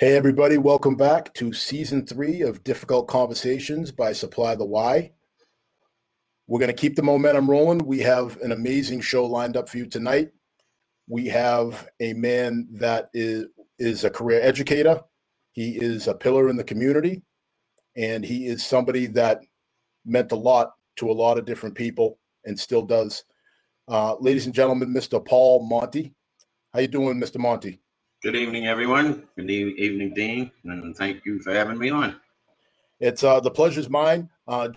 Hey, 0.00 0.16
everybody, 0.16 0.56
welcome 0.56 0.96
back 0.96 1.34
to 1.34 1.52
season 1.52 2.06
three 2.06 2.40
of 2.40 2.64
Difficult 2.64 3.06
Conversations 3.06 3.92
by 3.92 4.14
Supply 4.14 4.54
the 4.54 4.64
Why. 4.64 5.12
We're 6.46 6.58
going 6.58 6.74
to 6.74 6.80
keep 6.80 6.96
the 6.96 7.02
momentum 7.02 7.50
rolling. 7.50 7.84
We 7.84 7.98
have 7.98 8.38
an 8.40 8.52
amazing 8.52 9.02
show 9.02 9.26
lined 9.26 9.58
up 9.58 9.68
for 9.68 9.76
you 9.76 9.84
tonight. 9.84 10.30
We 11.06 11.26
have 11.26 11.86
a 12.00 12.14
man 12.14 12.66
that 12.72 13.10
is, 13.12 13.48
is 13.78 14.04
a 14.04 14.08
career 14.08 14.40
educator, 14.40 15.02
he 15.52 15.72
is 15.72 16.08
a 16.08 16.14
pillar 16.14 16.48
in 16.48 16.56
the 16.56 16.64
community, 16.64 17.20
and 17.94 18.24
he 18.24 18.46
is 18.46 18.64
somebody 18.64 19.04
that 19.08 19.42
meant 20.06 20.32
a 20.32 20.34
lot 20.36 20.72
to 20.96 21.10
a 21.10 21.12
lot 21.12 21.36
of 21.36 21.44
different 21.44 21.74
people 21.74 22.18
and 22.46 22.58
still 22.58 22.86
does. 22.86 23.24
Uh, 23.86 24.14
ladies 24.18 24.46
and 24.46 24.54
gentlemen, 24.54 24.94
Mr. 24.94 25.22
Paul 25.22 25.68
Monty. 25.68 26.14
How 26.72 26.80
you 26.80 26.88
doing, 26.88 27.20
Mr. 27.20 27.36
Monty? 27.36 27.82
Good 28.22 28.36
evening, 28.36 28.66
everyone. 28.66 29.26
Good 29.34 29.50
evening, 29.50 30.12
Dean, 30.12 30.50
and 30.64 30.94
thank 30.94 31.24
you 31.24 31.40
for 31.40 31.54
having 31.54 31.78
me 31.78 31.88
on. 31.88 32.20
It's 33.00 33.24
uh, 33.24 33.40
the 33.40 33.50
pleasure's 33.50 33.88
mine. 33.88 34.28
Uh, 34.46 34.68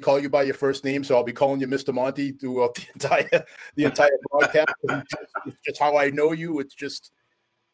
call 0.00 0.20
you 0.20 0.28
by 0.30 0.44
your 0.44 0.54
first 0.54 0.84
name, 0.84 1.02
so 1.02 1.16
I'll 1.16 1.24
be 1.24 1.32
calling 1.32 1.60
you 1.60 1.66
Mr. 1.66 1.92
Monty 1.92 2.30
throughout 2.30 2.76
the 2.76 2.84
entire 2.94 3.44
the 3.74 3.84
entire 3.86 4.10
broadcast. 4.30 4.72
it's 4.84 5.56
just 5.66 5.80
how 5.80 5.96
I 5.96 6.10
know 6.10 6.30
you. 6.30 6.60
It's 6.60 6.76
just 6.76 7.10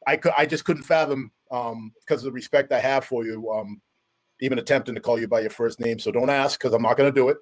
I 0.06 0.16
could 0.16 0.32
I 0.34 0.46
just 0.46 0.64
couldn't 0.64 0.84
fathom 0.84 1.30
um, 1.50 1.92
because 2.00 2.22
of 2.22 2.32
the 2.32 2.32
respect 2.32 2.72
I 2.72 2.80
have 2.80 3.04
for 3.04 3.26
you, 3.26 3.50
um, 3.50 3.82
even 4.40 4.58
attempting 4.58 4.94
to 4.94 5.00
call 5.02 5.20
you 5.20 5.28
by 5.28 5.40
your 5.40 5.50
first 5.50 5.78
name. 5.78 5.98
So 5.98 6.10
don't 6.10 6.30
ask 6.30 6.58
because 6.58 6.72
I'm 6.72 6.80
not 6.80 6.96
going 6.96 7.12
to 7.12 7.20
do 7.20 7.28
it. 7.28 7.36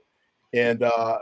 And 0.53 0.83
uh, 0.83 1.19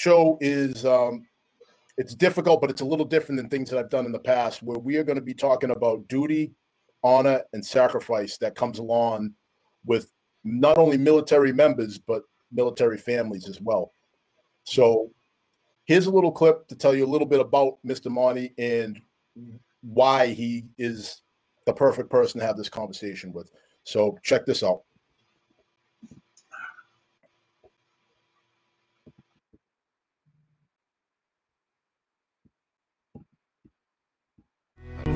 show 0.00 0.38
is 0.40 0.86
um, 0.86 1.26
it's 1.98 2.14
difficult, 2.14 2.62
but 2.62 2.70
it's 2.70 2.80
a 2.80 2.86
little 2.86 3.04
different 3.04 3.36
than 3.38 3.50
things 3.50 3.68
that 3.68 3.78
I've 3.78 3.90
done 3.90 4.06
in 4.06 4.12
the 4.12 4.18
past, 4.18 4.62
where 4.62 4.78
we 4.78 4.96
are 4.96 5.04
going 5.04 5.18
to 5.18 5.22
be 5.22 5.34
talking 5.34 5.70
about 5.70 6.08
duty, 6.08 6.52
honor, 7.04 7.42
and 7.52 7.64
sacrifice 7.64 8.38
that 8.38 8.54
comes 8.54 8.78
along 8.78 9.34
with 9.84 10.10
not 10.42 10.78
only 10.78 10.96
military 10.96 11.52
members 11.52 11.98
but 11.98 12.22
military 12.50 12.96
families 12.96 13.46
as 13.46 13.60
well. 13.60 13.92
So 14.64 15.10
here's 15.84 16.06
a 16.06 16.10
little 16.10 16.32
clip 16.32 16.66
to 16.68 16.74
tell 16.74 16.94
you 16.94 17.04
a 17.04 17.12
little 17.12 17.26
bit 17.26 17.40
about 17.40 17.78
Mr. 17.86 18.10
Monty 18.10 18.54
and 18.56 19.00
why 19.82 20.28
he 20.28 20.64
is 20.78 21.20
the 21.66 21.74
perfect 21.74 22.08
person 22.08 22.40
to 22.40 22.46
have 22.46 22.56
this 22.56 22.70
conversation 22.70 23.32
with. 23.32 23.50
So 23.84 24.18
check 24.22 24.46
this 24.46 24.62
out. 24.62 24.82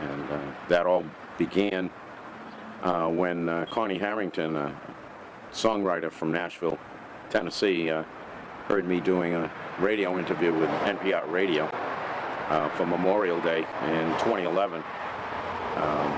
And 0.00 0.30
uh, 0.30 0.40
that 0.68 0.86
all 0.86 1.04
began 1.38 1.90
uh, 2.82 3.08
when 3.08 3.48
uh, 3.48 3.66
Connie 3.70 3.98
Harrington, 3.98 4.56
a 4.56 4.74
songwriter 5.52 6.10
from 6.10 6.32
Nashville, 6.32 6.78
Tennessee, 7.28 7.90
uh, 7.90 8.04
heard 8.66 8.86
me 8.86 9.00
doing 9.00 9.34
a 9.34 9.50
radio 9.78 10.18
interview 10.18 10.52
with 10.52 10.70
NPR 10.70 11.30
Radio 11.30 11.64
uh, 11.64 12.68
for 12.70 12.86
Memorial 12.86 13.40
Day 13.40 13.58
in 13.58 14.06
2011. 14.18 14.82
Um, 15.76 16.12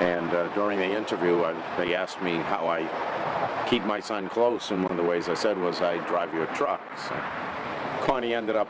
and 0.00 0.30
uh, 0.34 0.48
during 0.54 0.78
the 0.78 0.84
interview, 0.96 1.38
they 1.78 1.94
asked 1.94 2.20
me 2.20 2.36
how 2.36 2.68
I 2.68 3.66
keep 3.68 3.84
my 3.84 4.00
son 4.00 4.28
close, 4.28 4.70
and 4.70 4.82
one 4.82 4.92
of 4.92 4.98
the 4.98 5.02
ways 5.02 5.28
I 5.28 5.34
said 5.34 5.58
was 5.58 5.80
I 5.80 5.98
drive 6.06 6.32
your 6.34 6.46
truck. 6.46 6.80
So 6.98 7.14
Connie 8.02 8.34
ended 8.34 8.56
up 8.56 8.68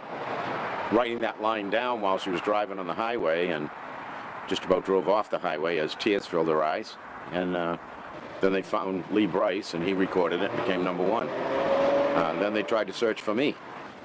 writing 0.92 1.18
that 1.18 1.42
line 1.42 1.68
down 1.68 2.00
while 2.00 2.18
she 2.18 2.30
was 2.30 2.40
driving 2.40 2.78
on 2.78 2.86
the 2.86 2.94
highway, 2.94 3.48
and 3.48 3.68
just 4.48 4.64
about 4.64 4.84
drove 4.84 5.08
off 5.08 5.30
the 5.30 5.38
highway 5.38 5.78
as 5.78 5.94
tears 5.94 6.26
filled 6.26 6.48
her 6.48 6.62
eyes. 6.62 6.96
And 7.32 7.56
uh, 7.56 7.76
then 8.40 8.52
they 8.52 8.62
found 8.62 9.04
Lee 9.10 9.26
Brice, 9.26 9.74
and 9.74 9.84
he 9.84 9.92
recorded 9.92 10.42
it 10.42 10.50
and 10.50 10.60
became 10.60 10.84
number 10.84 11.04
one. 11.04 11.28
Uh, 11.28 12.36
then 12.40 12.54
they 12.54 12.62
tried 12.62 12.86
to 12.86 12.92
search 12.92 13.20
for 13.20 13.34
me. 13.34 13.54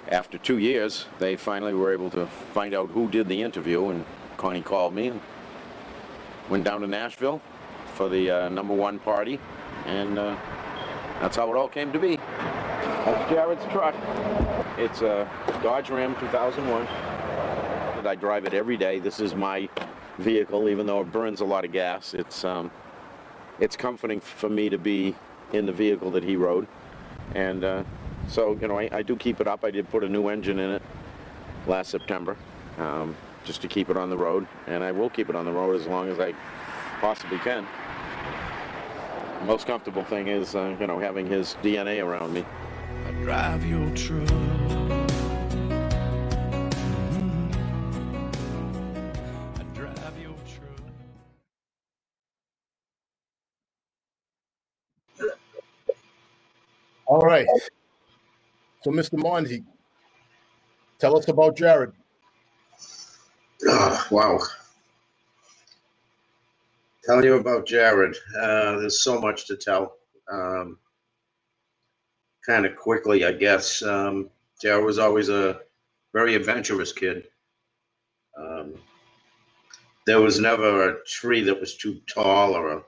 After 0.07 0.37
two 0.37 0.57
years, 0.57 1.05
they 1.19 1.35
finally 1.35 1.73
were 1.73 1.93
able 1.93 2.09
to 2.11 2.25
find 2.25 2.73
out 2.73 2.89
who 2.89 3.09
did 3.09 3.27
the 3.27 3.41
interview, 3.41 3.89
and 3.89 4.05
Connie 4.37 4.61
called 4.61 4.93
me 4.93 5.09
and 5.09 5.21
went 6.49 6.63
down 6.63 6.81
to 6.81 6.87
Nashville 6.87 7.41
for 7.93 8.09
the 8.09 8.31
uh, 8.31 8.49
number 8.49 8.73
one 8.73 8.99
party, 8.99 9.39
and 9.85 10.17
uh, 10.17 10.35
that's 11.21 11.35
how 11.35 11.51
it 11.51 11.55
all 11.55 11.67
came 11.67 11.93
to 11.93 11.99
be. 11.99 12.17
That's 12.17 13.31
Jared's 13.31 13.65
truck. 13.71 13.95
It's 14.77 15.01
a 15.01 15.29
Dodge 15.61 15.89
Ram 15.89 16.15
2001. 16.19 16.87
I 18.05 18.15
drive 18.15 18.45
it 18.45 18.53
every 18.53 18.77
day. 18.77 18.99
This 18.99 19.19
is 19.19 19.35
my 19.35 19.69
vehicle, 20.21 20.69
even 20.69 20.85
though 20.85 21.01
it 21.01 21.11
burns 21.11 21.41
a 21.41 21.45
lot 21.45 21.65
of 21.65 21.71
gas. 21.71 22.13
It's 22.13 22.45
um, 22.45 22.71
it's 23.59 23.75
comforting 23.75 24.19
for 24.19 24.49
me 24.49 24.69
to 24.69 24.77
be 24.77 25.15
in 25.53 25.65
the 25.65 25.71
vehicle 25.71 26.11
that 26.11 26.23
he 26.23 26.35
rode, 26.35 26.67
and 27.35 27.63
uh, 27.63 27.83
so 28.27 28.57
you 28.61 28.67
know 28.67 28.79
I, 28.79 28.89
I, 28.91 29.01
do 29.01 29.15
keep 29.15 29.41
it 29.41 29.47
up. 29.47 29.65
I 29.65 29.71
did 29.71 29.89
put 29.89 30.03
a 30.03 30.09
new 30.09 30.29
engine 30.29 30.59
in 30.59 30.71
it 30.71 30.81
last 31.67 31.89
September, 31.89 32.37
um, 32.77 33.15
just 33.43 33.61
to 33.61 33.67
keep 33.67 33.89
it 33.89 33.97
on 33.97 34.09
the 34.09 34.17
road, 34.17 34.47
and 34.67 34.83
I 34.83 34.91
will 34.91 35.09
keep 35.09 35.29
it 35.29 35.35
on 35.35 35.45
the 35.45 35.51
road 35.51 35.79
as 35.79 35.87
long 35.87 36.09
as 36.09 36.19
I 36.19 36.33
possibly 37.01 37.37
can. 37.39 37.67
The 39.39 39.45
most 39.45 39.65
comfortable 39.67 40.03
thing 40.03 40.27
is 40.27 40.55
uh, 40.55 40.75
you 40.79 40.87
know 40.87 40.99
having 40.99 41.27
his 41.27 41.55
DNA 41.61 42.03
around 42.03 42.33
me. 42.33 42.45
I 43.05 43.11
drive 43.23 43.65
your 43.65 43.89
truck. 43.91 44.60
All 57.11 57.19
right. 57.19 57.45
So, 58.83 58.89
Mr. 58.89 59.21
Monty, 59.21 59.65
tell 60.97 61.17
us 61.17 61.27
about 61.27 61.57
Jared. 61.57 61.91
Oh, 63.67 64.07
wow. 64.11 64.39
Tell 67.03 67.21
you 67.21 67.35
about 67.35 67.67
Jared. 67.67 68.15
Uh, 68.39 68.79
there's 68.79 69.01
so 69.01 69.19
much 69.19 69.45
to 69.47 69.57
tell. 69.57 69.97
Um, 70.31 70.79
kind 72.45 72.65
of 72.65 72.77
quickly, 72.77 73.25
I 73.25 73.33
guess. 73.33 73.83
Um, 73.83 74.29
Jared 74.61 74.85
was 74.85 74.97
always 74.97 75.27
a 75.27 75.59
very 76.13 76.35
adventurous 76.35 76.93
kid. 76.93 77.25
Um, 78.37 78.75
there 80.07 80.21
was 80.21 80.39
never 80.39 80.91
a 80.91 81.03
tree 81.05 81.41
that 81.41 81.59
was 81.59 81.75
too 81.75 81.99
tall 82.07 82.53
or 82.53 82.71
a 82.71 82.83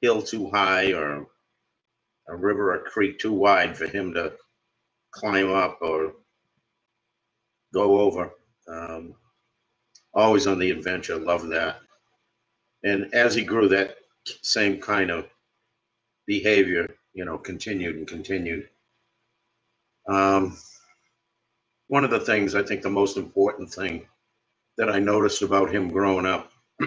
hill 0.00 0.22
too 0.22 0.48
high 0.50 0.92
or 0.92 1.26
a 2.28 2.36
river 2.36 2.74
or 2.74 2.84
creek 2.84 3.18
too 3.18 3.32
wide 3.32 3.76
for 3.76 3.86
him 3.86 4.14
to 4.14 4.32
climb 5.12 5.50
up 5.52 5.78
or 5.80 6.12
go 7.72 8.00
over. 8.00 8.30
Um, 8.68 9.14
always 10.14 10.46
on 10.46 10.58
the 10.58 10.70
adventure, 10.70 11.16
love 11.16 11.48
that. 11.48 11.80
And 12.84 13.12
as 13.14 13.34
he 13.34 13.44
grew, 13.44 13.68
that 13.68 13.96
same 14.42 14.80
kind 14.80 15.10
of 15.10 15.26
behavior, 16.26 16.96
you 17.12 17.24
know, 17.24 17.38
continued 17.38 17.96
and 17.96 18.06
continued. 18.06 18.68
Um, 20.08 20.56
one 21.88 22.04
of 22.04 22.10
the 22.10 22.20
things 22.20 22.54
I 22.54 22.62
think 22.62 22.82
the 22.82 22.90
most 22.90 23.16
important 23.16 23.72
thing 23.72 24.06
that 24.76 24.90
I 24.90 24.98
noticed 24.98 25.42
about 25.42 25.72
him 25.74 25.88
growing 25.88 26.26
up, 26.26 26.52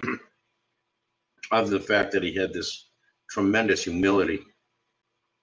other 1.52 1.70
than 1.70 1.80
the 1.80 1.86
fact 1.86 2.12
that 2.12 2.24
he 2.24 2.36
had 2.36 2.54
this 2.54 2.90
tremendous 3.30 3.84
humility 3.84 4.42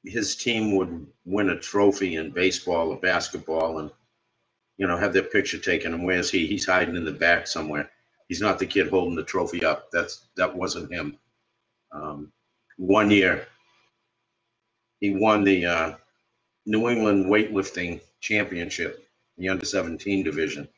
his 0.04 0.36
team 0.36 0.76
would 0.76 1.06
win 1.24 1.50
a 1.50 1.58
trophy 1.58 2.16
in 2.16 2.30
baseball 2.30 2.90
or 2.90 2.96
basketball 2.96 3.78
and 3.78 3.90
you 4.76 4.86
know 4.86 4.96
have 4.96 5.12
their 5.12 5.22
picture 5.22 5.58
taken. 5.58 5.94
And 5.94 6.04
where's 6.04 6.30
he? 6.30 6.46
He's 6.46 6.66
hiding 6.66 6.96
in 6.96 7.04
the 7.04 7.12
back 7.12 7.46
somewhere. 7.46 7.90
He's 8.28 8.40
not 8.40 8.58
the 8.58 8.66
kid 8.66 8.88
holding 8.88 9.16
the 9.16 9.22
trophy 9.24 9.64
up. 9.64 9.90
That's 9.92 10.26
that 10.36 10.54
wasn't 10.54 10.92
him. 10.92 11.18
Um, 11.92 12.32
one 12.76 13.10
year 13.10 13.46
he 15.00 15.14
won 15.14 15.44
the 15.44 15.64
uh, 15.64 15.94
new 16.66 16.88
england 16.88 17.26
weightlifting 17.26 18.00
championship 18.20 19.04
the 19.38 19.48
under 19.48 19.64
17 19.64 20.22
division. 20.22 20.68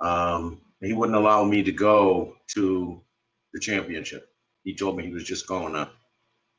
Um, 0.00 0.60
he 0.80 0.92
wouldn't 0.92 1.16
allow 1.16 1.44
me 1.44 1.62
to 1.62 1.72
go 1.72 2.36
to 2.48 3.00
the 3.52 3.60
championship. 3.60 4.28
He 4.64 4.74
told 4.74 4.96
me 4.96 5.06
he 5.06 5.12
was 5.12 5.24
just 5.24 5.46
going 5.46 5.72
to 5.72 5.88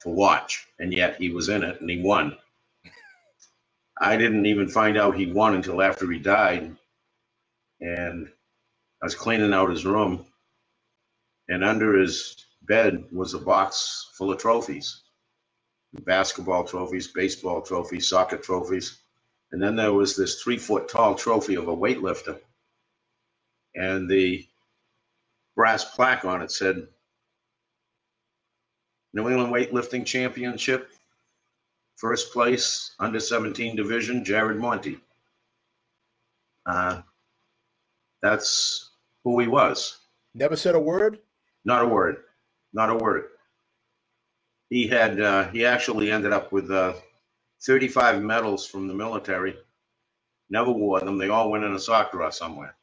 to 0.01 0.09
watch, 0.09 0.67
and 0.79 0.93
yet 0.93 1.17
he 1.17 1.29
was 1.29 1.49
in 1.49 1.63
it 1.63 1.81
and 1.81 1.89
he 1.89 2.01
won. 2.01 2.37
I 3.99 4.17
didn't 4.17 4.45
even 4.45 4.69
find 4.69 4.97
out 4.97 5.15
he 5.15 5.31
won 5.31 5.55
until 5.55 5.81
after 5.81 6.09
he 6.11 6.19
died, 6.19 6.75
and 7.81 8.27
I 9.01 9.05
was 9.05 9.15
cleaning 9.15 9.53
out 9.53 9.71
his 9.71 9.85
room, 9.85 10.25
and 11.49 11.63
under 11.63 11.97
his 11.97 12.45
bed 12.63 13.05
was 13.11 13.33
a 13.33 13.39
box 13.39 14.11
full 14.17 14.31
of 14.31 14.39
trophies 14.39 15.01
basketball 16.05 16.63
trophies, 16.63 17.07
baseball 17.07 17.61
trophies, 17.61 18.07
soccer 18.07 18.37
trophies. 18.37 18.99
And 19.51 19.61
then 19.61 19.75
there 19.75 19.93
was 19.93 20.15
this 20.15 20.41
three 20.41 20.57
foot 20.57 20.89
tall 20.89 21.15
trophy 21.15 21.55
of 21.55 21.67
a 21.67 21.75
weightlifter. 21.75 22.39
And 23.75 24.09
the 24.09 24.47
brass 25.55 25.85
plaque 25.95 26.25
on 26.25 26.41
it 26.41 26.51
said, 26.51 26.87
New 29.13 29.29
England 29.29 29.53
Weightlifting 29.53 30.05
Championship, 30.05 30.89
first 31.95 32.31
place, 32.31 32.95
under 32.99 33.19
17 33.19 33.75
division, 33.75 34.23
Jared 34.23 34.57
Monty. 34.57 34.99
Uh, 36.65 37.01
that's 38.21 38.91
who 39.23 39.39
he 39.39 39.47
was. 39.47 39.99
Never 40.33 40.55
said 40.55 40.75
a 40.75 40.79
word? 40.79 41.19
Not 41.65 41.83
a 41.83 41.87
word. 41.87 42.17
Not 42.73 42.89
a 42.89 42.95
word. 42.95 43.25
He 44.69 44.87
had, 44.87 45.21
uh, 45.21 45.47
he 45.49 45.65
actually 45.65 46.11
ended 46.11 46.33
up 46.33 46.51
with 46.51 46.69
uh, 46.69 46.93
35 47.61 48.21
medals 48.21 48.67
from 48.67 48.87
the 48.87 48.93
military. 48.93 49.55
Never 50.49 50.71
wore 50.71 50.99
them. 50.99 51.17
They 51.17 51.29
all 51.29 51.49
went 51.49 51.63
in 51.63 51.73
a 51.73 51.79
sock 51.79 52.11
drawer 52.11 52.31
somewhere. 52.31 52.75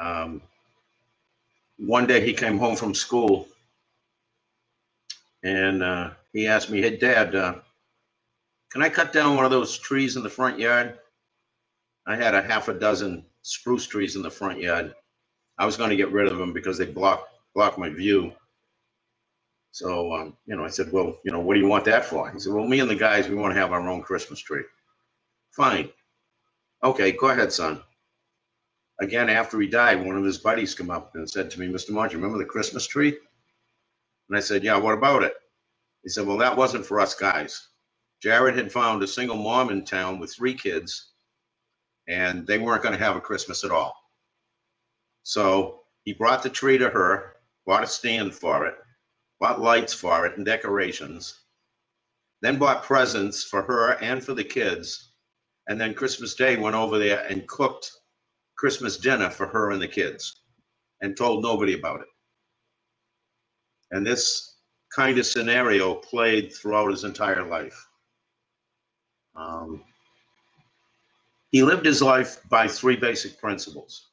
Um, 0.00 0.42
one 1.78 2.06
day 2.06 2.24
he 2.24 2.32
came 2.32 2.58
home 2.58 2.76
from 2.76 2.94
school 2.94 3.48
and 5.44 5.82
uh, 5.82 6.10
he 6.32 6.48
asked 6.48 6.70
me, 6.70 6.80
Hey, 6.80 6.96
Dad, 6.96 7.34
uh, 7.34 7.54
can 8.72 8.82
I 8.82 8.88
cut 8.88 9.12
down 9.12 9.36
one 9.36 9.44
of 9.44 9.50
those 9.50 9.78
trees 9.78 10.16
in 10.16 10.22
the 10.22 10.30
front 10.30 10.58
yard? 10.58 10.98
I 12.06 12.16
had 12.16 12.34
a 12.34 12.42
half 12.42 12.68
a 12.68 12.74
dozen 12.74 13.24
spruce 13.42 13.86
trees 13.86 14.16
in 14.16 14.22
the 14.22 14.30
front 14.30 14.58
yard. 14.58 14.94
I 15.58 15.66
was 15.66 15.76
going 15.76 15.90
to 15.90 15.96
get 15.96 16.10
rid 16.10 16.26
of 16.26 16.38
them 16.38 16.52
because 16.52 16.76
they 16.76 16.86
block 16.86 17.28
block 17.54 17.78
my 17.78 17.88
view. 17.88 18.32
So, 19.70 20.12
um, 20.12 20.36
you 20.46 20.56
know, 20.56 20.64
I 20.64 20.68
said, 20.68 20.90
well, 20.92 21.18
you 21.24 21.32
know, 21.32 21.40
what 21.40 21.54
do 21.54 21.60
you 21.60 21.68
want 21.68 21.84
that 21.84 22.04
for? 22.04 22.30
He 22.30 22.38
said, 22.38 22.52
well, 22.52 22.66
me 22.66 22.80
and 22.80 22.90
the 22.90 22.94
guys, 22.94 23.28
we 23.28 23.34
want 23.34 23.54
to 23.54 23.60
have 23.60 23.72
our 23.72 23.88
own 23.88 24.02
Christmas 24.02 24.40
tree. 24.40 24.62
Fine. 25.50 25.90
Okay, 26.82 27.12
go 27.12 27.28
ahead, 27.28 27.52
son. 27.52 27.80
Again, 29.00 29.28
after 29.28 29.60
he 29.60 29.66
died, 29.66 30.04
one 30.04 30.16
of 30.16 30.24
his 30.24 30.38
buddies 30.38 30.74
come 30.74 30.90
up 30.90 31.16
and 31.16 31.28
said 31.28 31.50
to 31.50 31.60
me, 31.60 31.66
Mr. 31.66 31.90
Monty, 31.90 32.14
remember 32.14 32.38
the 32.38 32.44
Christmas 32.44 32.86
tree? 32.86 33.16
And 34.28 34.36
I 34.36 34.40
said, 34.40 34.64
yeah, 34.64 34.76
what 34.76 34.94
about 34.94 35.22
it? 35.22 35.34
He 36.02 36.08
said, 36.08 36.26
well, 36.26 36.38
that 36.38 36.56
wasn't 36.56 36.86
for 36.86 37.00
us 37.00 37.14
guys. 37.14 37.68
Jared 38.22 38.56
had 38.56 38.72
found 38.72 39.02
a 39.02 39.06
single 39.06 39.36
mom 39.36 39.70
in 39.70 39.84
town 39.84 40.18
with 40.18 40.34
three 40.34 40.54
kids, 40.54 41.12
and 42.08 42.46
they 42.46 42.58
weren't 42.58 42.82
going 42.82 42.96
to 42.96 43.04
have 43.04 43.16
a 43.16 43.20
Christmas 43.20 43.64
at 43.64 43.70
all. 43.70 43.94
So 45.22 45.80
he 46.04 46.12
brought 46.12 46.42
the 46.42 46.50
tree 46.50 46.78
to 46.78 46.90
her, 46.90 47.36
bought 47.66 47.82
a 47.82 47.86
stand 47.86 48.34
for 48.34 48.66
it, 48.66 48.76
bought 49.40 49.60
lights 49.60 49.92
for 49.92 50.26
it 50.26 50.36
and 50.36 50.44
decorations, 50.44 51.40
then 52.40 52.58
bought 52.58 52.82
presents 52.82 53.44
for 53.44 53.62
her 53.62 53.92
and 54.02 54.22
for 54.22 54.34
the 54.34 54.44
kids. 54.44 55.12
And 55.68 55.80
then 55.80 55.94
Christmas 55.94 56.34
Day 56.34 56.56
went 56.56 56.76
over 56.76 56.98
there 56.98 57.24
and 57.26 57.48
cooked 57.48 57.90
Christmas 58.56 58.98
dinner 58.98 59.30
for 59.30 59.46
her 59.46 59.70
and 59.70 59.80
the 59.80 59.88
kids 59.88 60.42
and 61.00 61.16
told 61.16 61.42
nobody 61.42 61.74
about 61.74 62.00
it. 62.00 62.06
And 63.90 64.06
this 64.06 64.56
kind 64.94 65.18
of 65.18 65.26
scenario 65.26 65.94
played 65.94 66.52
throughout 66.52 66.90
his 66.90 67.04
entire 67.04 67.44
life. 67.44 67.86
Um, 69.36 69.82
he 71.50 71.62
lived 71.62 71.84
his 71.84 72.02
life 72.02 72.40
by 72.48 72.66
three 72.66 72.96
basic 72.96 73.38
principles. 73.40 74.08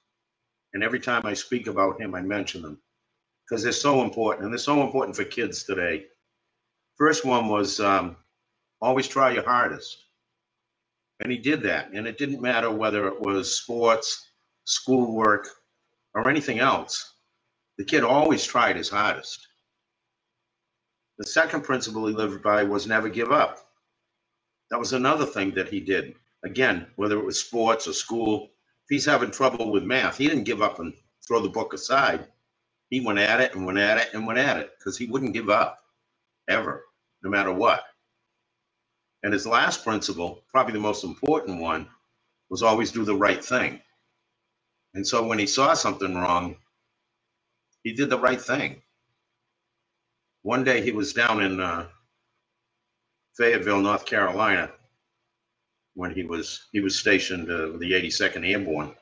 And 0.73 0.83
every 0.83 0.99
time 0.99 1.23
I 1.25 1.33
speak 1.33 1.67
about 1.67 1.99
him, 1.99 2.15
I 2.15 2.21
mention 2.21 2.61
them 2.61 2.79
because 3.43 3.63
they're 3.63 3.71
so 3.71 4.01
important 4.03 4.45
and 4.45 4.53
they're 4.53 4.59
so 4.59 4.81
important 4.81 5.15
for 5.15 5.23
kids 5.23 5.63
today. 5.63 6.05
First 6.97 7.25
one 7.25 7.47
was 7.47 7.79
um, 7.79 8.15
always 8.81 9.07
try 9.07 9.31
your 9.31 9.43
hardest. 9.43 10.05
And 11.19 11.31
he 11.31 11.37
did 11.37 11.61
that. 11.63 11.91
And 11.93 12.07
it 12.07 12.17
didn't 12.17 12.41
matter 12.41 12.71
whether 12.71 13.07
it 13.07 13.19
was 13.19 13.55
sports, 13.55 14.31
schoolwork, 14.63 15.47
or 16.13 16.29
anything 16.29 16.59
else. 16.59 17.15
The 17.77 17.85
kid 17.85 18.03
always 18.03 18.43
tried 18.43 18.75
his 18.75 18.89
hardest. 18.89 19.47
The 21.21 21.27
second 21.27 21.61
principle 21.61 22.07
he 22.07 22.15
lived 22.15 22.41
by 22.41 22.63
was 22.63 22.87
never 22.87 23.07
give 23.07 23.31
up. 23.31 23.59
That 24.71 24.79
was 24.79 24.93
another 24.93 25.27
thing 25.27 25.51
that 25.51 25.69
he 25.69 25.79
did. 25.79 26.15
Again, 26.43 26.87
whether 26.95 27.19
it 27.19 27.23
was 27.23 27.39
sports 27.39 27.87
or 27.87 27.93
school, 27.93 28.45
if 28.45 28.89
he's 28.89 29.05
having 29.05 29.29
trouble 29.29 29.71
with 29.71 29.83
math, 29.83 30.17
he 30.17 30.27
didn't 30.27 30.45
give 30.45 30.63
up 30.63 30.79
and 30.79 30.95
throw 31.27 31.39
the 31.39 31.47
book 31.47 31.75
aside. 31.75 32.25
He 32.89 33.01
went 33.01 33.19
at 33.19 33.39
it 33.39 33.53
and 33.53 33.67
went 33.67 33.77
at 33.77 33.99
it 33.99 34.15
and 34.15 34.25
went 34.25 34.39
at 34.39 34.57
it 34.57 34.71
because 34.79 34.97
he 34.97 35.05
wouldn't 35.05 35.35
give 35.35 35.51
up 35.51 35.83
ever, 36.49 36.85
no 37.21 37.29
matter 37.29 37.53
what. 37.53 37.83
And 39.21 39.31
his 39.31 39.45
last 39.45 39.83
principle, 39.83 40.43
probably 40.49 40.73
the 40.73 40.79
most 40.79 41.03
important 41.03 41.61
one, 41.61 41.87
was 42.49 42.63
always 42.63 42.91
do 42.91 43.05
the 43.05 43.15
right 43.15 43.45
thing. 43.45 43.79
And 44.95 45.05
so 45.05 45.23
when 45.27 45.37
he 45.37 45.45
saw 45.45 45.75
something 45.75 46.15
wrong, 46.15 46.55
he 47.83 47.93
did 47.93 48.09
the 48.09 48.17
right 48.17 48.41
thing. 48.41 48.81
One 50.43 50.63
day 50.63 50.81
he 50.81 50.91
was 50.91 51.13
down 51.13 51.41
in 51.41 51.59
uh, 51.59 51.87
Fayetteville, 53.37 53.79
North 53.79 54.05
Carolina, 54.07 54.71
when 55.93 56.11
he 56.11 56.23
was 56.23 56.67
he 56.71 56.79
was 56.79 56.97
stationed 56.97 57.51
uh, 57.51 57.69
with 57.71 57.81
the 57.81 57.91
82nd 57.91 58.49
Airborne, 58.49 58.95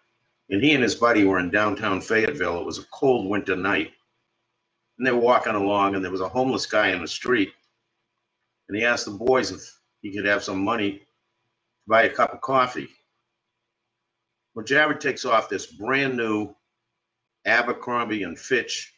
and 0.50 0.62
he 0.62 0.74
and 0.74 0.84
his 0.84 0.96
buddy 0.96 1.24
were 1.24 1.40
in 1.40 1.50
downtown 1.50 2.02
Fayetteville. 2.02 2.60
It 2.60 2.66
was 2.66 2.80
a 2.80 2.86
cold 2.92 3.30
winter 3.30 3.56
night, 3.56 3.94
and 4.98 5.08
they 5.08 5.12
were 5.12 5.20
walking 5.20 5.56
along, 5.56 5.96
and 5.96 6.04
there 6.04 6.12
was 6.12 6.20
a 6.20 6.28
homeless 6.28 6.66
guy 6.66 6.90
in 6.90 7.02
the 7.02 7.08
street, 7.08 7.54
and 8.68 8.78
he 8.78 8.84
asked 8.84 9.06
the 9.06 9.12
boys 9.12 9.52
if 9.52 9.62
he 10.02 10.14
could 10.14 10.26
have 10.26 10.44
some 10.44 10.62
money 10.62 10.92
to 11.00 11.06
buy 11.88 12.04
a 12.04 12.10
cup 12.10 12.34
of 12.34 12.42
coffee. 12.42 12.90
Well, 14.56 14.66
Jared 14.66 15.00
takes 15.00 15.24
off 15.24 15.48
this 15.48 15.68
brand 15.68 16.18
new 16.18 16.54
Abercrombie 17.46 18.24
and 18.24 18.38
Fitch 18.38 18.94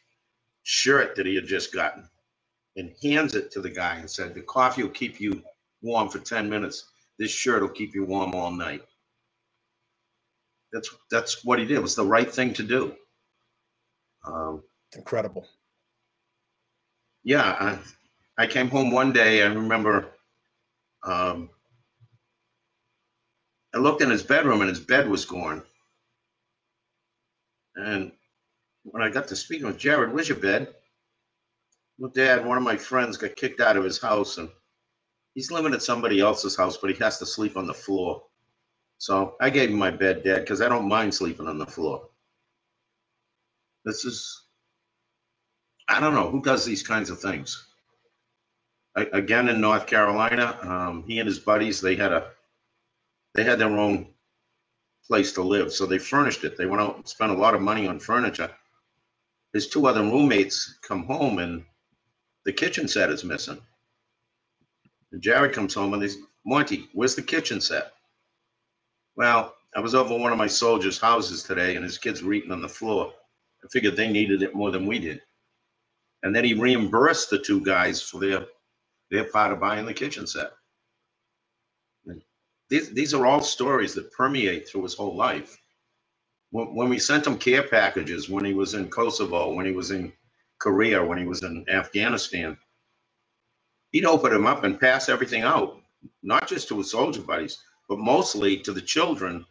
shirt 0.64 1.14
that 1.14 1.26
he 1.26 1.36
had 1.36 1.46
just 1.46 1.72
gotten 1.72 2.08
and 2.76 2.94
hands 3.02 3.34
it 3.34 3.50
to 3.52 3.60
the 3.60 3.70
guy 3.70 3.96
and 3.96 4.10
said, 4.10 4.34
The 4.34 4.42
coffee 4.42 4.82
will 4.82 4.90
keep 4.90 5.20
you 5.20 5.42
warm 5.82 6.08
for 6.08 6.18
10 6.18 6.48
minutes. 6.48 6.90
This 7.18 7.30
shirt 7.30 7.62
will 7.62 7.68
keep 7.68 7.94
you 7.94 8.04
warm 8.04 8.34
all 8.34 8.50
night. 8.50 8.82
That's 10.72 10.90
that's 11.10 11.44
what 11.44 11.58
he 11.58 11.66
did. 11.66 11.78
It 11.78 11.82
was 11.82 11.94
the 11.96 12.04
right 12.04 12.32
thing 12.32 12.54
to 12.54 12.62
do. 12.62 12.94
Um, 14.26 14.62
Incredible. 14.96 15.46
yeah, 17.24 17.78
I, 18.38 18.44
I 18.44 18.46
came 18.46 18.68
home 18.68 18.90
one 18.90 19.12
day. 19.12 19.42
I 19.42 19.46
remember 19.48 20.08
um, 21.04 21.50
I 23.74 23.78
looked 23.78 24.02
in 24.02 24.10
his 24.10 24.22
bedroom 24.22 24.60
and 24.60 24.70
his 24.70 24.80
bed 24.80 25.08
was 25.08 25.24
gone. 25.24 25.62
And 27.76 28.12
when 28.84 29.02
I 29.02 29.10
got 29.10 29.28
to 29.28 29.36
speaking 29.36 29.66
with 29.66 29.78
Jared, 29.78 30.12
where's 30.12 30.28
your 30.28 30.38
bed? 30.38 30.74
Well, 32.02 32.10
Dad, 32.10 32.44
one 32.44 32.58
of 32.58 32.64
my 32.64 32.76
friends 32.76 33.16
got 33.16 33.36
kicked 33.36 33.60
out 33.60 33.76
of 33.76 33.84
his 33.84 34.00
house 34.00 34.38
and 34.38 34.48
he's 35.36 35.52
living 35.52 35.72
at 35.72 35.84
somebody 35.84 36.18
else's 36.18 36.56
house, 36.56 36.76
but 36.76 36.90
he 36.90 36.96
has 36.96 37.16
to 37.20 37.26
sleep 37.26 37.56
on 37.56 37.68
the 37.68 37.72
floor. 37.72 38.24
So 38.98 39.36
I 39.40 39.50
gave 39.50 39.70
him 39.70 39.78
my 39.78 39.92
bed, 39.92 40.24
Dad, 40.24 40.40
because 40.40 40.60
I 40.60 40.68
don't 40.68 40.88
mind 40.88 41.14
sleeping 41.14 41.46
on 41.46 41.58
the 41.58 41.66
floor. 41.66 42.08
This 43.84 44.04
is, 44.04 44.46
I 45.88 46.00
don't 46.00 46.14
know 46.14 46.28
who 46.28 46.42
does 46.42 46.64
these 46.64 46.82
kinds 46.82 47.08
of 47.08 47.20
things. 47.20 47.68
I, 48.96 49.06
again, 49.12 49.48
in 49.48 49.60
North 49.60 49.86
Carolina, 49.86 50.58
um, 50.62 51.04
he 51.06 51.20
and 51.20 51.28
his 51.28 51.38
buddies 51.38 51.80
they 51.80 51.94
had 51.94 52.12
a 52.12 52.32
they 53.36 53.44
had 53.44 53.60
their 53.60 53.78
own 53.78 54.08
place 55.06 55.30
to 55.34 55.42
live, 55.42 55.72
so 55.72 55.86
they 55.86 55.98
furnished 55.98 56.42
it. 56.42 56.58
They 56.58 56.66
went 56.66 56.82
out 56.82 56.96
and 56.96 57.06
spent 57.06 57.30
a 57.30 57.36
lot 57.36 57.54
of 57.54 57.62
money 57.62 57.86
on 57.86 58.00
furniture. 58.00 58.50
His 59.52 59.68
two 59.68 59.86
other 59.86 60.02
roommates 60.02 60.80
come 60.82 61.04
home 61.04 61.38
and 61.38 61.64
the 62.44 62.52
kitchen 62.52 62.88
set 62.88 63.10
is 63.10 63.24
missing. 63.24 63.60
And 65.12 65.22
Jared 65.22 65.54
comes 65.54 65.74
home 65.74 65.94
and 65.94 66.02
he's 66.02 66.18
Monty, 66.46 66.88
where's 66.94 67.14
the 67.14 67.22
kitchen 67.22 67.60
set? 67.60 67.92
Well, 69.16 69.54
I 69.76 69.80
was 69.80 69.94
over 69.94 70.16
one 70.16 70.32
of 70.32 70.38
my 70.38 70.48
soldiers' 70.48 70.98
houses 70.98 71.42
today 71.42 71.76
and 71.76 71.84
his 71.84 71.98
kids 71.98 72.22
were 72.22 72.32
eating 72.32 72.52
on 72.52 72.62
the 72.62 72.68
floor. 72.68 73.12
I 73.64 73.68
figured 73.68 73.96
they 73.96 74.10
needed 74.10 74.42
it 74.42 74.54
more 74.54 74.70
than 74.70 74.86
we 74.86 74.98
did. 74.98 75.22
And 76.24 76.34
then 76.34 76.44
he 76.44 76.54
reimbursed 76.54 77.30
the 77.30 77.38
two 77.38 77.60
guys 77.64 78.02
for 78.02 78.20
their 78.20 78.46
their 79.10 79.24
part 79.24 79.52
of 79.52 79.60
buying 79.60 79.86
the 79.86 79.94
kitchen 79.94 80.26
set. 80.26 80.52
These, 82.70 82.90
these 82.94 83.14
are 83.14 83.26
all 83.26 83.42
stories 83.42 83.94
that 83.94 84.12
permeate 84.12 84.68
through 84.68 84.84
his 84.84 84.94
whole 84.94 85.14
life. 85.14 85.58
when, 86.52 86.74
when 86.74 86.88
we 86.88 86.98
sent 86.98 87.26
him 87.26 87.38
care 87.38 87.62
packages, 87.64 88.30
when 88.30 88.44
he 88.44 88.54
was 88.54 88.74
in 88.74 88.88
Kosovo, 88.88 89.52
when 89.52 89.66
he 89.66 89.72
was 89.72 89.90
in 89.90 90.12
Korea, 90.62 91.04
when 91.04 91.18
he 91.18 91.26
was 91.26 91.42
in 91.42 91.68
Afghanistan, 91.68 92.56
he'd 93.90 94.04
open 94.04 94.32
them 94.32 94.46
up 94.46 94.62
and 94.62 94.78
pass 94.78 95.08
everything 95.08 95.42
out, 95.42 95.80
not 96.22 96.46
just 96.46 96.68
to 96.68 96.78
his 96.78 96.92
soldier 96.92 97.20
buddies, 97.20 97.58
but 97.88 97.98
mostly 97.98 98.58
to 98.58 98.72
the 98.72 98.80
children 98.80 99.44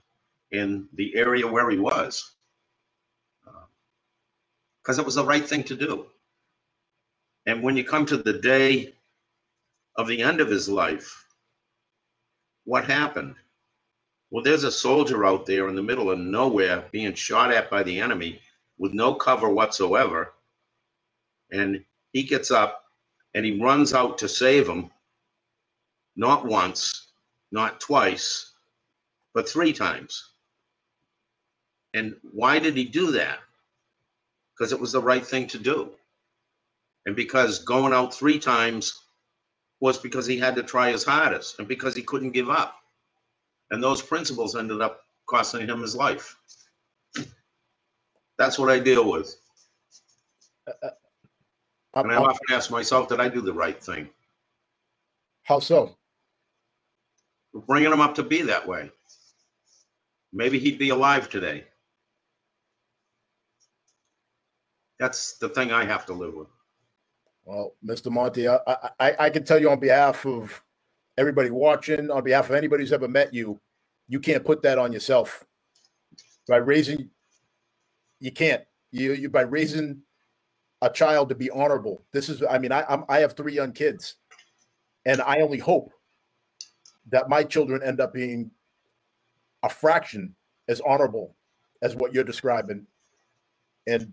in 0.51 0.88
the 0.94 1.13
area 1.15 1.46
where 1.46 1.70
he 1.70 1.77
was. 1.77 2.36
Uh, 3.46 3.65
because 4.82 5.00
it 5.00 5.06
was 5.06 5.15
the 5.15 5.25
right 5.25 5.46
thing 5.46 5.65
to 5.65 5.75
do. 5.75 6.06
And 7.46 7.62
when 7.62 7.75
you 7.75 7.84
come 7.84 8.06
to 8.06 8.15
the 8.15 8.39
day 8.39 8.94
of 9.98 10.08
the 10.08 10.22
end 10.22 10.39
of 10.39 10.50
his 10.50 10.70
life, 10.70 11.25
what 12.63 12.86
happened? 12.86 13.36
Well, 14.30 14.46
there's 14.46 14.63
a 14.63 14.72
soldier 14.72 15.25
out 15.25 15.46
there 15.46 15.68
in 15.68 15.75
the 15.75 15.84
middle 15.84 16.10
of 16.10 16.20
nowhere 16.20 16.86
being 16.94 17.13
shot 17.15 17.51
at 17.51 17.70
by 17.70 17.84
the 17.84 18.00
enemy 18.00 18.39
with 18.77 18.94
no 18.94 19.13
cover 19.13 19.50
whatsoever. 19.50 20.32
And 21.51 21.84
he 22.13 22.24
gets 22.24 22.51
up 22.51 22.86
and 23.34 23.46
he 23.46 23.60
runs 23.60 23.93
out 23.93 24.17
to 24.20 24.27
save 24.27 24.67
him, 24.67 24.89
not 26.15 26.46
once, 26.46 27.08
not 27.51 27.79
twice, 27.79 28.51
but 29.34 29.48
three 29.48 29.74
times. 29.74 30.31
And 31.93 32.15
why 32.31 32.60
did 32.60 32.75
he 32.75 32.86
do 32.86 33.12
that? 33.12 33.39
Because 34.53 34.72
it 34.72 34.79
was 34.79 34.91
the 34.91 35.01
right 35.01 35.25
thing 35.25 35.48
to 35.48 35.58
do. 35.58 35.91
And 37.05 37.15
because 37.15 37.60
going 37.60 37.93
out 37.93 38.13
three 38.13 38.39
times 38.39 39.01
was 39.79 39.98
because 39.98 40.25
he 40.25 40.38
had 40.38 40.55
to 40.55 40.63
try 40.63 40.91
his 40.91 41.03
hardest 41.03 41.60
and 41.60 41.67
because 41.67 41.96
he 41.96 42.03
couldn't 42.03 42.31
give 42.31 42.50
up. 42.50 42.75
And 43.72 43.81
those 43.81 44.01
principles 44.01 44.55
ended 44.55 44.81
up 44.81 45.05
costing 45.25 45.67
him 45.67 45.81
his 45.81 45.96
life. 45.96 46.36
That's 48.38 48.60
what 48.60 48.70
I 48.70 48.79
deal 48.79 49.10
with. 49.10 49.36
Uh, 50.67 50.88
uh, 50.88 50.89
And 51.93 52.12
I 52.12 52.15
often 52.15 52.45
ask 52.51 52.71
myself, 52.71 53.10
did 53.10 53.19
I 53.19 53.27
do 53.27 53.41
the 53.41 53.53
right 53.53 53.81
thing? 53.81 54.10
How 55.43 55.60
so? 55.60 55.98
Bringing 57.67 57.91
him 57.91 58.00
up 58.00 58.15
to 58.15 58.24
be 58.24 58.41
that 58.43 58.65
way. 58.65 58.89
Maybe 60.31 60.57
he'd 60.57 60.79
be 60.79 60.89
alive 60.89 61.29
today. 61.29 61.65
That's 65.00 65.38
the 65.38 65.50
thing 65.50 65.71
I 65.71 65.83
have 65.83 66.05
to 66.05 66.13
live 66.13 66.33
with. 66.33 66.48
Well, 67.43 67.74
Mr. 67.83 68.12
Monty, 68.12 68.48
I, 68.48 68.60
I, 69.00 69.15
I 69.19 69.29
can 69.29 69.43
tell 69.43 69.60
you 69.60 69.69
on 69.69 69.79
behalf 69.79 70.25
of 70.25 70.63
everybody 71.17 71.50
watching, 71.50 72.10
on 72.10 72.24
behalf 72.24 72.50
of 72.50 72.55
anybody 72.55 72.83
who's 72.83 72.93
ever 72.93 73.07
met 73.07 73.33
you, 73.33 73.60
you 74.07 74.19
can't 74.19 74.45
put 74.45 74.62
that 74.62 74.77
on 74.77 74.93
yourself. 74.93 75.43
By 76.48 76.57
raising, 76.57 77.10
you 78.19 78.31
can't. 78.31 78.63
You, 78.91 79.13
you 79.13 79.29
by 79.29 79.41
raising 79.41 80.01
a 80.81 80.89
child 80.89 81.29
to 81.29 81.35
be 81.35 81.50
honorable. 81.50 82.03
This 82.11 82.29
is, 82.29 82.43
I 82.50 82.57
mean, 82.57 82.71
I, 82.71 82.83
I'm, 82.89 83.05
I 83.07 83.19
have 83.19 83.33
three 83.33 83.53
young 83.53 83.71
kids, 83.71 84.15
and 85.05 85.21
I 85.21 85.41
only 85.41 85.59
hope 85.59 85.91
that 87.11 87.29
my 87.29 87.43
children 87.43 87.81
end 87.83 88.00
up 88.00 88.13
being 88.13 88.51
a 89.63 89.69
fraction 89.69 90.35
as 90.67 90.81
honorable 90.81 91.35
as 91.81 91.95
what 91.95 92.13
you're 92.13 92.23
describing. 92.23 92.85
And 93.88 94.11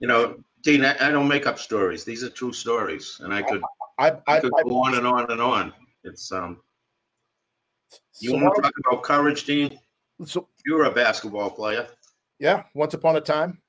You 0.00 0.08
know, 0.08 0.42
Dean, 0.62 0.84
I, 0.84 1.08
I 1.08 1.10
don't 1.10 1.28
make 1.28 1.46
up 1.46 1.58
stories. 1.58 2.04
These 2.04 2.24
are 2.24 2.30
true 2.30 2.52
stories, 2.52 3.20
and 3.22 3.32
I 3.32 3.42
could, 3.42 3.62
I, 3.98 4.10
I, 4.10 4.36
I 4.36 4.40
could 4.40 4.52
go 4.64 4.82
on 4.82 4.94
and 4.94 5.06
on 5.06 5.30
and 5.30 5.40
on. 5.40 5.72
It's 6.04 6.32
um. 6.32 6.58
You 8.20 8.30
so 8.30 8.36
want 8.36 8.54
to 8.56 8.62
talk 8.62 8.72
about 8.86 9.02
courage, 9.02 9.44
Dean? 9.44 9.78
so 10.24 10.48
You're 10.66 10.84
a 10.84 10.90
basketball 10.90 11.50
player. 11.50 11.86
Yeah, 12.40 12.64
once 12.74 12.94
upon 12.94 13.16
a 13.16 13.20
time. 13.20 13.60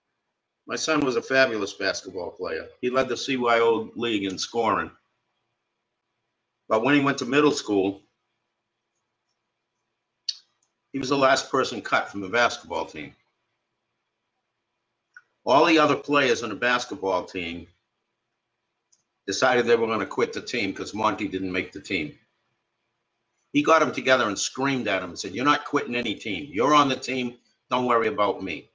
My 0.66 0.78
son 0.78 1.06
was 1.06 1.18
a 1.18 1.22
fabulous 1.22 1.74
basketball 1.74 2.32
player. 2.32 2.68
He 2.82 2.90
led 2.90 3.10
the 3.10 3.16
CYO 3.16 3.92
league 3.96 4.24
in 4.24 4.38
scoring. 4.38 4.90
But 6.70 6.84
when 6.84 6.96
he 6.96 7.02
went 7.02 7.18
to 7.18 7.26
middle 7.26 7.52
school, 7.52 8.02
he 10.94 11.00
was 11.00 11.10
the 11.10 11.18
last 11.18 11.52
person 11.52 11.82
cut 11.82 12.10
from 12.10 12.22
the 12.22 12.30
basketball 12.30 12.86
team. 12.86 13.14
All 15.46 15.66
the 15.66 15.80
other 15.80 15.96
players 15.96 16.44
on 16.44 16.50
the 16.50 16.56
basketball 16.56 17.26
team 17.26 17.68
decided 19.28 19.66
they 19.66 19.76
were 19.76 19.88
going 19.88 20.00
to 20.00 20.06
quit 20.06 20.32
the 20.32 20.42
team 20.42 20.72
because 20.72 20.94
Monty 20.94 21.28
didn't 21.28 21.52
make 21.52 21.74
the 21.74 21.82
team. 21.82 22.14
He 23.52 23.64
got 23.64 23.80
them 23.80 23.92
together 23.92 24.28
and 24.28 24.40
screamed 24.40 24.88
at 24.88 25.04
him 25.04 25.10
and 25.10 25.20
said, 25.20 25.34
You're 25.34 25.44
not 25.44 25.66
quitting 25.66 25.96
any 25.96 26.16
team. 26.16 26.50
You're 26.54 26.74
on 26.74 26.88
the 26.88 26.96
team. 26.96 27.36
Don't 27.72 27.86
worry 27.86 28.08
about 28.08 28.44
me. 28.44 28.70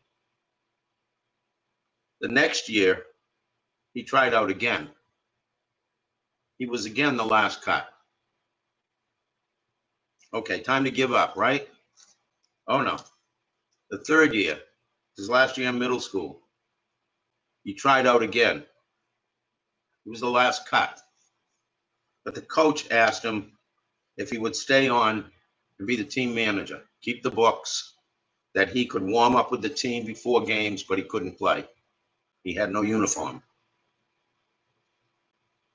The 2.22 2.28
next 2.28 2.70
year, 2.70 3.02
he 3.92 4.02
tried 4.02 4.32
out 4.32 4.48
again. 4.50 4.88
He 6.56 6.66
was 6.66 6.86
again 6.86 7.18
the 7.18 7.24
last 7.24 7.62
cut. 7.62 7.86
Okay, 10.32 10.60
time 10.60 10.84
to 10.84 10.90
give 10.90 11.12
up, 11.12 11.34
right? 11.36 11.68
Oh 12.68 12.80
no. 12.80 12.96
The 13.90 13.98
third 13.98 14.34
year, 14.34 14.58
his 15.18 15.28
last 15.28 15.58
year 15.58 15.68
in 15.68 15.78
middle 15.78 16.00
school, 16.00 16.40
he 17.64 17.74
tried 17.74 18.06
out 18.06 18.22
again. 18.22 18.64
He 20.04 20.10
was 20.10 20.20
the 20.20 20.30
last 20.30 20.66
cut. 20.68 20.98
But 22.24 22.34
the 22.34 22.42
coach 22.42 22.90
asked 22.90 23.22
him 23.22 23.52
if 24.16 24.30
he 24.30 24.38
would 24.38 24.56
stay 24.56 24.88
on 24.88 25.30
and 25.78 25.86
be 25.86 25.96
the 25.96 26.04
team 26.04 26.34
manager, 26.34 26.82
keep 27.02 27.22
the 27.22 27.30
books, 27.30 27.95
that 28.56 28.70
he 28.70 28.86
could 28.86 29.02
warm 29.02 29.36
up 29.36 29.52
with 29.52 29.60
the 29.60 29.68
team 29.68 30.06
before 30.06 30.42
games, 30.42 30.82
but 30.82 30.96
he 30.96 31.04
couldn't 31.04 31.36
play. 31.36 31.62
He 32.42 32.54
had 32.54 32.72
no 32.72 32.80
uniform. 32.80 33.42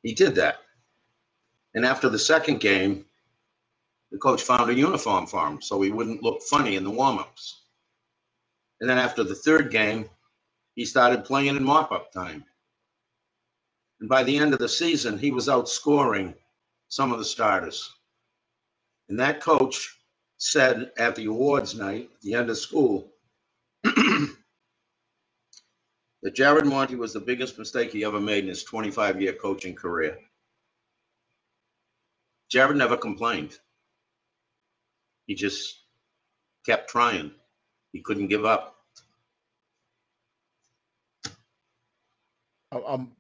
He 0.02 0.16
did 0.16 0.34
that. 0.36 0.62
And 1.76 1.86
after 1.86 2.10
the 2.10 2.18
second 2.18 2.60
game, 2.60 3.06
the 4.12 4.18
coach 4.18 4.42
found 4.42 4.72
a 4.72 4.74
uniform 4.74 5.28
for 5.28 5.48
him 5.48 5.62
so 5.62 5.80
he 5.80 5.92
wouldn't 5.92 6.24
look 6.24 6.42
funny 6.42 6.76
in 6.76 6.84
the 6.84 6.90
warm-ups. 6.90 7.66
And 8.82 8.90
then 8.90 8.98
after 8.98 9.24
the 9.24 9.36
third 9.36 9.70
game, 9.70 10.10
he 10.74 10.84
started 10.84 11.24
playing 11.24 11.56
in 11.56 11.64
mop-up 11.64 12.12
time. 12.12 12.44
And 14.00 14.10
by 14.10 14.24
the 14.24 14.36
end 14.36 14.54
of 14.54 14.60
the 14.60 14.68
season, 14.68 15.20
he 15.20 15.30
was 15.30 15.48
outscoring 15.48 16.34
some 16.88 17.12
of 17.12 17.20
the 17.20 17.26
starters. 17.26 17.92
And 19.08 19.20
that 19.20 19.40
coach 19.40 20.01
said 20.42 20.92
at 20.98 21.16
the 21.16 21.26
awards 21.28 21.76
night, 21.76 22.10
the 22.24 22.34
end 22.34 22.50
of 22.50 22.58
school, 22.58 23.12
that 23.84 24.36
Jared 26.34 26.66
Monty 26.66 26.96
was 26.96 27.14
the 27.14 27.20
biggest 27.20 27.60
mistake 27.60 27.92
he 27.94 28.06
ever 28.06 28.20
made 28.20 28.44
in 28.46 28.50
his 28.50 28.64
25 28.64 29.22
year 29.22 29.34
coaching 29.34 29.76
career. 29.76 30.18
Jared 32.52 32.78
never 32.78 32.98
complained. 32.98 33.58
He 35.28 35.36
just 35.36 35.82
kept 36.66 36.90
trying. 36.90 37.32
He 37.94 38.02
couldn't 38.02 38.28
give 38.28 38.46
up. 38.46 38.76
I- 42.72 42.84
I'm 42.88 43.12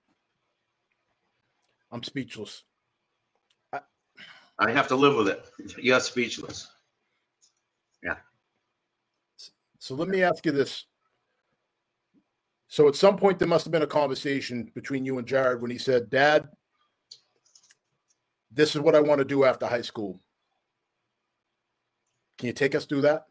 I'm 1.92 2.04
speechless. 2.04 2.63
I 4.60 4.72
have 4.72 4.90
to 4.90 4.96
live 4.96 5.16
with 5.18 5.30
it. 5.30 5.46
You're 5.80 6.00
speechless. 6.01 6.70
So 9.82 9.96
let 9.96 10.10
me 10.10 10.22
ask 10.22 10.46
you 10.46 10.52
this. 10.52 10.86
So 12.68 12.88
at 12.88 12.96
some 12.96 13.18
point 13.18 13.40
there 13.40 13.48
must 13.48 13.66
have 13.66 13.72
been 13.72 13.82
a 13.82 13.88
conversation 13.88 14.72
between 14.76 15.04
you 15.06 15.18
and 15.18 15.28
Jared 15.28 15.60
when 15.60 15.72
he 15.72 15.80
said, 15.80 16.12
"Dad, 16.12 16.48
this 18.52 18.76
is 18.76 18.82
what 18.82 18.94
I 18.94 19.00
want 19.00 19.18
to 19.18 19.26
do 19.26 19.44
after 19.44 19.66
high 19.66 19.82
school." 19.82 20.20
Can 22.38 22.46
you 22.46 22.54
take 22.54 22.76
us 22.76 22.86
through 22.86 23.02
that? 23.02 23.26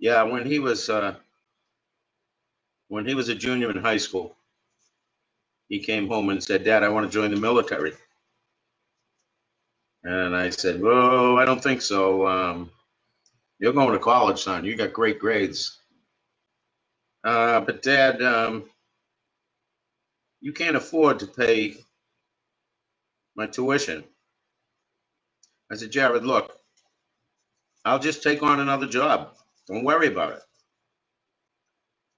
Yeah, 0.00 0.24
when 0.24 0.44
he 0.44 0.58
was 0.58 0.90
uh, 0.90 1.14
when 2.88 3.06
he 3.06 3.14
was 3.14 3.28
a 3.28 3.36
junior 3.36 3.70
in 3.70 3.76
high 3.76 3.98
school, 3.98 4.36
he 5.68 5.78
came 5.78 6.08
home 6.08 6.30
and 6.30 6.42
said, 6.42 6.64
"Dad, 6.64 6.82
I 6.82 6.88
want 6.88 7.06
to 7.06 7.12
join 7.12 7.30
the 7.30 7.40
military." 7.40 7.92
And 10.02 10.34
I 10.34 10.50
said, 10.50 10.82
"Well, 10.82 11.38
I 11.38 11.44
don't 11.44 11.62
think 11.62 11.82
so. 11.82 12.26
Um, 12.26 12.72
you're 13.62 13.72
going 13.72 13.92
to 13.92 13.98
college, 14.00 14.42
son. 14.42 14.66
You 14.66 14.76
got 14.76 14.92
great 14.92 15.20
grades." 15.20 15.78
Uh, 17.24 17.60
but 17.60 17.82
Dad, 17.82 18.20
um, 18.22 18.64
you 20.40 20.52
can't 20.52 20.76
afford 20.76 21.20
to 21.20 21.26
pay 21.28 21.76
my 23.36 23.46
tuition. 23.46 24.04
I 25.70 25.76
said, 25.76 25.92
Jared, 25.92 26.24
look, 26.24 26.58
I'll 27.84 28.00
just 28.00 28.22
take 28.22 28.42
on 28.42 28.60
another 28.60 28.86
job. 28.88 29.34
Don't 29.68 29.84
worry 29.84 30.08
about 30.08 30.34
it. 30.34 30.42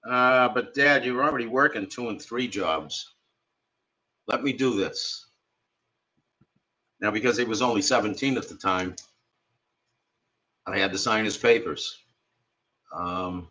Uh, 0.09 0.49
but 0.49 0.73
Dad, 0.73 1.05
you're 1.05 1.23
already 1.23 1.47
working 1.47 1.87
two 1.87 2.09
and 2.09 2.21
three 2.21 2.47
jobs. 2.47 3.13
Let 4.27 4.43
me 4.43 4.53
do 4.53 4.75
this. 4.75 5.27
Now, 7.01 7.11
because 7.11 7.37
he 7.37 7.45
was 7.45 7.61
only 7.61 7.81
17 7.83 8.37
at 8.37 8.49
the 8.49 8.55
time, 8.55 8.95
I 10.67 10.77
had 10.77 10.91
to 10.91 10.97
sign 10.97 11.25
his 11.25 11.37
papers. 11.37 11.99
Um, 12.93 13.47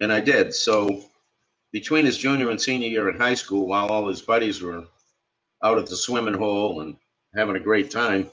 and 0.00 0.12
I 0.12 0.20
did. 0.20 0.54
So 0.54 1.04
between 1.72 2.06
his 2.06 2.18
junior 2.18 2.50
and 2.50 2.60
senior 2.60 2.88
year 2.88 3.08
in 3.10 3.18
high 3.18 3.34
school, 3.34 3.66
while 3.66 3.88
all 3.88 4.08
his 4.08 4.22
buddies 4.22 4.62
were 4.62 4.84
out 5.62 5.78
at 5.78 5.86
the 5.86 5.96
swimming 5.96 6.34
hole 6.34 6.80
and 6.80 6.96
having 7.34 7.56
a 7.56 7.60
great 7.60 7.90
time, 7.90 8.30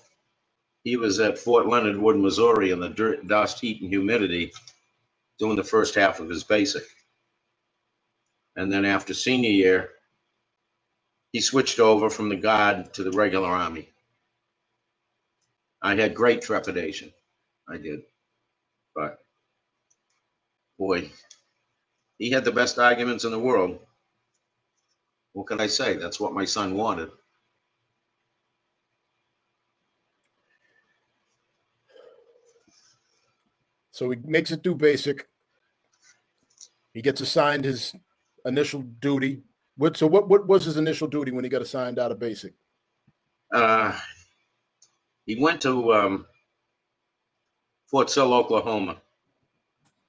he 0.83 0.95
was 0.95 1.19
at 1.19 1.37
Fort 1.37 1.67
Leonard 1.67 1.97
Wood, 1.97 2.17
Missouri 2.17 2.71
in 2.71 2.79
the 2.79 2.89
dirt, 2.89 3.27
dust, 3.27 3.59
heat, 3.59 3.81
and 3.81 3.89
humidity 3.89 4.53
doing 5.39 5.57
the 5.57 5.63
first 5.63 5.95
half 5.95 6.19
of 6.19 6.29
his 6.29 6.43
basic. 6.43 6.83
And 8.55 8.71
then 8.71 8.85
after 8.85 9.13
senior 9.13 9.49
year, 9.49 9.89
he 11.33 11.41
switched 11.41 11.79
over 11.79 12.09
from 12.09 12.29
the 12.29 12.35
guard 12.37 12.93
to 12.93 13.03
the 13.03 13.11
regular 13.11 13.49
army. 13.49 13.89
I 15.81 15.95
had 15.95 16.15
great 16.15 16.41
trepidation. 16.41 17.13
I 17.69 17.77
did. 17.77 18.01
But 18.95 19.19
boy, 20.77 21.11
he 22.17 22.31
had 22.31 22.45
the 22.45 22.51
best 22.51 22.79
arguments 22.79 23.25
in 23.25 23.31
the 23.31 23.39
world. 23.39 23.79
What 25.33 25.47
can 25.47 25.61
I 25.61 25.67
say? 25.67 25.95
That's 25.95 26.19
what 26.19 26.33
my 26.33 26.45
son 26.45 26.75
wanted. 26.75 27.11
So 33.91 34.09
he 34.11 34.17
makes 34.23 34.51
it 34.51 34.63
through 34.63 34.75
basic. 34.75 35.27
He 36.93 37.01
gets 37.01 37.21
assigned 37.21 37.65
his 37.65 37.95
initial 38.45 38.81
duty. 38.81 39.41
What 39.75 39.97
so 39.97 40.07
what 40.07 40.27
what 40.27 40.47
was 40.47 40.65
his 40.65 40.77
initial 40.77 41.07
duty 41.07 41.31
when 41.31 41.43
he 41.43 41.49
got 41.49 41.61
assigned 41.61 41.99
out 41.99 42.11
of 42.11 42.19
basic? 42.19 42.53
Uh, 43.53 43.97
he 45.27 45.35
went 45.35 45.61
to 45.61 45.93
um, 45.93 46.25
Fort 47.91 48.09
Sill, 48.09 48.33
Oklahoma, 48.33 48.97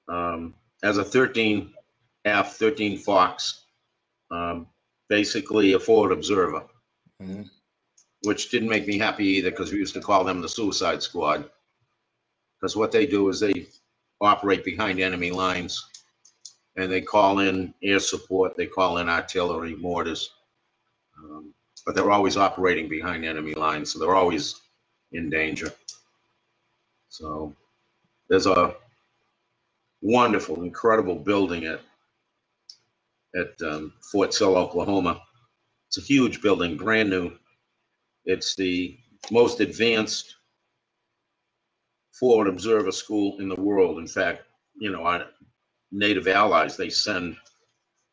um, 0.07 0.55
as 0.81 0.97
a 0.97 1.03
13 1.03 1.73
F, 2.25 2.55
13 2.55 2.97
Fox, 2.97 3.65
um, 4.31 4.67
basically 5.09 5.73
a 5.73 5.79
forward 5.79 6.11
observer, 6.11 6.65
Mhm. 7.21 7.49
which 8.23 8.49
didn't 8.49 8.69
make 8.69 8.87
me 8.87 8.97
happy 8.97 9.25
either 9.25 9.51
because 9.51 9.71
we 9.71 9.77
used 9.79 9.93
to 9.93 10.01
call 10.01 10.23
them 10.23 10.41
the 10.41 10.49
Suicide 10.49 11.03
Squad. 11.03 11.49
Because 12.59 12.75
what 12.75 12.91
they 12.91 13.05
do 13.05 13.29
is 13.29 13.39
they 13.39 13.67
operate 14.21 14.63
behind 14.63 14.99
enemy 14.99 15.31
lines 15.31 15.85
and 16.75 16.91
they 16.91 17.01
call 17.01 17.39
in 17.39 17.73
air 17.83 17.99
support, 17.99 18.55
they 18.55 18.67
call 18.67 18.97
in 18.99 19.09
artillery, 19.09 19.75
mortars. 19.75 20.31
Um, 21.17 21.53
but 21.85 21.95
they're 21.95 22.11
always 22.11 22.37
operating 22.37 22.87
behind 22.87 23.25
enemy 23.25 23.53
lines, 23.53 23.91
so 23.91 23.99
they're 23.99 24.15
always 24.15 24.61
in 25.11 25.29
danger. 25.29 25.71
So 27.09 27.55
there's 28.29 28.47
a 28.47 28.75
wonderful, 30.01 30.63
incredible 30.63 31.15
building 31.15 31.65
at 31.65 31.81
at 33.35 33.61
um, 33.61 33.93
Fort 34.11 34.33
Sill, 34.33 34.57
Oklahoma. 34.57 35.21
It's 35.87 35.99
a 35.99 36.01
huge 36.01 36.41
building, 36.41 36.77
brand 36.77 37.09
new. 37.09 37.31
It's 38.25 38.55
the 38.55 38.97
most 39.31 39.59
advanced 39.59 40.35
forward 42.19 42.47
observer 42.47 42.91
school 42.91 43.39
in 43.39 43.49
the 43.49 43.55
world. 43.61 43.99
In 43.99 44.07
fact, 44.07 44.43
you 44.79 44.91
know, 44.91 45.03
our 45.03 45.25
NATO 45.91 46.31
allies, 46.31 46.77
they 46.77 46.89
send 46.89 47.37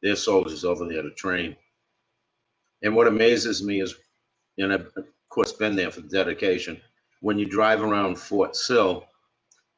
their 0.02 0.16
soldiers 0.16 0.64
over 0.64 0.86
there 0.86 1.02
to 1.02 1.10
train. 1.10 1.56
And 2.82 2.94
what 2.94 3.08
amazes 3.08 3.62
me 3.62 3.80
is, 3.80 3.94
and 4.58 4.72
I've 4.72 4.92
course 5.36 5.52
been 5.52 5.76
there 5.76 5.90
for 5.90 6.00
the 6.00 6.08
dedication, 6.08 6.80
when 7.20 7.38
you 7.38 7.44
drive 7.44 7.82
around 7.82 8.18
Fort 8.18 8.56
Sill, 8.56 9.04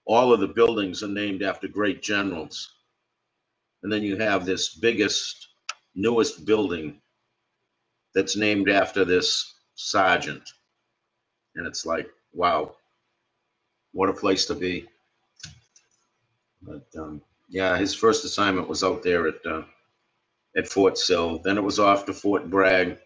all 0.05 0.33
of 0.33 0.39
the 0.39 0.47
buildings 0.47 1.03
are 1.03 1.09
named 1.09 1.43
after 1.43 1.67
great 1.67 2.01
generals. 2.01 2.77
And 3.83 3.93
then 3.93 4.05
you 4.05 4.17
have 4.19 4.47
this 4.47 4.77
biggest, 4.77 5.49
newest 5.97 6.47
building 6.47 7.01
that's 8.15 8.37
named 8.37 8.69
after 8.69 9.05
this 9.05 9.55
sergeant. 9.75 10.49
And 11.57 11.67
it's 11.67 11.85
like, 11.85 12.09
wow, 12.33 12.77
what 13.91 14.09
a 14.09 14.13
place 14.13 14.47
to 14.47 14.55
be. 14.55 14.87
But 16.63 16.87
um, 16.97 17.21
yeah, 17.49 17.77
his 17.77 17.97
first 17.97 18.25
assignment 18.25 18.69
was 18.69 18.85
out 18.85 19.03
there 19.03 19.27
at 19.27 19.45
uh, 19.45 19.63
at 20.57 20.69
Fort 20.69 20.97
Sill. 20.97 21.39
Then 21.39 21.59
it 21.59 21.65
was 21.65 21.81
off 21.81 22.07
to 22.07 22.13
Fort 22.13 22.49
Bragg 22.49 22.99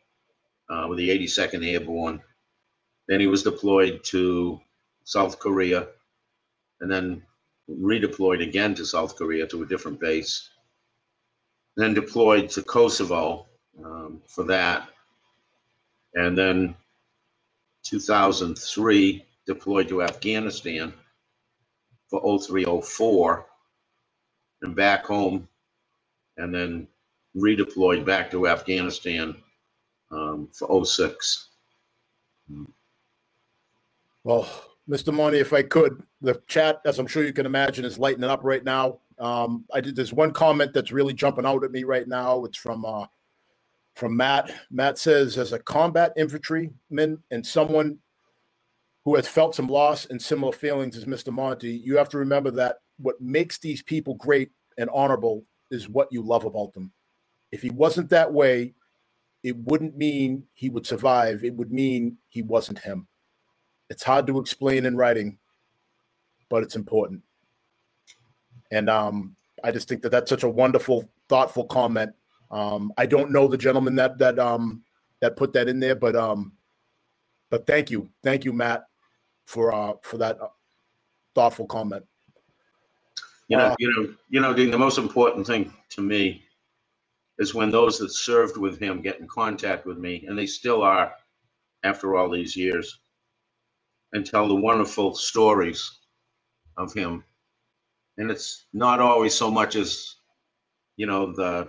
uh, 0.68 0.84
with 0.86 0.98
the 0.98 1.08
82nd 1.08 1.66
Airborne. 1.66 2.20
Then 3.08 3.20
he 3.20 3.26
was 3.26 3.42
deployed 3.42 4.04
to 4.04 4.60
South 5.04 5.38
Korea, 5.38 5.88
and 6.80 6.90
then 6.90 7.22
redeployed 7.70 8.46
again 8.46 8.74
to 8.74 8.84
South 8.84 9.16
Korea 9.16 9.46
to 9.48 9.62
a 9.62 9.66
different 9.66 10.00
base. 10.00 10.50
Then 11.76 11.94
deployed 11.94 12.50
to 12.50 12.62
Kosovo 12.62 13.46
um, 13.84 14.22
for 14.26 14.44
that, 14.44 14.88
and 16.14 16.36
then 16.36 16.74
2003 17.84 19.24
deployed 19.46 19.88
to 19.88 20.02
Afghanistan 20.02 20.92
for 22.08 22.20
0304 22.38 23.46
and 24.62 24.76
back 24.76 25.04
home 25.04 25.48
and 26.36 26.54
then 26.54 26.86
redeployed 27.36 28.04
back 28.04 28.30
to 28.30 28.46
Afghanistan 28.46 29.34
um, 30.10 30.48
for 30.52 30.84
06. 30.84 31.48
Well, 34.24 34.48
Mr. 34.88 35.12
Monty, 35.12 35.38
if 35.38 35.52
I 35.52 35.62
could, 35.62 36.02
the 36.20 36.40
chat, 36.46 36.80
as 36.84 36.98
I'm 36.98 37.06
sure 37.06 37.24
you 37.24 37.32
can 37.32 37.46
imagine, 37.46 37.84
is 37.84 37.98
lighting 37.98 38.24
up 38.24 38.40
right 38.42 38.64
now. 38.64 38.98
Um, 39.18 39.64
I 39.72 39.80
did. 39.80 39.96
There's 39.96 40.12
one 40.12 40.32
comment 40.32 40.72
that's 40.72 40.92
really 40.92 41.14
jumping 41.14 41.46
out 41.46 41.64
at 41.64 41.70
me 41.70 41.84
right 41.84 42.06
now. 42.06 42.44
It's 42.44 42.58
from 42.58 42.84
uh, 42.84 43.06
from 43.94 44.16
Matt. 44.16 44.52
Matt 44.70 44.98
says, 44.98 45.38
as 45.38 45.52
a 45.52 45.58
combat 45.58 46.12
infantryman 46.16 47.22
and 47.30 47.46
someone 47.46 47.98
who 49.04 49.16
has 49.16 49.28
felt 49.28 49.54
some 49.54 49.66
loss 49.66 50.06
and 50.06 50.20
similar 50.20 50.52
feelings 50.52 50.96
as 50.96 51.04
Mr. 51.04 51.32
Monty, 51.32 51.72
you 51.72 51.96
have 51.96 52.08
to 52.10 52.18
remember 52.18 52.50
that 52.52 52.78
what 52.98 53.20
makes 53.20 53.58
these 53.58 53.82
people 53.82 54.14
great 54.14 54.50
and 54.78 54.88
honorable 54.92 55.44
is 55.70 55.88
what 55.88 56.08
you 56.12 56.22
love 56.22 56.44
about 56.44 56.72
them. 56.72 56.92
If 57.50 57.62
he 57.62 57.70
wasn't 57.70 58.10
that 58.10 58.32
way, 58.32 58.74
it 59.42 59.56
wouldn't 59.56 59.96
mean 59.96 60.44
he 60.54 60.70
would 60.70 60.86
survive. 60.86 61.44
It 61.44 61.54
would 61.54 61.72
mean 61.72 62.16
he 62.28 62.42
wasn't 62.42 62.78
him. 62.78 63.08
It's 63.92 64.02
hard 64.02 64.26
to 64.28 64.40
explain 64.40 64.86
in 64.86 64.96
writing, 64.96 65.36
but 66.48 66.62
it's 66.62 66.76
important. 66.76 67.22
And 68.70 68.88
um, 68.88 69.36
I 69.62 69.70
just 69.70 69.86
think 69.86 70.00
that 70.00 70.08
that's 70.08 70.30
such 70.30 70.44
a 70.44 70.48
wonderful, 70.48 71.10
thoughtful 71.28 71.66
comment. 71.66 72.14
Um, 72.50 72.90
I 72.96 73.04
don't 73.04 73.30
know 73.30 73.46
the 73.46 73.58
gentleman 73.58 73.94
that 73.96 74.16
that 74.16 74.38
um, 74.38 74.82
that 75.20 75.36
put 75.36 75.52
that 75.52 75.68
in 75.68 75.78
there, 75.78 75.94
but 75.94 76.16
um, 76.16 76.52
but 77.50 77.66
thank 77.66 77.90
you, 77.90 78.08
thank 78.22 78.46
you, 78.46 78.54
Matt, 78.54 78.84
for 79.44 79.74
uh, 79.74 79.92
for 80.00 80.16
that 80.16 80.40
uh, 80.40 80.48
thoughtful 81.34 81.66
comment. 81.66 82.06
You 83.48 83.58
know, 83.58 83.64
Uh, 83.66 83.76
you 83.78 83.92
know, 83.92 84.14
you 84.30 84.40
know, 84.40 84.54
Dean, 84.54 84.70
the 84.70 84.78
most 84.78 84.96
important 84.96 85.46
thing 85.46 85.70
to 85.90 86.00
me 86.00 86.44
is 87.38 87.52
when 87.52 87.70
those 87.70 87.98
that 87.98 88.10
served 88.10 88.56
with 88.56 88.78
him 88.78 89.02
get 89.02 89.20
in 89.20 89.28
contact 89.28 89.84
with 89.84 89.98
me, 89.98 90.24
and 90.26 90.38
they 90.38 90.46
still 90.46 90.80
are 90.82 91.12
after 91.84 92.16
all 92.16 92.30
these 92.30 92.56
years, 92.56 93.01
and 94.12 94.24
tell 94.24 94.48
the 94.48 94.54
wonderful 94.54 95.14
stories 95.14 95.98
of 96.76 96.92
him. 96.92 97.24
And 98.18 98.30
it's 98.30 98.66
not 98.72 99.00
always 99.00 99.34
so 99.34 99.50
much 99.50 99.76
as, 99.76 100.16
you 100.96 101.06
know, 101.06 101.32
the 101.32 101.68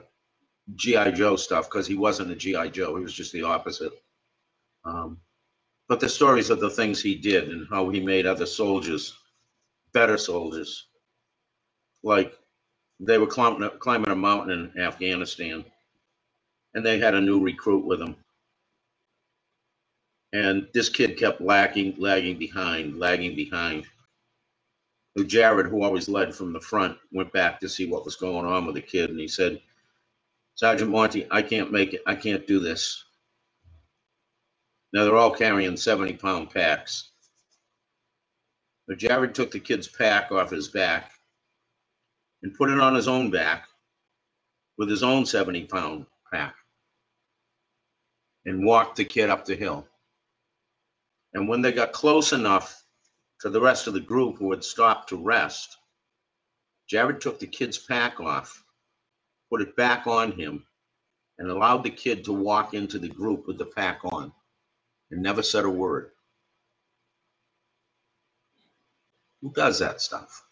G.I. 0.75 1.11
Joe 1.11 1.35
stuff, 1.35 1.69
because 1.69 1.87
he 1.87 1.95
wasn't 1.95 2.31
a 2.31 2.35
G.I. 2.35 2.69
Joe. 2.69 2.95
He 2.95 3.03
was 3.03 3.13
just 3.13 3.31
the 3.31 3.43
opposite. 3.43 3.93
Um, 4.85 5.19
but 5.87 5.99
the 5.99 6.09
stories 6.09 6.49
of 6.49 6.59
the 6.59 6.69
things 6.69 7.01
he 7.01 7.15
did 7.15 7.49
and 7.49 7.67
how 7.69 7.89
he 7.89 7.99
made 7.99 8.25
other 8.25 8.45
soldiers 8.45 9.13
better 9.93 10.17
soldiers. 10.17 10.87
Like 12.03 12.33
they 12.99 13.17
were 13.17 13.27
climbing, 13.27 13.69
climbing 13.79 14.09
a 14.09 14.15
mountain 14.15 14.71
in 14.75 14.81
Afghanistan 14.81 15.63
and 16.73 16.85
they 16.85 16.99
had 16.99 17.13
a 17.13 17.21
new 17.21 17.39
recruit 17.39 17.85
with 17.85 17.99
them. 17.99 18.15
And 20.33 20.67
this 20.73 20.89
kid 20.89 21.17
kept 21.17 21.41
lagging, 21.41 21.95
lagging 21.97 22.37
behind, 22.37 22.99
lagging 22.99 23.35
behind. 23.35 23.85
Jared, 25.27 25.67
who 25.67 25.83
always 25.83 26.09
led 26.09 26.33
from 26.33 26.51
the 26.51 26.59
front, 26.59 26.97
went 27.11 27.31
back 27.31 27.59
to 27.59 27.69
see 27.69 27.87
what 27.87 28.03
was 28.03 28.15
going 28.15 28.47
on 28.47 28.65
with 28.65 28.73
the 28.73 28.81
kid, 28.81 29.11
and 29.11 29.19
he 29.19 29.27
said, 29.27 29.61
Sergeant 30.55 30.89
Monty, 30.89 31.27
I 31.29 31.43
can't 31.43 31.71
make 31.71 31.93
it. 31.93 32.01
I 32.07 32.15
can't 32.15 32.47
do 32.47 32.59
this. 32.59 33.03
Now 34.91 35.03
they're 35.03 35.17
all 35.17 35.31
carrying 35.31 35.77
70 35.77 36.13
pound 36.13 36.51
packs. 36.51 37.11
But 38.87 38.97
Jared 38.97 39.33
took 39.33 39.51
the 39.51 39.59
kid's 39.59 39.87
pack 39.87 40.31
off 40.31 40.51
his 40.51 40.67
back 40.67 41.11
and 42.43 42.53
put 42.55 42.69
it 42.69 42.79
on 42.79 42.93
his 42.93 43.07
own 43.07 43.31
back 43.31 43.65
with 44.77 44.89
his 44.89 45.03
own 45.03 45.25
70 45.25 45.65
pound 45.65 46.05
pack 46.31 46.55
and 48.45 48.65
walked 48.65 48.97
the 48.97 49.05
kid 49.05 49.29
up 49.29 49.45
the 49.45 49.55
hill. 49.55 49.87
And 51.33 51.47
when 51.47 51.61
they 51.61 51.71
got 51.71 51.93
close 51.93 52.33
enough 52.33 52.83
to 53.43 53.49
the 53.49 53.59
rest 53.59 53.87
of 53.87 53.93
the 53.93 53.99
group 53.99 54.37
who 54.39 54.49
had 54.51 54.63
stopped 54.63 55.09
to 55.09 55.17
rest. 55.17 55.75
Jared 56.87 57.19
took 57.19 57.39
the 57.39 57.45
kid's 57.45 57.77
pack 57.77 58.21
off, 58.21 58.63
put 59.49 59.61
it 59.61 59.75
back 59.75 60.07
on 60.07 60.31
him, 60.31 60.65
and 61.37 61.49
allowed 61.49 61.83
the 61.83 61.89
kid 61.89 62.23
to 62.23 62.31
walk 62.31 62.73
into 62.73 62.97
the 62.97 63.09
group 63.09 63.45
with 63.45 63.57
the 63.57 63.65
pack 63.65 63.99
on 64.05 64.31
and 65.11 65.21
never 65.21 65.43
said 65.43 65.65
a 65.65 65.69
word. 65.69 66.11
Who 69.41 69.51
does 69.51 69.77
that 69.79 69.99
stuff? 69.99 70.45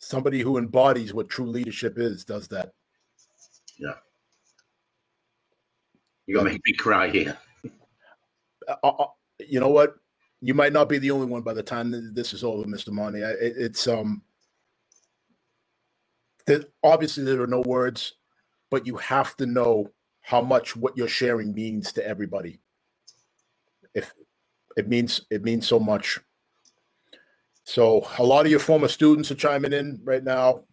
Somebody 0.00 0.40
who 0.40 0.58
embodies 0.58 1.14
what 1.14 1.28
true 1.28 1.46
leadership 1.46 1.96
is 1.96 2.24
does 2.24 2.48
that. 2.48 2.72
Yeah. 3.78 3.94
You're 6.26 6.38
gonna 6.38 6.50
make 6.50 6.62
me 6.66 6.72
cry 6.72 7.08
here. 7.08 7.38
Uh, 8.66 8.74
uh, 8.82 8.88
uh, 8.88 9.06
You 9.38 9.60
know 9.60 9.68
what? 9.68 9.94
You 10.40 10.54
might 10.54 10.72
not 10.72 10.88
be 10.88 10.98
the 10.98 11.10
only 11.10 11.26
one 11.26 11.42
by 11.42 11.54
the 11.54 11.62
time 11.62 12.12
this 12.14 12.32
is 12.32 12.44
over, 12.44 12.64
Mr. 12.64 12.90
Monty. 12.90 13.20
It, 13.20 13.38
it's 13.40 13.86
um. 13.86 14.22
That 16.46 16.70
obviously 16.82 17.24
there 17.24 17.40
are 17.40 17.46
no 17.46 17.62
words, 17.62 18.14
but 18.70 18.86
you 18.86 18.96
have 18.96 19.34
to 19.38 19.46
know 19.46 19.90
how 20.20 20.42
much 20.42 20.76
what 20.76 20.96
you're 20.96 21.08
sharing 21.08 21.54
means 21.54 21.92
to 21.94 22.06
everybody. 22.06 22.60
If 23.94 24.12
it 24.76 24.88
means 24.88 25.22
it 25.30 25.42
means 25.42 25.66
so 25.66 25.78
much. 25.78 26.20
So 27.64 28.06
a 28.18 28.22
lot 28.22 28.44
of 28.44 28.50
your 28.50 28.60
former 28.60 28.88
students 28.88 29.30
are 29.30 29.36
chiming 29.36 29.72
in 29.72 30.00
right 30.04 30.22
now. 30.22 30.64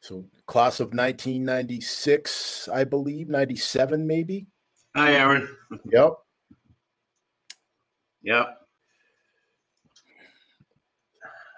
So 0.00 0.24
class 0.46 0.80
of 0.80 0.94
1996, 0.94 2.68
I 2.72 2.84
believe, 2.84 3.28
97 3.28 4.06
maybe. 4.06 4.46
Hi, 4.96 5.12
Aaron. 5.12 5.46
Yep. 5.92 6.14
Yep. 8.22 8.58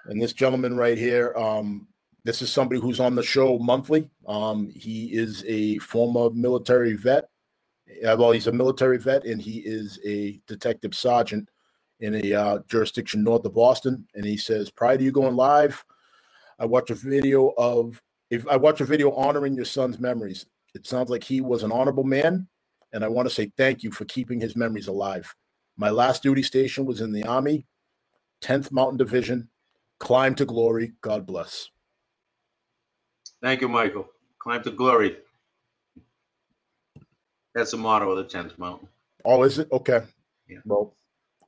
And 0.06 0.20
this 0.20 0.32
gentleman 0.32 0.76
right 0.76 0.98
here, 0.98 1.32
um, 1.36 1.86
this 2.24 2.42
is 2.42 2.50
somebody 2.50 2.80
who's 2.80 2.98
on 2.98 3.14
the 3.14 3.22
show 3.22 3.56
monthly. 3.60 4.10
Um, 4.26 4.68
he 4.74 5.14
is 5.16 5.44
a 5.46 5.78
former 5.78 6.34
military 6.34 6.94
vet. 6.94 7.28
Uh, 8.04 8.16
well, 8.18 8.32
he's 8.32 8.48
a 8.48 8.52
military 8.52 8.98
vet 8.98 9.24
and 9.24 9.40
he 9.40 9.58
is 9.60 10.00
a 10.04 10.40
detective 10.48 10.92
sergeant 10.92 11.48
in 12.00 12.16
a 12.16 12.34
uh, 12.34 12.58
jurisdiction 12.66 13.22
north 13.22 13.44
of 13.44 13.54
Boston. 13.54 14.04
And 14.16 14.24
he 14.24 14.36
says, 14.36 14.68
prior 14.68 14.98
to 14.98 15.04
you 15.04 15.12
going 15.12 15.36
live, 15.36 15.84
I 16.58 16.66
watched 16.66 16.90
a 16.90 16.96
video 16.96 17.54
of 17.56 18.02
if 18.30 18.48
I 18.48 18.56
watch 18.56 18.80
a 18.80 18.84
video 18.84 19.12
honoring 19.12 19.54
your 19.54 19.64
son's 19.64 20.00
memories. 20.00 20.44
It 20.74 20.88
sounds 20.88 21.08
like 21.08 21.22
he 21.22 21.40
was 21.40 21.62
an 21.62 21.70
honorable 21.70 22.02
man, 22.02 22.48
and 22.92 23.04
I 23.04 23.08
want 23.08 23.28
to 23.28 23.34
say 23.34 23.52
thank 23.56 23.82
you 23.82 23.90
for 23.90 24.04
keeping 24.04 24.40
his 24.40 24.56
memories 24.56 24.88
alive. 24.88 25.34
My 25.76 25.90
last 25.90 26.22
duty 26.22 26.42
station 26.42 26.84
was 26.86 27.00
in 27.00 27.12
the 27.12 27.24
Army, 27.24 27.66
10th 28.42 28.72
Mountain 28.72 28.98
Division. 28.98 29.48
Climb 29.98 30.34
to 30.36 30.44
glory. 30.44 30.92
God 31.00 31.26
bless. 31.26 31.70
Thank 33.42 33.60
you, 33.60 33.68
Michael. 33.68 34.08
Climb 34.38 34.62
to 34.62 34.70
glory. 34.70 35.16
That's 37.54 37.72
the 37.72 37.76
motto 37.76 38.10
of 38.10 38.16
the 38.16 38.38
10th 38.38 38.58
Mountain. 38.58 38.88
Oh, 39.24 39.42
is 39.42 39.58
it? 39.58 39.68
Okay. 39.72 40.00
Yeah. 40.48 40.58
Well, 40.64 40.94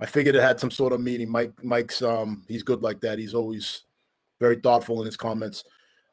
I 0.01 0.07
figured 0.07 0.35
it 0.35 0.43
had 0.43 0.59
some 0.59 0.71
sort 0.71 0.93
of 0.93 1.01
meaning. 1.01 1.31
Mike, 1.31 1.53
Mike's 1.63 2.03
um, 2.03 2.43
he's 2.49 2.63
good 2.63 2.83
like 2.83 3.01
that. 3.01 3.19
He's 3.19 3.35
always 3.35 3.83
very 4.41 4.57
thoughtful 4.57 5.01
in 5.01 5.07
his 5.07 5.17
comments. 5.17 5.65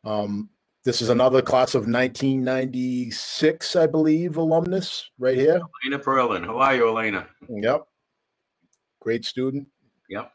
Um, 0.04 0.50
this 0.88 1.02
is 1.02 1.10
another 1.10 1.42
class 1.42 1.76
of 1.76 1.82
1996, 1.82 3.76
I 3.76 3.88
believe, 3.88 4.38
alumnus 4.38 5.12
right 5.20 5.36
here. 5.36 5.60
Elena 5.84 6.02
Perlin. 6.02 6.46
How 6.46 6.60
are 6.60 6.76
you, 6.78 6.88
Elena? 6.88 7.28
Yep. 7.50 7.86
Great 9.02 9.26
student. 9.26 9.68
Yep. 10.10 10.32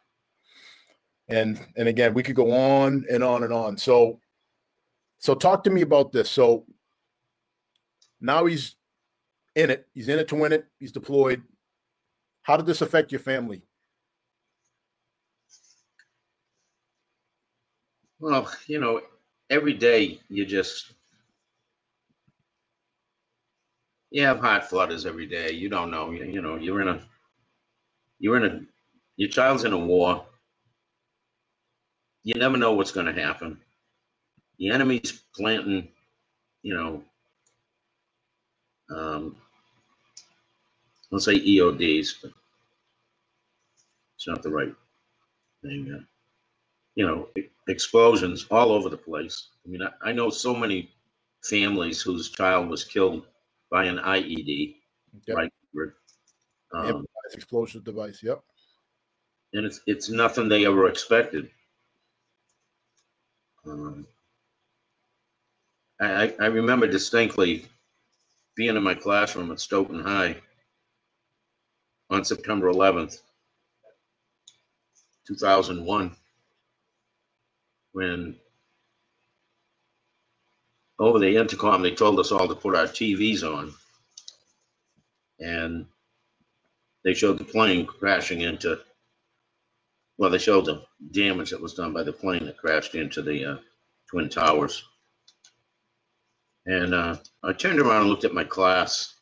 And 1.28 1.58
and 1.78 1.88
again, 1.88 2.12
we 2.12 2.22
could 2.22 2.36
go 2.36 2.52
on 2.52 3.06
and 3.10 3.24
on 3.24 3.44
and 3.44 3.52
on. 3.52 3.78
So 3.78 4.20
so 5.20 5.34
talk 5.34 5.64
to 5.64 5.70
me 5.70 5.80
about 5.80 6.12
this. 6.12 6.30
So 6.30 6.66
now 8.20 8.44
he's 8.44 8.76
in 9.56 9.70
it. 9.70 9.88
He's 9.94 10.08
in 10.08 10.18
it 10.18 10.28
to 10.28 10.34
win 10.34 10.52
it. 10.52 10.66
He's 10.78 10.92
deployed. 10.92 11.42
How 12.42 12.58
did 12.58 12.66
this 12.66 12.82
affect 12.82 13.10
your 13.10 13.20
family? 13.20 13.62
Well, 18.20 18.52
you 18.66 18.78
know, 18.78 19.00
every 19.52 19.74
day 19.74 20.18
you 20.30 20.46
just 20.46 20.94
you 24.10 24.22
have 24.24 24.40
hot 24.40 24.68
flutters 24.68 25.06
every 25.06 25.26
day. 25.26 25.52
You 25.52 25.68
don't 25.68 25.90
know. 25.90 26.10
You, 26.10 26.24
you 26.24 26.42
know, 26.42 26.56
you're 26.56 26.82
in 26.82 26.88
a 26.88 27.00
you're 28.18 28.36
in 28.38 28.44
a 28.44 28.60
your 29.16 29.28
child's 29.30 29.64
in 29.64 29.72
a 29.74 29.78
war. 29.78 30.24
You 32.24 32.34
never 32.34 32.56
know 32.56 32.72
what's 32.72 32.92
going 32.92 33.06
to 33.14 33.22
happen. 33.22 33.58
The 34.58 34.70
enemy's 34.70 35.22
planting, 35.36 35.88
you 36.62 36.74
know, 36.74 37.02
um, 38.94 39.36
let's 41.10 41.24
say 41.26 41.34
EODs, 41.40 42.16
but 42.22 42.32
it's 44.16 44.28
not 44.28 44.42
the 44.42 44.50
right 44.50 44.74
thing. 45.64 46.06
You 46.94 47.06
know, 47.06 47.28
explosions 47.68 48.46
all 48.50 48.70
over 48.72 48.88
the 48.88 48.96
place. 48.98 49.48
I 49.64 49.70
mean, 49.70 49.82
I, 49.82 50.10
I 50.10 50.12
know 50.12 50.28
so 50.30 50.54
many 50.54 50.90
families 51.42 52.02
whose 52.02 52.30
child 52.30 52.68
was 52.68 52.84
killed 52.84 53.26
by 53.70 53.84
an 53.84 53.98
IED, 53.98 54.76
Yep. 55.26 55.36
right? 55.36 55.52
Um, 56.74 57.04
explosive 57.34 57.84
device. 57.84 58.22
Yep. 58.22 58.42
and 59.54 59.66
it's 59.66 59.80
it's 59.86 60.08
nothing 60.08 60.48
they 60.48 60.64
ever 60.66 60.88
expected. 60.88 61.50
Um, 63.66 64.06
I, 66.00 66.24
I 66.24 66.34
I 66.40 66.46
remember 66.46 66.86
distinctly 66.86 67.66
being 68.56 68.76
in 68.76 68.82
my 68.82 68.94
classroom 68.94 69.50
at 69.52 69.60
Stoughton 69.60 70.00
High 70.00 70.36
on 72.10 72.24
September 72.24 72.70
11th, 72.70 73.20
2001, 75.26 76.14
when 77.92 78.36
over 80.98 81.18
the 81.18 81.36
intercom 81.36 81.82
they 81.82 81.94
told 81.94 82.18
us 82.20 82.32
all 82.32 82.48
to 82.48 82.54
put 82.54 82.76
our 82.76 82.86
TVs 82.86 83.42
on, 83.42 83.72
and 85.40 85.86
they 87.04 87.14
showed 87.14 87.38
the 87.38 87.44
plane 87.44 87.86
crashing 87.86 88.42
into 88.42 88.78
well, 90.18 90.30
they 90.30 90.38
showed 90.38 90.66
the 90.66 90.84
damage 91.10 91.50
that 91.50 91.60
was 91.60 91.74
done 91.74 91.92
by 91.92 92.02
the 92.02 92.12
plane 92.12 92.46
that 92.46 92.58
crashed 92.58 92.94
into 92.94 93.22
the 93.22 93.44
uh, 93.44 93.56
Twin 94.08 94.28
Towers. 94.28 94.84
And 96.66 96.94
uh, 96.94 97.16
I 97.42 97.52
turned 97.52 97.80
around 97.80 98.02
and 98.02 98.10
looked 98.10 98.24
at 98.24 98.34
my 98.34 98.44
class. 98.44 99.14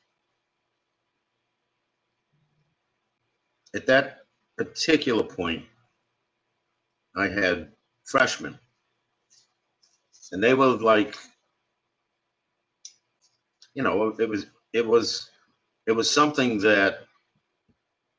At 3.75 3.87
that 3.87 4.27
particular 4.59 5.23
point, 5.23 5.65
I 7.17 7.29
had 7.29 7.73
freshmen. 8.11 8.59
And 10.33 10.43
they 10.43 10.55
were 10.55 10.69
like, 10.69 11.17
you 13.75 13.83
know, 13.83 14.15
it 14.21 14.29
was, 14.29 14.47
it 14.75 14.87
was, 14.87 15.31
it 15.87 15.93
was 15.93 16.11
something 16.11 16.59
that 16.61 17.01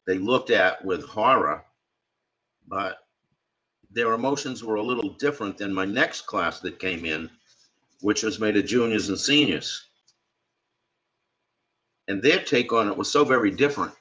they 0.08 0.17
looked 0.19 0.51
at 0.51 0.84
with 0.86 1.06
horror 1.06 1.63
but 2.67 2.99
their 3.91 4.13
emotions 4.13 4.63
were 4.63 4.75
a 4.75 4.84
little 4.84 5.12
different 5.15 5.58
than 5.58 5.73
my 5.73 5.86
next 5.86 6.23
class 6.27 6.60
that 6.62 6.80
came 6.80 7.06
in, 7.06 7.30
which 8.01 8.23
was 8.23 8.39
made 8.39 8.58
of 8.58 8.65
juniors 8.65 9.10
and 9.10 9.19
seniors. 9.19 9.88
And 12.08 12.21
their 12.21 12.41
take 12.43 12.73
on 12.73 12.89
it 12.89 12.97
was 12.97 13.12
so 13.12 13.25
very 13.25 13.51
different 13.51 13.93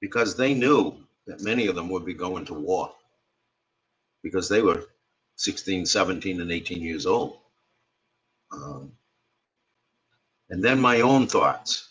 because 0.00 0.36
they 0.36 0.54
knew 0.54 0.96
that 1.26 1.42
many 1.42 1.66
of 1.68 1.74
them 1.76 1.88
would 1.90 2.04
be 2.04 2.14
going 2.14 2.44
to 2.46 2.54
war 2.54 2.92
because 4.22 4.48
they 4.48 4.62
were 4.62 4.84
16, 5.36 5.86
17, 5.86 6.40
and 6.42 6.52
18 6.52 6.82
years 6.82 7.06
old. 7.06 7.38
Um, 8.52 8.92
and 10.50 10.62
then 10.64 10.80
my 10.80 11.00
own 11.00 11.26
thoughts. 11.26 11.90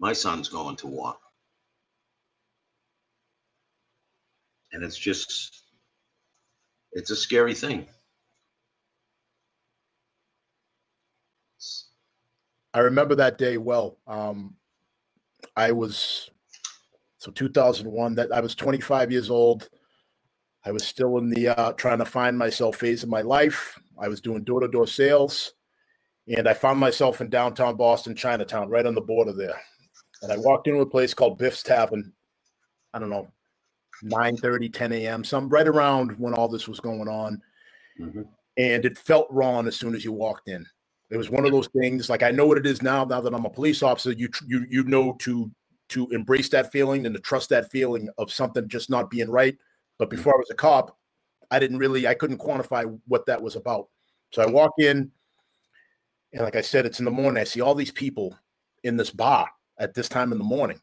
My 0.00 0.12
son's 0.12 0.48
going 0.48 0.76
to 0.76 0.86
war. 0.88 1.16
and 4.72 4.82
it's 4.84 4.98
just 4.98 5.62
it's 6.92 7.10
a 7.10 7.16
scary 7.16 7.54
thing 7.54 7.86
I 12.72 12.80
remember 12.80 13.16
that 13.16 13.38
day 13.38 13.56
well. 13.56 13.98
Um, 14.06 14.54
I 15.56 15.72
was 15.72 16.30
so 17.18 17.30
2001. 17.32 18.14
That 18.14 18.32
I 18.32 18.40
was 18.40 18.54
25 18.54 19.10
years 19.10 19.30
old. 19.30 19.68
I 20.64 20.72
was 20.72 20.86
still 20.86 21.18
in 21.18 21.30
the 21.30 21.48
uh, 21.48 21.72
trying 21.72 21.98
to 21.98 22.04
find 22.04 22.36
myself 22.36 22.76
phase 22.76 23.02
of 23.02 23.08
my 23.08 23.22
life. 23.22 23.78
I 23.98 24.08
was 24.08 24.20
doing 24.20 24.44
door 24.44 24.60
to 24.60 24.68
door 24.68 24.86
sales, 24.86 25.54
and 26.28 26.48
I 26.48 26.54
found 26.54 26.78
myself 26.78 27.20
in 27.20 27.30
downtown 27.30 27.76
Boston, 27.76 28.14
Chinatown, 28.14 28.68
right 28.68 28.86
on 28.86 28.94
the 28.94 29.00
border 29.00 29.32
there. 29.32 29.60
And 30.22 30.30
I 30.30 30.36
walked 30.36 30.68
into 30.68 30.80
a 30.80 30.86
place 30.86 31.14
called 31.14 31.38
Biff's 31.38 31.62
Tavern, 31.62 32.12
I 32.92 32.98
don't 32.98 33.08
know, 33.08 33.28
9 34.02 34.36
30, 34.36 34.68
10 34.68 34.92
a.m., 34.92 35.24
some 35.24 35.48
right 35.48 35.68
around 35.68 36.18
when 36.18 36.34
all 36.34 36.48
this 36.48 36.68
was 36.68 36.80
going 36.80 37.08
on. 37.08 37.40
Mhm. 37.98 38.28
And 38.56 38.84
it 38.84 38.98
felt 38.98 39.30
wrong 39.30 39.66
as 39.66 39.76
soon 39.76 39.94
as 39.94 40.04
you 40.04 40.12
walked 40.12 40.48
in. 40.48 40.66
It 41.10 41.16
was 41.16 41.30
one 41.30 41.44
of 41.44 41.52
those 41.52 41.68
things 41.68 42.08
like 42.08 42.22
I 42.22 42.30
know 42.30 42.46
what 42.46 42.58
it 42.58 42.66
is 42.66 42.82
now, 42.82 43.04
now 43.04 43.20
that 43.20 43.34
I'm 43.34 43.46
a 43.46 43.50
police 43.50 43.82
officer, 43.82 44.12
you 44.12 44.28
you 44.46 44.66
you 44.68 44.84
know 44.84 45.14
to 45.20 45.50
to 45.88 46.06
embrace 46.10 46.48
that 46.50 46.70
feeling 46.70 47.04
and 47.06 47.14
to 47.14 47.20
trust 47.20 47.48
that 47.48 47.70
feeling 47.70 48.08
of 48.16 48.30
something 48.30 48.68
just 48.68 48.90
not 48.90 49.10
being 49.10 49.28
right. 49.30 49.56
But 50.00 50.08
before 50.08 50.34
I 50.34 50.38
was 50.38 50.50
a 50.50 50.54
cop, 50.54 50.96
I 51.50 51.58
didn't 51.58 51.76
really 51.76 52.08
I 52.08 52.14
couldn't 52.14 52.38
quantify 52.38 52.98
what 53.06 53.26
that 53.26 53.40
was 53.40 53.54
about. 53.54 53.88
So 54.32 54.40
I 54.40 54.46
walk 54.46 54.72
in, 54.78 55.10
and 56.32 56.42
like 56.42 56.56
I 56.56 56.62
said, 56.62 56.86
it's 56.86 57.00
in 57.00 57.04
the 57.04 57.10
morning. 57.10 57.38
I 57.38 57.44
see 57.44 57.60
all 57.60 57.74
these 57.74 57.92
people 57.92 58.34
in 58.82 58.96
this 58.96 59.10
bar 59.10 59.46
at 59.78 59.92
this 59.92 60.08
time 60.08 60.32
in 60.32 60.38
the 60.38 60.44
morning. 60.44 60.80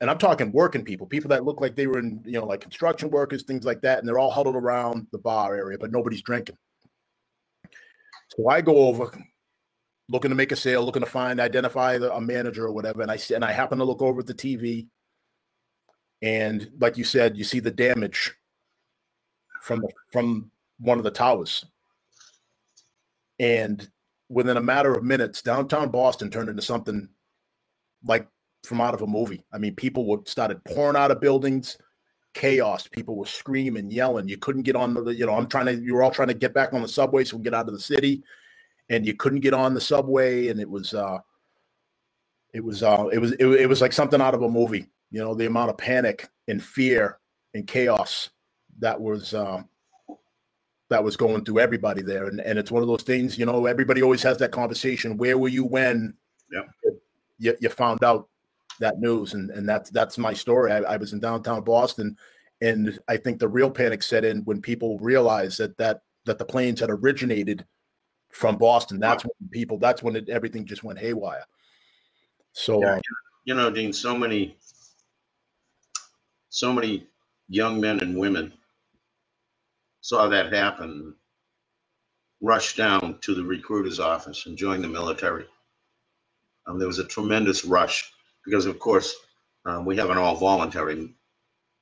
And 0.00 0.08
I'm 0.08 0.18
talking 0.18 0.52
working 0.52 0.84
people, 0.84 1.06
people 1.06 1.30
that 1.30 1.44
look 1.44 1.60
like 1.60 1.74
they 1.74 1.88
were 1.88 1.98
in, 1.98 2.22
you 2.24 2.38
know, 2.38 2.46
like 2.46 2.60
construction 2.60 3.10
workers, 3.10 3.42
things 3.42 3.64
like 3.64 3.80
that. 3.82 3.98
And 3.98 4.06
they're 4.06 4.18
all 4.20 4.30
huddled 4.30 4.56
around 4.56 5.08
the 5.10 5.18
bar 5.18 5.56
area, 5.56 5.78
but 5.78 5.90
nobody's 5.90 6.22
drinking. 6.22 6.56
So 8.36 8.48
I 8.48 8.60
go 8.60 8.76
over 8.86 9.10
looking 10.08 10.28
to 10.28 10.36
make 10.36 10.52
a 10.52 10.56
sale, 10.56 10.84
looking 10.84 11.02
to 11.02 11.10
find, 11.10 11.40
identify 11.40 11.94
a 11.94 12.20
manager 12.20 12.66
or 12.66 12.72
whatever. 12.72 13.02
And 13.02 13.10
I 13.10 13.18
and 13.34 13.44
I 13.44 13.50
happen 13.50 13.78
to 13.78 13.84
look 13.84 14.02
over 14.02 14.20
at 14.20 14.26
the 14.26 14.34
TV. 14.34 14.86
And 16.22 16.70
like 16.78 16.96
you 16.96 17.04
said, 17.04 17.36
you 17.36 17.42
see 17.42 17.60
the 17.60 17.70
damage 17.70 18.32
from 19.64 19.80
the, 19.80 19.88
from 20.12 20.50
one 20.78 20.98
of 20.98 21.04
the 21.04 21.10
towers. 21.10 21.64
And 23.40 23.88
within 24.28 24.58
a 24.58 24.62
matter 24.62 24.94
of 24.94 25.02
minutes, 25.02 25.40
downtown 25.40 25.90
Boston 25.90 26.30
turned 26.30 26.50
into 26.50 26.62
something 26.62 27.08
like 28.04 28.28
from 28.62 28.82
out 28.82 28.94
of 28.94 29.00
a 29.00 29.06
movie. 29.06 29.42
I 29.52 29.58
mean, 29.58 29.74
people 29.74 30.04
would 30.06 30.28
started 30.28 30.62
pouring 30.64 30.96
out 30.96 31.10
of 31.10 31.20
buildings, 31.20 31.78
chaos. 32.34 32.86
People 32.86 33.16
were 33.16 33.26
screaming, 33.26 33.90
yelling. 33.90 34.28
You 34.28 34.36
couldn't 34.36 34.62
get 34.62 34.76
on 34.76 34.92
the, 34.92 35.14
you 35.14 35.24
know, 35.24 35.34
I'm 35.34 35.48
trying 35.48 35.66
to, 35.66 35.74
you 35.74 35.94
were 35.94 36.02
all 36.02 36.10
trying 36.10 36.28
to 36.28 36.34
get 36.34 36.52
back 36.52 36.74
on 36.74 36.82
the 36.82 36.88
subway 36.88 37.24
so 37.24 37.38
we 37.38 37.42
get 37.42 37.54
out 37.54 37.68
of 37.68 37.74
the 37.74 37.80
city, 37.80 38.22
and 38.90 39.06
you 39.06 39.14
couldn't 39.14 39.40
get 39.40 39.54
on 39.54 39.72
the 39.72 39.80
subway, 39.80 40.48
and 40.48 40.60
it 40.60 40.68
was, 40.68 40.92
uh, 40.92 41.18
it 42.52 42.62
was, 42.62 42.82
uh, 42.82 43.08
it 43.12 43.18
was, 43.18 43.32
it, 43.32 43.46
it 43.46 43.68
was 43.68 43.80
like 43.80 43.94
something 43.94 44.20
out 44.20 44.34
of 44.34 44.42
a 44.42 44.48
movie. 44.48 44.86
You 45.10 45.20
know, 45.20 45.34
the 45.34 45.46
amount 45.46 45.70
of 45.70 45.78
panic 45.78 46.28
and 46.48 46.62
fear 46.62 47.18
and 47.54 47.66
chaos 47.66 48.30
that 48.80 49.00
was, 49.00 49.34
uh, 49.34 49.62
that 50.90 51.02
was 51.02 51.16
going 51.16 51.44
through 51.44 51.60
everybody 51.60 52.02
there, 52.02 52.26
and 52.26 52.40
and 52.40 52.58
it's 52.58 52.70
one 52.70 52.82
of 52.82 52.88
those 52.88 53.02
things. 53.02 53.38
You 53.38 53.46
know, 53.46 53.66
everybody 53.66 54.02
always 54.02 54.22
has 54.22 54.36
that 54.38 54.52
conversation. 54.52 55.16
Where 55.16 55.38
were 55.38 55.48
you 55.48 55.64
when? 55.64 56.14
Yep. 56.52 56.68
You, 57.38 57.56
you 57.60 57.68
found 57.68 58.04
out 58.04 58.28
that 58.80 58.98
news 59.00 59.34
and 59.34 59.50
and 59.50 59.68
that's 59.68 59.90
that's 59.90 60.18
my 60.18 60.32
story 60.32 60.72
I, 60.72 60.78
I 60.78 60.96
was 60.96 61.12
in 61.12 61.20
downtown 61.20 61.62
boston 61.62 62.16
and 62.60 62.98
i 63.08 63.16
think 63.16 63.38
the 63.38 63.46
real 63.48 63.70
panic 63.70 64.02
set 64.02 64.24
in 64.24 64.42
when 64.44 64.60
people 64.60 64.98
realized 64.98 65.58
that 65.58 65.76
that 65.78 66.02
that 66.24 66.38
the 66.38 66.44
planes 66.44 66.80
had 66.80 66.90
originated 66.90 67.64
from 68.30 68.56
boston 68.56 68.98
that's 68.98 69.22
when 69.24 69.48
people 69.50 69.78
that's 69.78 70.02
when 70.02 70.16
it, 70.16 70.28
everything 70.28 70.64
just 70.64 70.82
went 70.82 70.98
haywire 70.98 71.44
so 72.52 72.80
Yeah. 72.80 72.94
uh, 72.96 73.00
You 73.44 73.54
know, 73.54 73.70
Dean, 73.70 73.92
so 73.92 74.16
many, 74.16 74.56
so 76.48 76.72
many 76.72 77.06
young 77.48 77.80
men 77.80 78.00
and 78.00 78.16
women 78.16 78.52
saw 80.04 80.28
that 80.28 80.52
happen, 80.52 81.14
rushed 82.42 82.76
down 82.76 83.18
to 83.22 83.34
the 83.34 83.42
recruiter's 83.42 83.98
office 83.98 84.44
and 84.44 84.58
joined 84.58 84.84
the 84.84 84.88
military. 84.88 85.46
Um, 86.66 86.78
there 86.78 86.88
was 86.88 86.98
a 86.98 87.06
tremendous 87.06 87.64
rush 87.64 88.12
because, 88.44 88.66
of 88.66 88.78
course, 88.78 89.14
um, 89.64 89.86
we 89.86 89.96
have 89.96 90.10
an 90.10 90.18
all 90.18 90.36
voluntary 90.36 91.14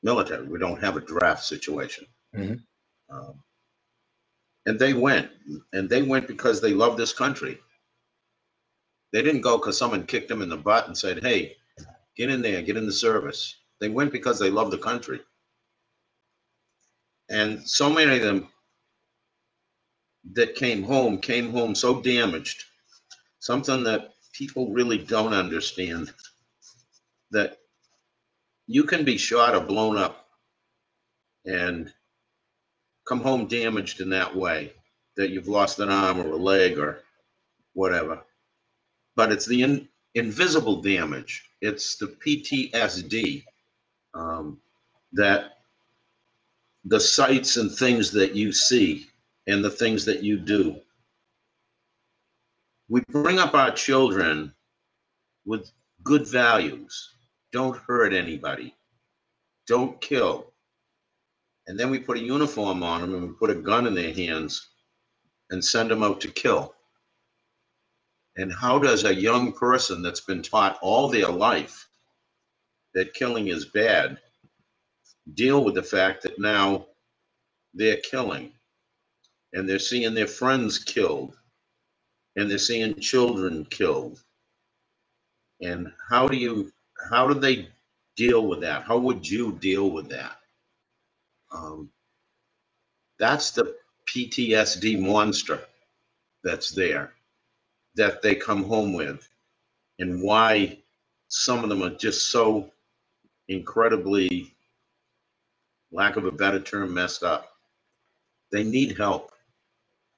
military. 0.05 0.47
We 0.47 0.61
don't 0.61 0.81
have 0.81 0.97
a 0.97 1.01
draft 1.01 1.43
situation. 1.45 2.07
Mhm. 2.33 2.63
Um, 3.11 3.43
and 4.67 4.79
they 4.79 4.95
went, 4.95 5.33
and 5.73 5.91
they 5.91 6.03
went 6.03 6.29
because 6.29 6.61
they 6.61 6.75
love 6.75 6.97
this 6.97 7.13
country. 7.13 7.61
They 9.13 9.23
didn't 9.23 9.41
go 9.41 9.59
because 9.59 9.77
someone 9.77 10.07
kicked 10.07 10.29
them 10.29 10.43
in 10.43 10.49
the 10.49 10.57
butt 10.57 10.87
and 10.87 10.97
said, 10.97 11.25
hey, 11.25 11.57
get 12.17 12.31
in 12.31 12.41
there, 12.41 12.63
get 12.63 12.77
in 12.77 12.87
the 12.87 12.93
service. 12.93 13.57
They 13.81 13.89
went 13.89 14.13
because 14.13 14.39
they 14.39 14.51
love 14.51 14.71
the 14.71 14.79
country. 14.79 15.21
And 17.33 17.69
so 17.69 17.91
many 17.91 18.19
of 18.19 18.23
them 18.23 18.49
that 20.35 20.57
came 20.57 20.83
home 20.85 21.19
came 21.19 21.53
home 21.53 21.75
so 21.75 22.01
damaged, 22.03 22.65
something 23.41 23.85
that 23.85 24.15
people 24.35 24.73
really 24.73 24.99
don't 24.99 25.35
understand. 25.35 26.13
That 27.33 27.59
you 28.69 28.85
can 28.85 29.05
be 29.05 29.19
shot 29.19 29.55
or 29.57 29.61
blown 29.63 29.99
up 29.99 30.27
and 31.47 31.93
come 33.09 33.21
home 33.23 33.49
damaged 33.49 34.01
in 34.01 34.11
that 34.11 34.37
way. 34.37 34.73
That 35.17 35.31
you've 35.31 35.49
lost 35.49 35.81
an 35.81 35.91
arm 35.91 36.21
or 36.21 36.33
a 36.33 36.37
leg 36.37 36.79
or 36.79 37.01
whatever. 37.75 38.21
But 39.17 39.33
it's 39.33 39.47
the 39.47 39.63
in, 39.63 39.89
invisible 40.15 40.83
damage. 40.83 41.45
It's 41.63 41.97
the 41.97 42.09
PTSD 42.09 43.45
um, 44.15 44.61
that 45.15 45.59
the 46.85 47.01
sights 47.01 47.57
and 47.57 47.71
things 47.71 48.11
that 48.13 48.35
you 48.35 48.53
see 48.53 49.07
and 49.47 49.65
the 49.65 49.71
things 49.71 50.05
that 50.05 50.23
you 50.23 50.39
do. 50.39 50.77
We 52.89 53.03
bring 53.09 53.39
up 53.39 53.55
our 53.55 53.71
children 53.71 54.53
with 55.45 55.71
good 56.03 56.27
values. 56.27 57.15
Don't 57.53 57.77
hurt 57.77 58.13
anybody. 58.13 58.75
Don't 59.67 60.01
kill. 60.01 60.53
And 61.67 61.79
then 61.79 61.91
we 61.91 61.99
put 61.99 62.19
a 62.19 62.23
uniform 62.23 62.83
on 62.83 63.01
them 63.01 63.15
and 63.15 63.29
we 63.29 63.35
put 63.35 63.51
a 63.51 63.55
gun 63.55 63.87
in 63.87 63.95
their 63.95 64.13
hands 64.13 64.69
and 65.51 65.65
send 65.65 65.91
them 65.91 66.03
out 66.03 66.21
to 66.23 66.29
kill. 66.29 66.75
And 68.37 68.53
how 68.53 68.79
does 68.79 69.05
a 69.05 69.15
young 69.15 69.53
person 69.53 70.03
that's 70.03 70.21
been 70.21 70.43
taught 70.43 70.79
all 70.83 71.09
their 71.09 71.29
life 71.29 71.89
that 72.95 73.15
killing 73.15 73.49
is 73.49 73.67
bad 73.67 74.19
deal 75.35 75.65
with 75.65 75.75
the 75.75 75.83
fact 75.83 76.23
that 76.23 76.39
now 76.39 76.87
they're 77.75 77.99
killing 77.99 78.53
and 79.53 79.69
they're 79.69 79.79
seeing 79.79 80.15
their 80.15 80.27
friends 80.27 80.79
killed 80.79 81.37
and 82.37 82.51
they're 82.51 82.59
seeing 82.59 82.99
children 83.01 83.65
killed? 83.67 84.23
And 85.61 85.93
how 86.09 86.27
do 86.27 86.37
you, 86.37 86.73
how 87.11 87.27
do 87.29 87.35
they 87.35 87.69
deal 88.17 88.47
with 88.47 88.61
that? 88.61 88.83
How 88.83 88.99
would 88.99 89.29
you 89.29 89.53
deal 89.53 89.91
with 89.91 90.09
that? 90.11 90.37
Um, 91.53 91.91
that's 93.19 93.51
the 93.51 93.77
PTSD 94.09 95.01
monster 95.01 95.61
that's 96.43 96.71
there 96.71 97.13
that 97.95 98.23
they 98.23 98.35
come 98.35 98.65
home 98.65 98.95
with 98.95 99.29
and 99.99 100.23
why 100.23 100.79
some 101.29 101.63
of 101.63 101.69
them 101.69 101.83
are 101.83 101.95
just 101.95 102.31
so 102.31 102.71
incredibly 103.49 104.52
lack 105.93 106.17
of 106.17 106.25
a 106.25 106.33
better 106.33 106.59
term 106.59 106.95
messed 106.95 107.23
up. 107.23 107.49
They 108.51 108.65
need 108.65 108.97
help. 108.97 109.31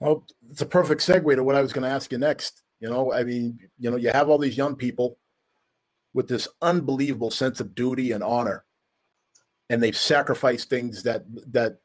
Well 0.01 0.25
it's 0.51 0.63
a 0.63 0.67
perfect 0.67 1.01
segue 1.03 1.35
to 1.35 1.45
what 1.45 1.55
i 1.55 1.63
was 1.63 1.73
going 1.73 1.85
to 1.85 1.89
ask 1.89 2.13
you 2.13 2.19
next 2.19 2.63
you 2.81 2.89
know? 2.89 3.13
I 3.13 3.25
mean 3.25 3.59
you 3.79 3.91
know 3.91 3.97
you 3.97 4.11
have 4.11 4.29
all 4.29 4.39
these 4.39 4.57
young 4.57 4.77
people 4.77 5.19
with 6.13 6.29
this 6.29 6.49
unbelievable 6.61 7.31
sense 7.31 7.61
of 7.61 7.75
duty 7.75 8.13
and 8.13 8.23
honor 8.23 8.65
and 9.71 9.83
they've 9.83 9.97
sacrificed 9.97 10.69
things 10.69 11.03
that 11.05 11.25
that 11.53 11.79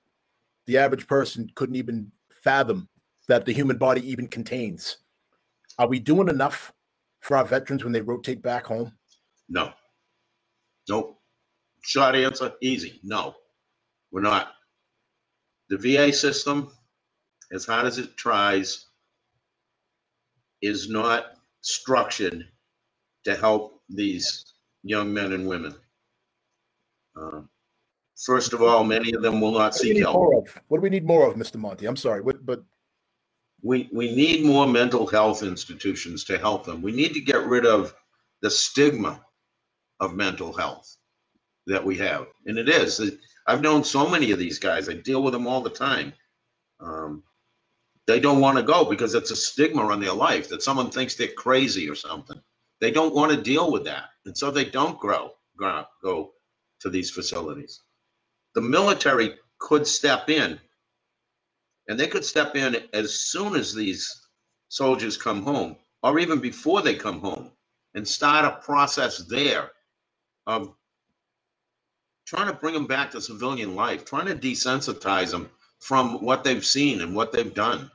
the 0.65 0.77
average 0.77 1.07
person 1.07 1.49
couldn't 1.55 1.75
even 1.75 2.11
fathom 2.43 2.89
that 3.27 3.45
the 3.45 3.53
human 3.53 3.77
body 3.77 4.07
even 4.09 4.27
contains. 4.27 4.97
Are 5.77 5.87
we 5.87 5.99
doing 5.99 6.29
enough 6.29 6.73
for 7.21 7.37
our 7.37 7.45
veterans 7.45 7.83
when 7.83 7.93
they 7.93 8.01
rotate 8.01 8.41
back 8.41 8.65
home? 8.65 8.93
no. 9.47 9.71
Nope. 10.87 11.19
Short 11.81 12.15
answer 12.15 12.53
easy. 12.61 12.99
No 13.03 13.35
we're 14.11 14.21
not 14.21 14.53
the 15.69 15.77
va 15.77 16.11
system 16.11 16.71
as 17.51 17.65
hard 17.65 17.85
as 17.85 17.97
it 17.97 18.15
tries 18.17 18.87
is 20.61 20.89
not 20.89 21.33
structured 21.61 22.47
to 23.23 23.35
help 23.35 23.81
these 23.89 24.53
young 24.83 25.13
men 25.13 25.33
and 25.33 25.47
women 25.47 25.75
uh, 27.19 27.41
first 28.25 28.53
of 28.53 28.61
all 28.61 28.83
many 28.83 29.13
of 29.13 29.21
them 29.21 29.41
will 29.41 29.51
not 29.51 29.75
seek 29.75 29.99
help? 29.99 30.47
What 30.67 30.77
do 30.77 30.81
we 30.81 30.89
need 30.89 31.05
more 31.05 31.27
of, 31.27 31.35
Mr. 31.35 31.55
Monty? 31.55 31.85
I'm 31.85 31.95
sorry, 31.95 32.21
what, 32.21 32.45
but 32.45 32.63
we 33.61 33.89
we 33.91 34.15
need 34.15 34.45
more 34.45 34.67
mental 34.67 35.05
health 35.07 35.43
institutions 35.43 36.23
to 36.25 36.37
help 36.37 36.65
them. 36.65 36.81
We 36.81 36.91
need 36.91 37.13
to 37.13 37.21
get 37.21 37.45
rid 37.45 37.65
of 37.65 37.93
the 38.41 38.49
stigma 38.49 39.21
of 39.99 40.15
mental 40.15 40.53
health 40.53 40.95
that 41.67 41.83
we 41.83 41.97
have, 41.97 42.27
and 42.45 42.57
it 42.57 42.69
is. 42.69 42.99
I've 43.49 43.61
known 43.63 43.83
so 43.83 44.07
many 44.07 44.29
of 44.29 44.37
these 44.37 44.59
guys. 44.59 44.87
I 44.89 44.93
deal 44.93 45.23
with 45.23 45.33
them 45.33 45.47
all 45.47 45.61
the 45.61 45.71
time. 45.71 46.13
Um, 46.79 47.23
they 48.05 48.19
don't 48.19 48.41
want 48.41 48.57
to 48.57 48.63
go 48.63 48.85
because 48.85 49.15
it's 49.15 49.31
a 49.31 49.35
stigma 49.35 49.81
on 49.81 49.99
their 49.99 50.13
life 50.13 50.47
that 50.49 50.61
someone 50.61 50.91
thinks 50.91 51.15
they're 51.15 51.29
crazy 51.29 51.89
or 51.89 51.95
something. 51.95 52.39
They 52.79 52.91
don't 52.91 53.15
want 53.15 53.31
to 53.31 53.41
deal 53.41 53.71
with 53.71 53.83
that, 53.85 54.03
and 54.25 54.37
so 54.37 54.51
they 54.51 54.65
don't 54.65 54.99
grow, 54.99 55.31
grow 55.57 55.83
go 56.03 56.33
to 56.81 56.91
these 56.91 57.09
facilities. 57.09 57.81
The 58.53 58.61
military 58.61 59.33
could 59.57 59.87
step 59.87 60.29
in, 60.29 60.59
and 61.87 61.99
they 61.99 62.07
could 62.07 62.23
step 62.23 62.55
in 62.55 62.77
as 62.93 63.19
soon 63.19 63.55
as 63.55 63.73
these 63.73 64.27
soldiers 64.67 65.17
come 65.17 65.41
home, 65.41 65.75
or 66.03 66.19
even 66.19 66.39
before 66.39 66.83
they 66.83 66.93
come 66.93 67.19
home, 67.19 67.51
and 67.95 68.07
start 68.07 68.45
a 68.45 68.63
process 68.63 69.17
there 69.27 69.71
of 70.45 70.75
trying 72.29 72.45
to 72.45 72.53
bring 72.53 72.75
them 72.75 72.85
back 72.85 73.09
to 73.09 73.19
civilian 73.19 73.73
life, 73.73 74.05
trying 74.05 74.27
to 74.27 74.35
desensitize 74.35 75.31
them 75.31 75.49
from 75.79 76.23
what 76.23 76.43
they've 76.43 76.63
seen 76.63 77.01
and 77.01 77.15
what 77.15 77.31
they've 77.31 77.55
done. 77.55 77.89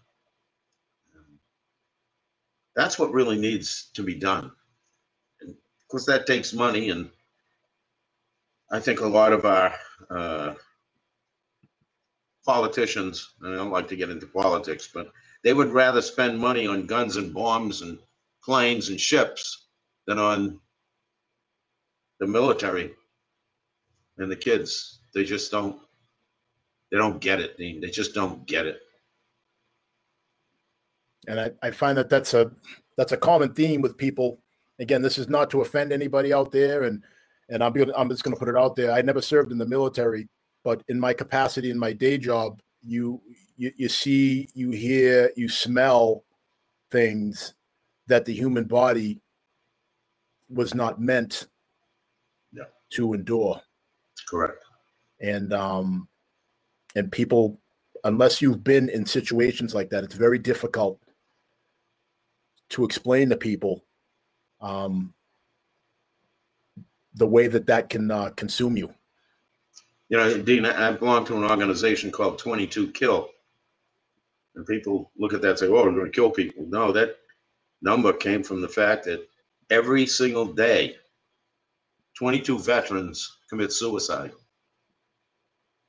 That's 2.75 2.99
what 2.99 3.13
really 3.13 3.39
needs 3.39 3.91
to 3.95 4.03
be 4.03 4.17
done. 4.17 4.51
And 5.41 5.51
of 5.51 5.89
course, 5.89 6.05
that 6.07 6.27
takes 6.27 6.53
money, 6.53 6.91
and 6.91 7.09
I 8.73 8.81
think 8.81 9.01
a 9.01 9.07
lot 9.07 9.33
of 9.33 9.45
our 9.45 9.73
uh, 10.11 10.55
politicians, 12.45 13.35
and 13.41 13.55
I 13.55 13.57
don't 13.57 13.71
like 13.71 13.87
to 13.87 13.97
get 13.97 14.11
into 14.11 14.27
politics, 14.27 14.91
but 14.93 15.13
they 15.45 15.55
would 15.55 15.71
rather 15.71 16.03
spend 16.03 16.41
money 16.41 16.67
on 16.67 16.87
guns 16.87 17.19
and 17.19 17.33
bombs 17.33 17.83
and 17.83 18.01
planes 18.43 18.89
and 18.89 19.01
ships 19.01 19.67
than 20.09 20.19
on 20.19 20.59
the 22.19 22.27
military 22.27 22.97
and 24.19 24.31
the 24.31 24.37
kids. 24.37 25.01
They 25.15 25.25
just 25.25 25.51
don't. 25.51 25.81
They 26.91 26.99
don't 26.99 27.21
get 27.21 27.41
it, 27.41 27.57
Dean. 27.57 27.81
They 27.81 27.91
just 27.91 28.15
don't 28.15 28.47
get 28.47 28.67
it. 28.67 28.79
And 31.27 31.41
I, 31.41 31.51
I 31.63 31.71
find 31.71 31.97
that 31.99 32.09
that's 32.09 32.35
a 32.35 32.51
that's 32.97 33.13
a 33.13 33.17
common 33.17 33.53
theme 33.55 33.81
with 33.81 33.97
people. 33.97 34.41
Again, 34.79 35.03
this 35.03 35.19
is 35.19 35.29
not 35.29 35.51
to 35.51 35.63
offend 35.63 35.93
anybody 35.93 36.33
out 36.33 36.53
there, 36.53 36.85
and 36.85 37.03
and 37.49 37.63
I'm 37.63 37.73
gonna, 37.73 37.93
I'm 37.97 38.09
just 38.09 38.23
going 38.23 38.35
to 38.35 38.39
put 38.39 38.49
it 38.49 38.57
out 38.57 38.77
there. 38.77 38.93
I 38.93 39.03
never 39.03 39.23
served 39.23 39.53
in 39.53 39.59
the 39.59 39.67
military, 39.67 40.29
but 40.63 40.83
in 40.89 40.99
my 41.01 41.13
capacity 41.13 41.71
in 41.71 41.79
my 41.79 41.93
day 41.93 42.19
job, 42.19 42.61
you 42.83 43.21
you, 43.57 43.73
you 43.77 43.89
see, 43.89 44.49
you 44.55 44.71
hear, 44.71 45.31
you 45.37 45.49
smell 45.49 46.25
things 46.91 47.55
that 48.09 48.25
the 48.25 48.35
human 48.35 48.65
body 48.65 49.21
was 50.49 50.75
not 50.75 51.01
meant 51.01 51.47
Yeah. 52.53 52.65
to 52.91 53.15
endure 53.15 53.61
Correct. 54.29 54.65
and 55.21 55.53
um 55.53 56.09
and 56.97 57.11
people 57.11 57.59
unless 58.05 58.43
you've 58.43 58.63
been 58.65 58.89
in 58.89 59.07
situations 59.07 59.75
like 59.75 59.91
that 59.91 60.05
it's 60.05 60.15
very 60.15 60.39
difficult 60.39 61.01
to 62.71 62.85
explain 62.85 63.29
to 63.31 63.37
people 63.37 63.85
um 64.61 65.13
the 67.17 67.27
way 67.27 67.47
that 67.47 67.67
that 67.67 67.89
can 67.89 68.11
uh, 68.11 68.31
consume 68.31 68.77
you 68.77 68.93
You 70.09 70.19
know, 70.19 70.39
Dean, 70.43 70.67
I 70.67 70.93
belong 70.93 71.25
to 71.27 71.37
an 71.37 71.45
organization 71.45 72.11
called 72.11 72.39
22 72.39 72.91
Kill. 72.93 73.29
And 74.57 74.67
people 74.67 75.11
look 75.17 75.33
at 75.33 75.41
that 75.43 75.51
and 75.51 75.59
say, 75.59 75.67
oh, 75.67 75.85
we're 75.85 75.93
going 75.93 76.05
to 76.07 76.11
kill 76.11 76.31
people. 76.31 76.65
No, 76.69 76.93
that 76.93 77.17
number 77.83 78.13
came 78.13 78.43
from 78.43 78.61
the 78.61 78.69
fact 78.69 79.05
that 79.07 79.27
every 79.71 80.07
single 80.07 80.45
day, 80.45 80.97
22 82.19 82.59
veterans 82.59 83.39
commit 83.55 83.73
suicide. 83.73 84.33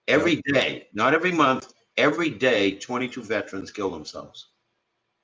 Every 0.08 0.40
day, 0.54 0.88
not 0.94 1.16
every 1.16 1.32
month, 1.32 1.74
every 1.98 2.30
day, 2.30 2.76
22 2.76 3.24
veterans 3.24 3.72
kill 3.72 3.90
themselves 3.90 4.50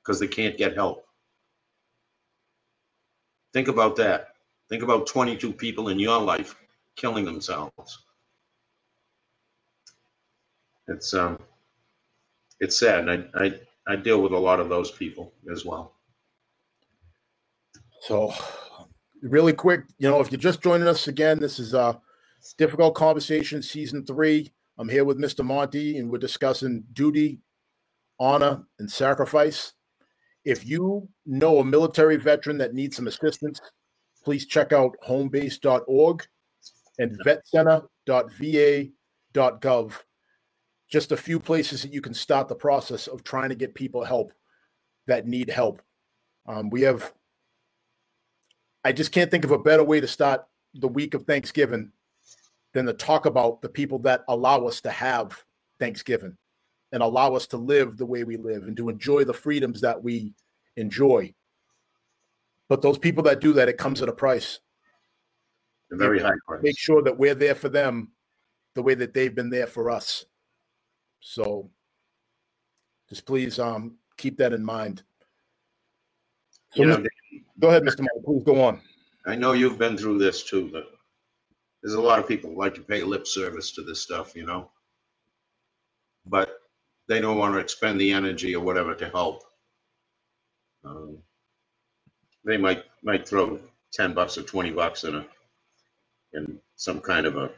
because 0.02 0.20
they 0.20 0.28
can't 0.28 0.58
get 0.58 0.76
help. 0.76 1.06
Think 3.54 3.68
about 3.68 3.96
that. 3.98 4.30
Think 4.70 4.82
about 4.82 5.06
22 5.06 5.54
people 5.54 5.90
in 5.90 6.00
your 6.00 6.20
life 6.20 6.56
killing 6.96 7.26
themselves. 7.26 8.00
It's 10.88 11.14
um, 11.14 11.38
it's 12.60 12.76
sad. 12.76 13.08
And 13.08 13.30
I, 13.36 13.46
I 13.46 13.54
I 13.86 13.96
deal 13.98 14.20
with 14.20 14.32
a 14.32 14.38
lot 14.38 14.60
of 14.60 14.68
those 14.68 14.90
people 14.90 15.32
as 15.52 15.64
well. 15.64 15.94
So, 18.02 18.34
really 19.22 19.54
quick, 19.54 19.84
you 20.00 20.10
know, 20.10 20.20
if 20.22 20.32
you're 20.32 20.40
just 20.40 20.64
joining 20.64 20.88
us 20.88 21.08
again, 21.08 21.40
this 21.40 21.60
is 21.60 21.76
a 22.42 22.58
difficult 22.58 22.96
conversation, 22.96 23.62
season 23.62 24.06
three. 24.06 24.52
I'm 24.78 24.90
here 24.90 25.06
with 25.06 25.20
Mr. 25.20 25.46
Monty, 25.46 25.98
and 25.98 26.10
we're 26.10 26.18
discussing 26.18 26.84
duty, 26.94 27.40
honor, 28.20 28.64
and 28.80 28.90
sacrifice. 28.90 29.74
If 30.44 30.68
you 30.68 31.08
know 31.26 31.60
a 31.60 31.66
military 31.66 32.18
veteran 32.18 32.58
that 32.58 32.74
needs 32.74 32.96
some 32.96 33.06
assistance, 33.08 33.62
please 34.24 34.48
check 34.48 34.74
out 34.74 34.96
homebase.org 35.08 36.26
and 36.98 37.20
vetcenter.va.gov. 37.26 39.94
Just 40.92 41.12
a 41.12 41.18
few 41.18 41.40
places 41.40 41.84
that 41.84 41.94
you 41.94 42.02
can 42.02 42.14
start 42.14 42.48
the 42.48 42.56
process 42.56 43.08
of 43.08 43.24
trying 43.24 43.50
to 43.50 43.56
get 43.56 43.76
people 43.76 44.04
help 44.04 44.32
that 45.08 45.28
need 45.28 45.50
help. 45.50 45.82
Um, 46.48 46.70
we 46.70 46.82
have 46.82 47.14
I 48.84 48.92
just 48.92 49.12
can't 49.12 49.30
think 49.30 49.46
of 49.46 49.52
a 49.52 49.60
better 49.60 49.84
way 49.84 50.02
to 50.02 50.08
start 50.08 50.44
the 50.74 50.88
week 50.88 51.14
of 51.14 51.26
Thanksgiving 51.26 51.92
than 52.74 52.86
to 52.86 52.94
talk 52.94 53.26
about 53.26 53.62
the 53.62 53.70
people 53.70 54.00
that 54.00 54.24
allow 54.28 54.66
us 54.66 54.82
to 54.82 54.92
have 54.92 55.44
Thanksgiving 55.80 56.38
and 56.92 57.04
allow 57.04 57.36
us 57.36 57.48
to 57.48 57.58
live 57.58 57.98
the 57.98 58.06
way 58.06 58.24
we 58.24 58.38
live 58.38 58.64
and 58.64 58.76
to 58.78 58.90
enjoy 58.90 59.24
the 59.24 59.34
freedoms 59.34 59.82
that 59.82 60.02
we 60.02 60.34
enjoy. 60.78 61.34
But 62.70 62.82
those 62.82 62.98
people 62.98 63.24
that 63.24 63.42
do 63.42 63.54
that, 63.54 63.70
it 63.70 63.78
comes 63.78 64.02
at 64.02 64.10
a 64.10 64.14
price. 64.14 64.60
A 65.92 65.98
very 65.98 66.20
high 66.22 66.32
price. 66.48 66.64
Make 66.64 66.78
sure 66.78 67.02
that 67.04 67.18
we're 67.18 67.36
there 67.36 67.56
for 67.56 67.70
them 67.70 68.12
the 68.76 68.82
way 68.82 68.94
that 68.96 69.14
they've 69.14 69.36
been 69.36 69.50
there 69.50 69.68
for 69.68 69.90
us. 69.90 70.26
So 71.20 71.70
just 73.10 73.26
please 73.26 73.60
um, 73.60 73.96
keep 74.18 74.38
that 74.38 74.54
in 74.54 74.64
mind. 74.64 75.04
So 76.74 76.84
You 76.84 76.88
know, 76.88 77.04
go 77.60 77.70
ahead, 77.70 77.84
Mr. 77.84 78.00
Moore. 78.00 78.24
Please 78.24 78.44
go 78.46 78.64
on. 78.64 78.80
I 79.26 79.36
know 79.36 79.52
you've 79.52 79.78
been 79.78 79.98
through 79.98 80.20
this 80.20 80.44
too, 80.44 80.70
but 80.72 80.94
there's 81.84 81.96
a 81.96 82.02
lot 82.02 82.20
of 82.20 82.28
people 82.28 82.52
who 82.52 82.60
like 82.60 82.76
to 82.76 82.82
pay 82.82 83.04
lip 83.04 83.28
service 83.28 83.72
to 83.74 83.84
this 83.84 84.02
stuff, 84.02 84.36
you 84.36 84.46
know? 84.46 84.70
But 86.26 86.52
they 87.08 87.22
don't 87.22 87.38
want 87.38 87.56
to 87.56 87.60
expend 87.60 88.00
the 88.02 88.12
energy 88.14 88.56
or 88.56 88.64
whatever 88.64 88.96
to 88.96 89.10
help. 89.10 89.44
Um, 90.86 91.18
They 92.46 92.58
might, 92.58 92.86
might 93.04 93.28
throw 93.28 93.60
ten 93.94 94.14
bucks 94.14 94.38
or 94.38 94.44
twenty 94.44 94.72
bucks 94.72 95.04
in 95.04 95.16
a, 95.16 95.28
in 96.34 96.60
some 96.78 97.02
kind 97.02 97.26
of 97.28 97.38
a, 97.38 97.52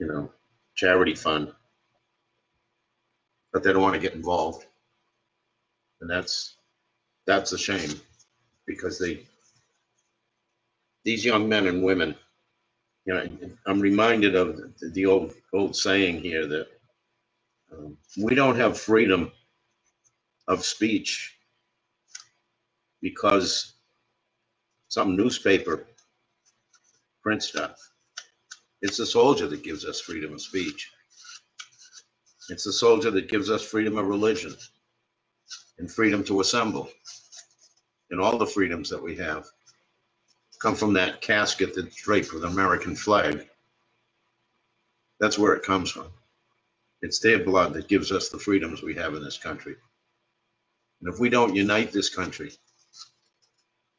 you 0.00 0.06
know, 0.06 0.30
charity 0.76 1.14
fund. 1.14 1.52
But 3.52 3.62
they 3.64 3.72
don't 3.72 3.82
want 3.82 3.94
to 3.94 4.00
get 4.00 4.14
involved. 4.14 4.66
And 6.00 6.10
that's, 6.10 6.56
that's 7.26 7.52
a 7.52 7.58
shame 7.58 8.00
because 8.66 8.98
they, 8.98 9.22
these 11.04 11.24
young 11.24 11.48
men 11.48 11.66
and 11.66 11.82
women, 11.84 12.16
you 13.06 13.14
know, 13.14 13.28
I'm 13.66 13.80
reminded 13.80 14.34
of 14.36 14.56
the, 14.56 15.06
old 15.06 15.34
old 15.54 15.76
saying 15.76 16.20
here 16.22 16.46
that 16.46 16.68
um, 17.72 17.96
we 18.22 18.34
don't 18.34 18.56
have 18.56 18.78
freedom 18.80 19.32
of 20.48 20.64
speech 20.64 21.36
because 23.02 23.74
some 24.88 25.16
newspaper 25.16 25.86
prints 27.22 27.48
stuff. 27.48 27.76
It's 28.82 28.98
the 28.98 29.06
soldier 29.06 29.48
that 29.48 29.64
gives 29.64 29.84
us 29.86 30.00
freedom 30.00 30.34
of 30.34 30.42
speech. 30.42 30.90
It's 32.50 32.64
the 32.64 32.72
soldier 32.72 33.10
that 33.12 33.28
gives 33.28 33.50
us 33.50 33.62
freedom 33.62 33.98
of 33.98 34.06
religion 34.06 34.54
and 35.78 35.90
freedom 35.90 36.24
to 36.24 36.40
assemble 36.40 36.90
and 38.10 38.20
all 38.20 38.38
the 38.38 38.46
freedoms 38.46 38.90
that 38.90 39.02
we 39.02 39.16
have 39.16 39.46
come 40.62 40.74
from 40.76 40.92
that 40.92 41.20
casket 41.20 41.74
that's 41.74 41.96
draped 41.96 42.32
with 42.32 42.44
an 42.44 42.52
American 42.52 42.94
flag. 42.94 43.48
That's 45.18 45.38
where 45.38 45.54
it 45.54 45.64
comes 45.64 45.90
from. 45.90 46.06
It's 47.02 47.18
their 47.18 47.40
blood 47.40 47.74
that 47.74 47.88
gives 47.88 48.12
us 48.12 48.28
the 48.28 48.38
freedoms 48.38 48.80
we 48.80 48.94
have 48.94 49.14
in 49.14 49.24
this 49.24 49.36
country. 49.36 49.74
And 51.00 51.12
if 51.12 51.18
we 51.18 51.28
don't 51.28 51.56
unite 51.56 51.90
this 51.90 52.14
country 52.14 52.52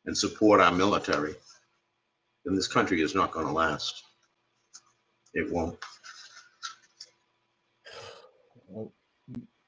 and 0.05 0.17
support 0.17 0.61
our 0.61 0.71
military, 0.71 1.35
then 2.45 2.55
this 2.55 2.67
country 2.67 3.01
is 3.01 3.13
not 3.13 3.31
going 3.31 3.45
to 3.45 3.51
last. 3.51 4.01
It 5.33 5.51
won't. 5.51 5.77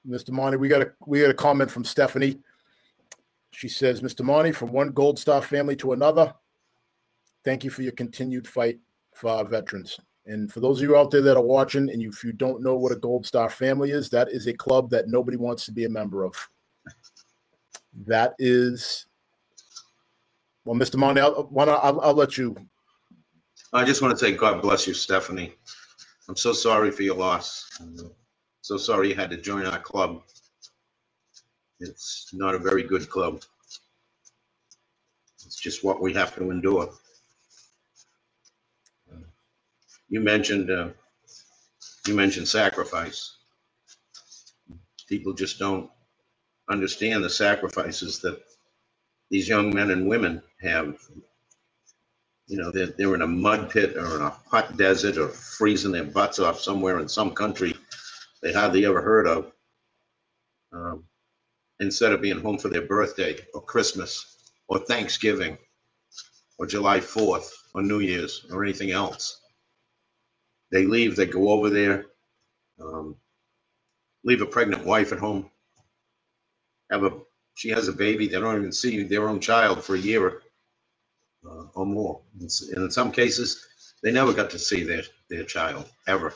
Mr. 0.07 0.29
Monty, 0.29 0.57
we 0.57 0.69
got 0.69 0.83
a 0.83 0.91
we 1.05 1.19
got 1.19 1.31
a 1.31 1.33
comment 1.33 1.69
from 1.69 1.83
Stephanie. 1.83 2.37
She 3.51 3.67
says, 3.67 4.01
Mr. 4.01 4.23
Monty, 4.23 4.51
from 4.51 4.71
one 4.71 4.91
Gold 4.91 5.17
Star 5.17 5.41
family 5.41 5.75
to 5.77 5.93
another, 5.93 6.33
thank 7.45 7.63
you 7.63 7.69
for 7.69 7.83
your 7.83 7.93
continued 7.93 8.47
fight 8.47 8.79
for 9.13 9.29
our 9.29 9.45
veterans. 9.45 9.97
And 10.25 10.51
for 10.51 10.59
those 10.59 10.81
of 10.81 10.89
you 10.89 10.97
out 10.97 11.11
there 11.11 11.21
that 11.21 11.37
are 11.37 11.43
watching, 11.43 11.89
and 11.89 12.01
if 12.01 12.23
you 12.23 12.33
don't 12.33 12.63
know 12.63 12.75
what 12.75 12.91
a 12.91 12.95
Gold 12.95 13.25
Star 13.25 13.49
family 13.49 13.91
is, 13.91 14.09
that 14.09 14.29
is 14.29 14.47
a 14.47 14.53
club 14.53 14.89
that 14.89 15.07
nobody 15.07 15.37
wants 15.37 15.65
to 15.65 15.71
be 15.71 15.85
a 15.85 15.89
member 15.89 16.23
of. 16.25 16.35
That 18.07 18.33
is, 18.39 19.05
well, 20.65 20.75
Mr. 20.75 20.95
Monty, 20.95 21.21
I'll, 21.21 21.49
I'll, 21.55 22.01
I'll 22.01 22.13
let 22.13 22.37
you 22.37 22.55
I 23.73 23.83
just 23.83 24.01
want 24.01 24.17
to 24.17 24.25
say 24.25 24.31
God 24.31 24.61
bless 24.61 24.87
you, 24.87 24.93
Stephanie. 24.93 25.53
I'm 26.29 26.37
so 26.37 26.53
sorry 26.53 26.91
for 26.91 27.03
your 27.03 27.15
loss. 27.15 27.69
I'm 27.81 28.09
So 28.61 28.77
sorry 28.77 29.09
you 29.09 29.15
had 29.15 29.29
to 29.31 29.37
join 29.37 29.65
our 29.65 29.79
club. 29.79 30.23
It's 31.81 32.29
not 32.33 32.55
a 32.55 32.59
very 32.59 32.83
good 32.83 33.09
club. 33.09 33.43
It's 35.45 35.59
just 35.59 35.83
what 35.83 36.01
we 36.01 36.13
have 36.13 36.33
to 36.35 36.51
endure. 36.51 36.89
You 40.09 40.21
mentioned, 40.21 40.71
uh, 40.71 40.89
you 42.07 42.15
mentioned 42.15 42.47
sacrifice. 42.47 43.37
People 45.07 45.33
just 45.33 45.59
don't 45.59 45.89
understand 46.69 47.23
the 47.23 47.29
sacrifices 47.29 48.19
that 48.21 48.41
these 49.31 49.49
young 49.49 49.73
men 49.73 49.91
and 49.91 50.07
women 50.07 50.41
have. 50.61 50.97
You 52.47 52.57
know, 52.57 52.71
they're, 52.71 52.87
they're 52.87 53.15
in 53.15 53.23
a 53.23 53.27
mud 53.27 53.71
pit 53.71 53.97
or 53.97 54.17
in 54.17 54.21
a 54.21 54.29
hot 54.29 54.77
desert 54.77 55.17
or 55.17 55.29
freezing 55.29 55.91
their 55.91 56.03
butts 56.03 56.39
off 56.39 56.59
somewhere 56.59 56.99
in 56.99 57.09
some 57.09 57.31
country 57.33 57.75
they 58.43 58.53
hardly 58.53 58.85
ever 58.85 59.01
heard 59.01 59.27
of. 59.27 59.51
Um, 60.73 61.03
instead 61.79 62.13
of 62.13 62.21
being 62.21 62.39
home 62.39 62.57
for 62.57 62.69
their 62.69 62.83
birthday 62.83 63.37
or 63.53 63.61
Christmas 63.61 64.37
or 64.67 64.79
Thanksgiving 64.79 65.57
or 66.57 66.65
July 66.65 66.99
4th 66.99 67.49
or 67.73 67.81
New 67.81 67.99
Year's 67.99 68.45
or 68.51 68.63
anything 68.63 68.91
else. 68.91 69.41
They 70.75 70.85
leave, 70.85 71.15
they 71.15 71.25
go 71.25 71.51
over 71.51 71.69
there, 71.69 72.07
um, 72.81 73.15
leave 74.25 74.41
a 74.41 74.45
pregnant 74.45 74.83
wife 74.83 75.13
at 75.13 75.19
home, 75.19 75.49
have 76.91 77.05
a, 77.05 77.13
she 77.53 77.69
has 77.69 77.87
a 77.87 77.93
baby, 77.93 78.27
they 78.27 78.41
don't 78.41 78.57
even 78.57 78.73
see 78.73 79.01
their 79.03 79.29
own 79.29 79.39
child 79.39 79.85
for 79.85 79.95
a 79.95 79.99
year 79.99 80.41
uh, 81.49 81.67
or 81.75 81.85
more. 81.85 82.19
And 82.41 82.51
in 82.75 82.91
some 82.91 83.09
cases, 83.09 83.65
they 84.03 84.11
never 84.11 84.33
got 84.33 84.49
to 84.49 84.59
see 84.59 84.83
their, 84.83 85.03
their 85.29 85.45
child 85.45 85.89
ever. 86.09 86.33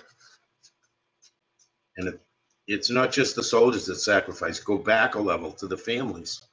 And 1.98 2.08
it, 2.08 2.22
it's 2.66 2.90
not 2.90 3.12
just 3.12 3.36
the 3.36 3.44
soldiers 3.44 3.88
that 3.88 3.98
sacrifice, 3.98 4.58
go 4.62 4.78
back 4.78 5.16
a 5.16 5.20
level 5.20 5.52
to 5.52 5.68
the 5.68 5.78
families 5.78 6.44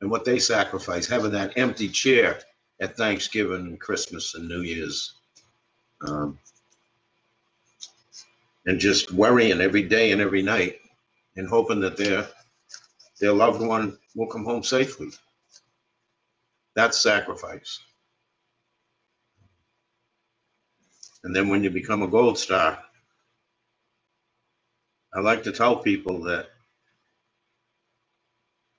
and 0.00 0.10
what 0.10 0.24
they 0.24 0.38
sacrifice, 0.38 1.06
having 1.06 1.32
that 1.32 1.52
empty 1.58 1.90
chair 1.90 2.40
at 2.80 2.96
Thanksgiving 2.96 3.76
Christmas 3.76 4.34
and 4.36 4.48
New 4.48 4.62
Year's. 4.62 5.12
Um, 6.08 6.38
and 8.66 8.78
just 8.78 9.12
worrying 9.12 9.60
every 9.60 9.82
day 9.82 10.12
and 10.12 10.20
every 10.20 10.42
night 10.42 10.78
and 11.36 11.48
hoping 11.48 11.80
that 11.80 11.96
their 11.96 12.26
their 13.20 13.32
loved 13.32 13.60
one 13.60 13.96
will 14.14 14.26
come 14.26 14.44
home 14.44 14.62
safely. 14.62 15.10
That's 16.74 17.00
sacrifice. 17.00 17.78
And 21.22 21.34
then 21.34 21.48
when 21.48 21.62
you 21.64 21.70
become 21.70 22.02
a 22.02 22.08
gold 22.08 22.38
star, 22.38 22.78
I 25.14 25.20
like 25.20 25.42
to 25.44 25.52
tell 25.52 25.76
people 25.76 26.20
that 26.24 26.48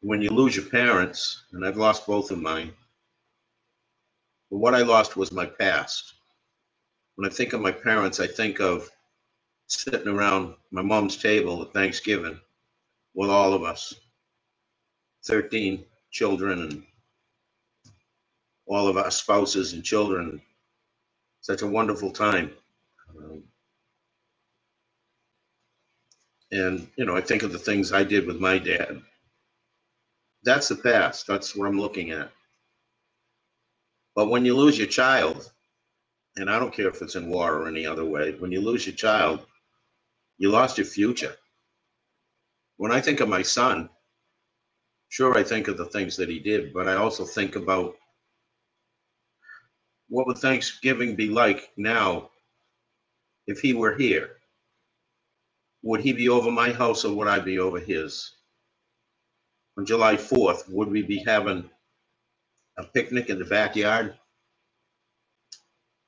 when 0.02 0.22
you 0.22 0.30
lose 0.30 0.56
your 0.56 0.66
parents, 0.66 1.46
and 1.54 1.66
I've 1.66 1.78
lost 1.78 2.06
both 2.06 2.30
of 2.30 2.40
mine, 2.40 2.72
but 4.52 4.58
what 4.58 4.76
I 4.76 4.84
lost 4.84 5.18
was 5.18 5.32
my 5.32 5.46
past. 5.48 6.14
When 7.16 7.26
I 7.28 7.34
think 7.34 7.54
of 7.54 7.62
my 7.62 7.72
parents, 7.72 8.20
I 8.20 8.28
think 8.28 8.60
of 8.60 8.92
sitting 9.68 10.08
around 10.08 10.56
my 10.72 10.82
mom's 10.82 11.18
table 11.18 11.62
at 11.62 11.74
Thanksgiving 11.74 12.40
with 13.14 13.30
all 13.30 13.54
of 13.54 13.64
us 13.64 13.94
13 15.26 15.84
children 16.12 16.62
and 16.62 16.84
all 18.68 18.88
of 18.88 18.98
our 18.98 19.12
spouses 19.12 19.74
and 19.74 19.84
children. 19.84 20.42
Such 21.42 21.62
a 21.62 21.68
wonderful 21.68 22.12
time. 22.12 22.52
Um, 23.10 23.44
and, 26.52 26.88
you 26.96 27.06
know, 27.06 27.16
I 27.16 27.22
think 27.22 27.44
of 27.44 27.52
the 27.52 27.60
things 27.60 27.92
I 27.92 28.04
did 28.04 28.26
with 28.26 28.40
my 28.40 28.58
dad. 28.58 29.02
That's 30.44 30.68
the 30.68 30.76
past. 30.76 31.28
That's 31.28 31.56
what 31.56 31.68
I'm 31.68 31.80
looking 31.80 32.12
at. 32.12 32.32
But 34.16 34.30
when 34.30 34.46
you 34.46 34.56
lose 34.56 34.78
your 34.78 34.88
child, 34.88 35.52
and 36.38 36.50
I 36.50 36.60
don't 36.60 36.74
care 36.74 36.88
if 36.88 37.02
it's 37.02 37.16
in 37.16 37.30
war 37.30 37.56
or 37.58 37.68
any 37.68 37.86
other 37.86 38.06
way, 38.06 38.34
when 38.34 38.52
you 38.52 38.62
lose 38.62 38.86
your 38.86 38.96
child, 38.96 39.46
you 40.38 40.50
lost 40.50 40.78
your 40.78 40.86
future. 40.86 41.36
When 42.78 42.92
I 42.92 43.02
think 43.02 43.20
of 43.20 43.30
my 43.30 43.42
son, 43.42 43.90
sure, 45.10 45.38
I 45.38 45.44
think 45.44 45.68
of 45.68 45.78
the 45.78 45.86
things 45.86 46.18
that 46.18 46.30
he 46.30 46.40
did, 46.40 46.74
but 46.74 46.88
I 46.88 46.96
also 46.96 47.24
think 47.26 47.56
about 47.56 47.96
what 50.10 50.28
would 50.28 50.38
Thanksgiving 50.38 51.16
be 51.16 51.30
like 51.30 51.72
now 51.78 52.30
if 53.48 53.60
he 53.60 53.74
were 53.74 53.96
here? 53.96 54.38
Would 55.84 56.02
he 56.02 56.14
be 56.14 56.30
over 56.30 56.52
my 56.52 56.72
house 56.72 57.06
or 57.06 57.16
would 57.16 57.28
I 57.28 57.40
be 57.40 57.60
over 57.60 57.80
his? 57.80 58.32
On 59.78 59.86
July 59.86 60.16
4th, 60.16 60.70
would 60.70 60.90
we 60.90 61.02
be 61.02 61.24
having 61.26 61.70
a 62.78 62.84
picnic 62.84 63.30
in 63.30 63.40
the 63.40 63.46
backyard? 63.46 64.18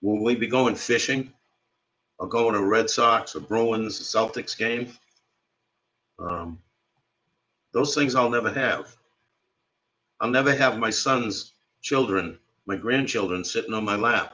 Will 0.01 0.23
we 0.23 0.35
be 0.35 0.47
going 0.47 0.75
fishing 0.75 1.33
or 2.19 2.27
going 2.27 2.53
to 2.53 2.63
Red 2.63 2.89
Sox 2.89 3.35
or 3.35 3.39
Bruins, 3.39 3.99
Celtics 3.99 4.57
game? 4.57 4.91
Um, 6.19 6.59
those 7.73 7.93
things 7.93 8.15
I'll 8.15 8.29
never 8.29 8.51
have. 8.51 8.95
I'll 10.19 10.29
never 10.29 10.55
have 10.55 10.79
my 10.79 10.89
son's 10.89 11.53
children, 11.81 12.39
my 12.65 12.75
grandchildren 12.75 13.43
sitting 13.43 13.73
on 13.73 13.85
my 13.85 13.95
lap. 13.95 14.33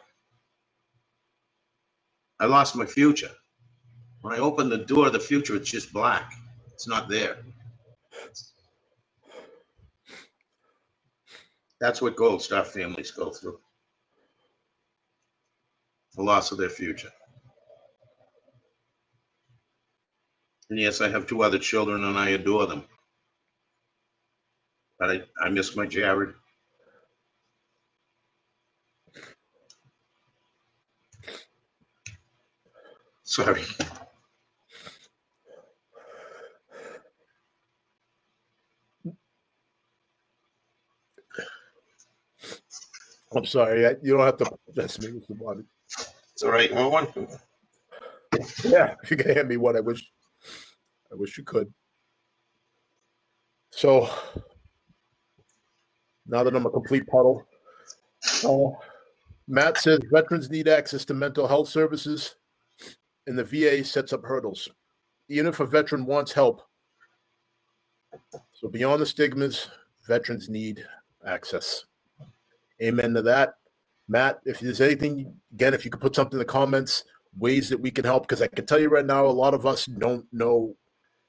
I 2.40 2.46
lost 2.46 2.76
my 2.76 2.86
future. 2.86 3.32
When 4.22 4.34
I 4.34 4.38
open 4.38 4.70
the 4.70 4.78
door 4.78 5.08
of 5.08 5.14
the 5.14 5.20
future, 5.20 5.56
it's 5.56 5.70
just 5.70 5.92
black. 5.92 6.32
It's 6.74 6.88
not 6.88 7.10
there. 7.10 7.38
That's 11.82 12.02
what 12.02 12.16
Gold 12.16 12.42
Star 12.42 12.64
families 12.64 13.12
go 13.12 13.30
through. 13.30 13.60
The 16.16 16.24
loss 16.24 16.52
of 16.54 16.58
their 16.58 16.70
future. 16.70 17.12
And 20.70 20.80
yes, 20.80 21.02
I 21.02 21.10
have 21.10 21.28
two 21.28 21.44
other 21.44 21.60
children 21.60 22.04
and 22.06 22.18
I 22.18 22.32
adore 22.32 22.68
them. 22.68 22.84
But 25.00 25.12
I, 25.12 25.22
I 25.46 25.50
miss 25.50 25.76
my 25.76 25.86
Jared. 25.86 26.34
Sorry. 33.24 33.64
I'm 43.36 43.46
sorry. 43.46 43.88
I- 43.88 43.96
You 44.04 44.18
don't 44.18 44.26
have 44.26 44.38
to. 44.38 44.52
That's 44.76 45.00
me, 45.02 45.10
Mr. 45.10 45.38
Bobby. 45.40 45.64
It's 46.34 46.44
all 46.44 46.52
right. 46.52 46.74
One, 46.74 47.08
Yeah, 48.66 48.96
if 49.04 49.12
you 49.12 49.18
can 49.18 49.36
hand 49.36 49.50
me 49.50 49.58
one, 49.58 49.78
I 49.78 49.82
wish. 49.82 50.04
I 51.14 51.16
wish 51.16 51.38
you 51.38 51.44
could. 51.44 51.72
So 53.72 54.10
now 56.26 56.44
that 56.44 56.56
I'm 56.56 56.66
a 56.66 56.72
complete 56.72 57.06
puddle, 57.06 57.46
Matt 59.48 59.78
says 59.78 60.00
veterans 60.12 60.50
need 60.50 60.68
access 60.68 61.06
to 61.06 61.14
mental 61.14 61.48
health 61.48 61.70
services, 61.70 62.36
and 63.28 63.38
the 63.38 63.44
VA 63.44 63.84
sets 63.84 64.12
up 64.12 64.24
hurdles, 64.24 64.68
even 65.30 65.48
if 65.48 65.60
a 65.60 65.66
veteran 65.66 66.06
wants 66.06 66.32
help. 66.32 66.62
So 68.54 68.68
beyond 68.68 69.02
the 69.02 69.06
stigmas, 69.06 69.70
veterans 70.08 70.50
need 70.50 70.84
access. 71.26 71.86
Amen 72.82 73.14
to 73.14 73.22
that. 73.24 73.56
Matt, 74.08 74.40
if 74.46 74.60
there's 74.60 74.82
anything, 74.82 75.36
again, 75.54 75.74
if 75.74 75.86
you 75.86 75.92
could 75.92 76.02
put 76.02 76.16
something 76.16 76.34
in 76.34 76.40
the 76.40 76.46
comments, 76.46 77.04
ways 77.38 77.70
that 77.70 77.80
we 77.80 77.92
can 77.92 78.06
help, 78.06 78.24
because 78.24 78.42
I 78.42 78.48
can 78.48 78.66
tell 78.66 78.80
you 78.80 78.90
right 78.90 79.06
now, 79.06 79.26
a 79.26 79.28
lot 79.28 79.54
of 79.54 79.66
us 79.66 79.86
don't 79.86 80.26
know 80.32 80.76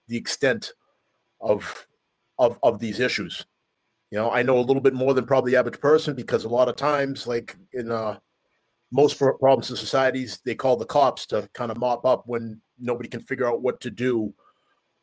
the 0.09 0.17
extent 0.17 0.73
of 1.41 1.87
of 2.39 2.59
of 2.63 2.79
these 2.79 3.01
issues. 3.01 3.45
You 4.11 4.19
know, 4.19 4.31
I 4.31 4.43
know 4.43 4.59
a 4.59 4.61
little 4.61 4.83
bit 4.83 4.95
more 4.95 5.15
than 5.15 5.27
probably 5.27 5.53
the 5.53 5.59
average 5.59 5.81
person 5.81 6.15
because 6.15 6.45
a 6.45 6.49
lot 6.49 6.69
of 6.69 6.77
times, 6.77 7.27
like 7.27 7.57
in 7.73 7.91
uh, 7.91 8.19
most 8.93 9.19
problems 9.19 9.71
in 9.71 9.77
societies, 9.77 10.41
they 10.45 10.55
call 10.55 10.77
the 10.77 10.87
cops 10.87 11.27
to 11.27 11.49
kind 11.53 11.71
of 11.71 11.79
mop 11.79 12.05
up 12.05 12.25
when 12.27 12.61
nobody 12.79 13.09
can 13.09 13.21
figure 13.21 13.49
out 13.49 13.63
what 13.63 13.81
to 13.81 13.91
do 13.91 14.33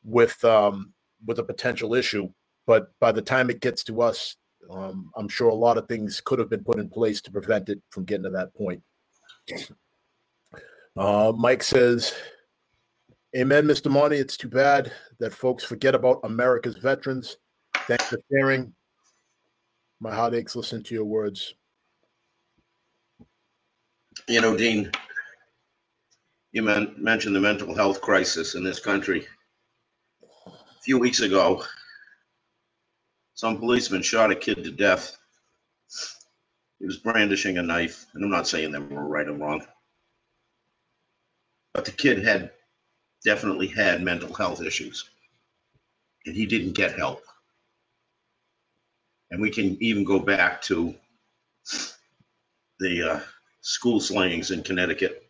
with 0.03 0.43
um, 0.45 0.93
with 1.25 1.39
a 1.39 1.43
potential 1.43 1.93
issue. 1.93 2.29
But 2.65 2.91
by 2.99 3.11
the 3.11 3.21
time 3.21 3.49
it 3.49 3.59
gets 3.59 3.83
to 3.85 4.01
us, 4.01 4.37
um, 4.69 5.11
I'm 5.17 5.27
sure 5.27 5.49
a 5.49 5.55
lot 5.55 5.77
of 5.77 5.87
things 5.87 6.21
could 6.21 6.39
have 6.39 6.49
been 6.49 6.63
put 6.63 6.79
in 6.79 6.89
place 6.89 7.21
to 7.21 7.31
prevent 7.31 7.69
it 7.69 7.81
from 7.89 8.05
getting 8.05 8.23
to 8.23 8.29
that 8.31 8.53
point. 8.55 8.81
Uh, 10.95 11.33
Mike 11.35 11.63
says, 11.63 12.13
Amen, 13.35 13.65
Mr. 13.65 13.89
Monty. 13.89 14.17
It's 14.17 14.35
too 14.35 14.49
bad 14.49 14.91
that 15.19 15.33
folks 15.33 15.63
forget 15.63 15.95
about 15.95 16.19
America's 16.23 16.75
veterans. 16.75 17.37
Thanks 17.87 18.05
for 18.05 18.19
sharing. 18.29 18.73
My 20.01 20.13
heart 20.13 20.33
aches 20.33 20.55
listening 20.55 20.83
to 20.83 20.95
your 20.95 21.05
words. 21.05 21.53
You 24.27 24.41
know, 24.41 24.57
Dean, 24.57 24.91
you 26.51 26.61
men- 26.61 26.93
mentioned 26.97 27.33
the 27.33 27.39
mental 27.39 27.73
health 27.73 28.01
crisis 28.01 28.55
in 28.55 28.63
this 28.65 28.81
country. 28.81 29.25
A 30.45 30.81
few 30.83 30.97
weeks 30.97 31.21
ago, 31.21 31.63
some 33.35 33.59
policeman 33.59 34.01
shot 34.01 34.31
a 34.31 34.35
kid 34.35 34.61
to 34.65 34.71
death. 34.71 35.17
He 36.79 36.85
was 36.85 36.97
brandishing 36.97 37.59
a 37.59 37.63
knife, 37.63 38.07
and 38.13 38.25
I'm 38.25 38.29
not 38.29 38.47
saying 38.47 38.71
they 38.73 38.79
were 38.79 39.07
right 39.07 39.27
or 39.27 39.33
wrong. 39.33 39.65
But 41.73 41.85
the 41.85 41.91
kid 41.91 42.25
had 42.25 42.51
definitely 43.23 43.67
had 43.67 44.01
mental 44.01 44.33
health 44.33 44.61
issues, 44.61 45.09
and 46.25 46.35
he 46.35 46.45
didn't 46.45 46.73
get 46.73 46.97
help. 46.97 47.23
And 49.29 49.41
we 49.41 49.49
can 49.49 49.77
even 49.81 50.03
go 50.03 50.19
back 50.19 50.61
to 50.63 50.93
the 52.79 53.11
uh, 53.11 53.19
school 53.61 53.99
slayings 53.99 54.51
in 54.51 54.63
Connecticut. 54.63 55.23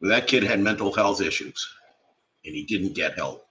That 0.00 0.26
kid 0.26 0.42
had 0.42 0.58
mental 0.58 0.92
health 0.92 1.20
issues, 1.20 1.64
and 2.44 2.54
he 2.54 2.64
didn't 2.64 2.94
get 2.94 3.14
help. 3.14 3.46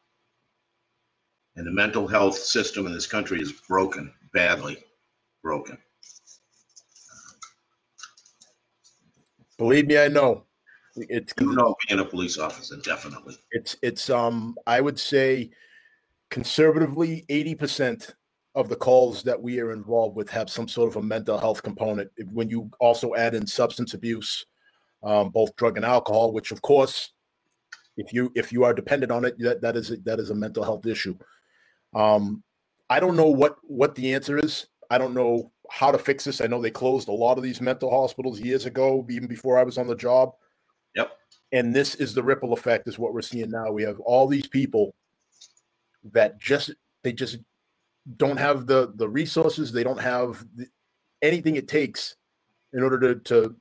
And 1.55 1.65
the 1.65 1.71
mental 1.71 2.07
health 2.07 2.37
system 2.37 2.85
in 2.85 2.93
this 2.93 3.07
country 3.07 3.41
is 3.41 3.53
broken, 3.67 4.13
badly 4.33 4.83
broken. 5.41 5.77
Believe 9.57 9.87
me, 9.87 9.97
I 9.97 10.07
know. 10.07 10.43
It's 10.95 11.33
You 11.39 11.55
know, 11.55 11.75
being 11.87 12.01
a 12.01 12.05
police 12.05 12.37
officer, 12.37 12.75
definitely. 12.77 13.37
it's 13.51 13.75
it's 13.81 14.09
um 14.09 14.55
I 14.67 14.81
would 14.81 14.99
say 14.99 15.51
conservatively 16.29 17.25
80% 17.29 18.13
of 18.55 18.69
the 18.69 18.75
calls 18.75 19.23
that 19.23 19.41
we 19.41 19.59
are 19.59 19.71
involved 19.71 20.15
with 20.15 20.29
have 20.29 20.49
some 20.49 20.67
sort 20.67 20.89
of 20.89 20.95
a 20.97 21.01
mental 21.01 21.37
health 21.37 21.61
component. 21.63 22.09
When 22.31 22.49
you 22.49 22.69
also 22.79 23.15
add 23.15 23.35
in 23.35 23.45
substance 23.47 23.93
abuse, 23.93 24.45
um, 25.03 25.29
both 25.29 25.55
drug 25.55 25.77
and 25.77 25.85
alcohol, 25.85 26.33
which 26.33 26.51
of 26.51 26.61
course, 26.61 27.13
if 27.97 28.13
you 28.13 28.31
if 28.35 28.51
you 28.51 28.63
are 28.63 28.73
dependent 28.73 29.11
on 29.11 29.25
it, 29.25 29.37
that 29.39 29.61
that 29.61 29.75
is 29.75 29.91
a, 29.91 29.97
that 29.97 30.19
is 30.19 30.29
a 30.29 30.35
mental 30.35 30.63
health 30.63 30.85
issue. 30.85 31.17
Um, 31.93 32.43
I 32.89 32.99
don't 32.99 33.15
know 33.15 33.29
what 33.29 33.57
what 33.63 33.95
the 33.95 34.13
answer 34.13 34.37
is. 34.37 34.67
I 34.89 34.97
don't 34.97 35.13
know 35.13 35.51
how 35.69 35.91
to 35.91 35.97
fix 35.97 36.25
this. 36.25 36.41
I 36.41 36.47
know 36.47 36.61
they 36.61 36.71
closed 36.71 37.07
a 37.07 37.13
lot 37.13 37.37
of 37.37 37.43
these 37.43 37.61
mental 37.61 37.89
hospitals 37.89 38.41
years 38.41 38.65
ago, 38.65 39.05
even 39.09 39.27
before 39.29 39.57
I 39.57 39.63
was 39.63 39.77
on 39.77 39.87
the 39.87 39.95
job. 39.95 40.33
Yep. 40.95 41.11
And 41.51 41.75
this 41.75 41.95
is 41.95 42.13
the 42.13 42.23
ripple 42.23 42.53
effect, 42.53 42.87
is 42.87 42.99
what 42.99 43.13
we're 43.13 43.21
seeing 43.21 43.49
now. 43.49 43.71
We 43.71 43.83
have 43.83 43.99
all 44.01 44.27
these 44.27 44.47
people 44.47 44.93
that 46.13 46.39
just 46.39 46.71
they 47.03 47.13
just 47.13 47.37
don't 48.17 48.37
have 48.37 48.67
the 48.67 48.93
the 48.95 49.07
resources. 49.07 49.71
They 49.71 49.83
don't 49.83 50.01
have 50.01 50.45
the, 50.55 50.67
anything 51.21 51.55
it 51.55 51.67
takes 51.67 52.15
in 52.73 52.83
order 52.83 52.99
to 52.99 53.15
to 53.15 53.55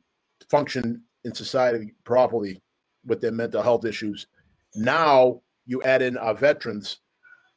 function 0.48 1.02
in 1.24 1.34
society 1.34 1.94
properly 2.04 2.62
with 3.04 3.20
their 3.20 3.32
mental 3.32 3.62
health 3.62 3.84
issues. 3.84 4.26
Now 4.74 5.42
you 5.66 5.82
add 5.82 6.02
in 6.02 6.16
our 6.16 6.34
veterans, 6.34 6.98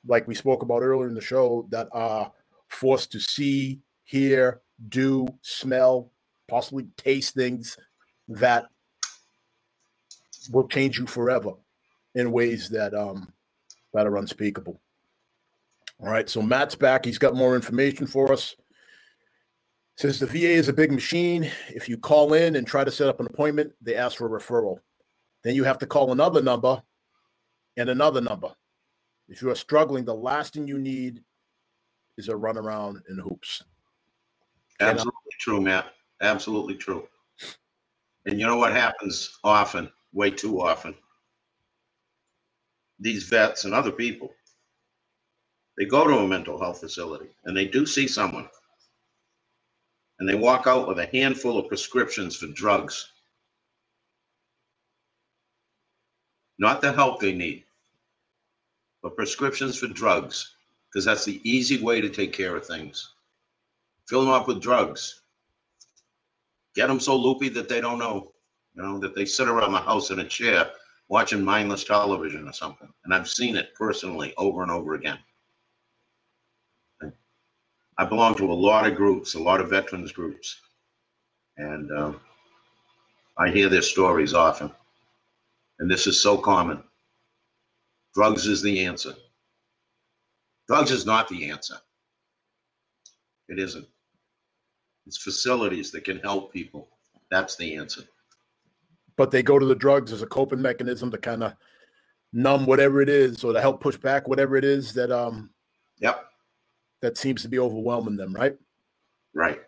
like 0.05 0.27
we 0.27 0.35
spoke 0.35 0.61
about 0.61 0.81
earlier 0.81 1.07
in 1.07 1.13
the 1.13 1.21
show, 1.21 1.67
that 1.69 1.87
are 1.91 2.31
forced 2.69 3.11
to 3.11 3.19
see, 3.19 3.79
hear, 4.03 4.61
do, 4.89 5.27
smell, 5.41 6.11
possibly 6.47 6.87
taste 6.97 7.33
things 7.33 7.77
that 8.27 8.65
will 10.51 10.67
change 10.67 10.97
you 10.99 11.07
forever 11.07 11.53
in 12.15 12.31
ways 12.31 12.69
that 12.69 12.93
um 12.93 13.31
that 13.93 14.07
are 14.07 14.17
unspeakable. 14.17 14.79
All 15.99 16.09
right, 16.09 16.29
so 16.29 16.41
Matt's 16.41 16.75
back. 16.75 17.05
He's 17.05 17.17
got 17.17 17.35
more 17.35 17.55
information 17.55 18.07
for 18.07 18.31
us. 18.31 18.55
Says 19.95 20.19
the 20.19 20.25
VA 20.25 20.49
is 20.49 20.69
a 20.69 20.73
big 20.73 20.91
machine. 20.91 21.49
If 21.69 21.87
you 21.87 21.97
call 21.97 22.33
in 22.33 22.55
and 22.55 22.65
try 22.65 22.83
to 22.83 22.91
set 22.91 23.07
up 23.07 23.19
an 23.19 23.27
appointment, 23.27 23.73
they 23.81 23.95
ask 23.95 24.17
for 24.17 24.25
a 24.25 24.39
referral. 24.39 24.79
Then 25.43 25.55
you 25.55 25.63
have 25.63 25.77
to 25.79 25.85
call 25.85 26.11
another 26.11 26.41
number 26.41 26.81
and 27.77 27.89
another 27.89 28.19
number. 28.19 28.49
If 29.29 29.41
you 29.41 29.51
are 29.51 29.55
struggling, 29.55 30.03
the 30.03 30.15
last 30.15 30.53
thing 30.53 30.67
you 30.67 30.79
need 30.79 31.23
is 32.17 32.27
a 32.27 32.33
runaround 32.33 33.01
in 33.09 33.17
hoops. 33.17 33.63
Absolutely 34.79 35.31
true, 35.39 35.61
Matt. 35.61 35.93
Absolutely 36.21 36.75
true. 36.75 37.07
And 38.25 38.39
you 38.39 38.47
know 38.47 38.57
what 38.57 38.71
happens 38.71 39.37
often, 39.43 39.91
way 40.13 40.31
too 40.31 40.61
often? 40.61 40.95
These 42.99 43.23
vets 43.23 43.65
and 43.65 43.73
other 43.73 43.91
people, 43.91 44.33
they 45.77 45.85
go 45.85 46.07
to 46.07 46.19
a 46.19 46.27
mental 46.27 46.59
health 46.59 46.79
facility 46.79 47.29
and 47.45 47.57
they 47.57 47.65
do 47.65 47.85
see 47.85 48.07
someone. 48.07 48.47
And 50.19 50.29
they 50.29 50.35
walk 50.35 50.67
out 50.67 50.87
with 50.87 50.99
a 50.99 51.07
handful 51.07 51.57
of 51.57 51.67
prescriptions 51.67 52.35
for 52.35 52.47
drugs. 52.47 53.09
Not 56.59 56.81
the 56.81 56.93
help 56.93 57.19
they 57.19 57.33
need, 57.33 57.65
but 59.01 59.15
prescriptions 59.15 59.77
for 59.77 59.87
drugs, 59.87 60.55
because 60.87 61.03
that's 61.03 61.25
the 61.25 61.41
easy 61.43 61.81
way 61.81 61.99
to 61.99 62.09
take 62.09 62.31
care 62.31 62.55
of 62.55 62.65
things. 62.65 63.15
Fill 64.07 64.21
them 64.21 64.29
up 64.29 64.47
with 64.47 64.61
drugs. 64.61 65.21
Get 66.75 66.87
them 66.87 66.99
so 66.99 67.15
loopy 67.15 67.49
that 67.49 67.67
they 67.67 67.81
don't 67.81 67.99
know, 67.99 68.32
you 68.75 68.81
know, 68.81 68.99
that 68.99 69.15
they 69.15 69.25
sit 69.25 69.47
around 69.47 69.71
the 69.71 69.79
house 69.79 70.09
in 70.09 70.19
a 70.19 70.27
chair 70.27 70.69
watching 71.09 71.43
mindless 71.43 71.83
television 71.83 72.47
or 72.47 72.53
something. 72.53 72.91
And 73.05 73.13
I've 73.13 73.29
seen 73.29 73.55
it 73.55 73.75
personally 73.75 74.33
over 74.37 74.63
and 74.63 74.71
over 74.71 74.95
again. 74.95 75.19
I 77.97 78.05
belong 78.05 78.35
to 78.35 78.51
a 78.51 78.53
lot 78.53 78.87
of 78.87 78.95
groups, 78.95 79.35
a 79.35 79.39
lot 79.39 79.61
of 79.61 79.69
veterans 79.69 80.11
groups. 80.11 80.59
And 81.57 81.91
um, 81.91 82.19
I 83.37 83.49
hear 83.49 83.69
their 83.69 83.83
stories 83.83 84.33
often. 84.33 84.71
And 85.79 85.89
this 85.89 86.07
is 86.07 86.19
so 86.19 86.37
common. 86.37 86.81
Drugs 88.15 88.47
is 88.47 88.61
the 88.61 88.83
answer. 88.85 89.13
Drugs 90.67 90.91
is 90.91 91.05
not 91.05 91.27
the 91.27 91.49
answer. 91.49 91.75
It 93.49 93.59
isn't. 93.59 93.87
It's 95.05 95.17
facilities 95.17 95.91
that 95.91 96.05
can 96.05 96.19
help 96.19 96.53
people. 96.53 96.87
That's 97.29 97.55
the 97.55 97.75
answer. 97.75 98.03
But 99.15 99.31
they 99.31 99.43
go 99.43 99.59
to 99.59 99.65
the 99.65 99.75
drugs 99.75 100.11
as 100.11 100.21
a 100.21 100.27
coping 100.27 100.61
mechanism 100.61 101.11
to 101.11 101.17
kind 101.17 101.43
of 101.43 101.53
numb 102.31 102.65
whatever 102.65 103.01
it 103.01 103.09
is 103.09 103.43
or 103.43 103.53
to 103.53 103.61
help 103.61 103.79
push 103.79 103.95
back 103.97 104.27
whatever 104.27 104.55
it 104.55 104.65
is 104.65 104.93
that 104.93 105.11
um 105.11 105.51
Yep, 105.99 106.25
that 107.01 107.17
seems 107.17 107.43
to 107.43 107.47
be 107.47 107.59
overwhelming 107.59 108.17
them, 108.17 108.33
right? 108.33 108.57
right. 109.33 109.59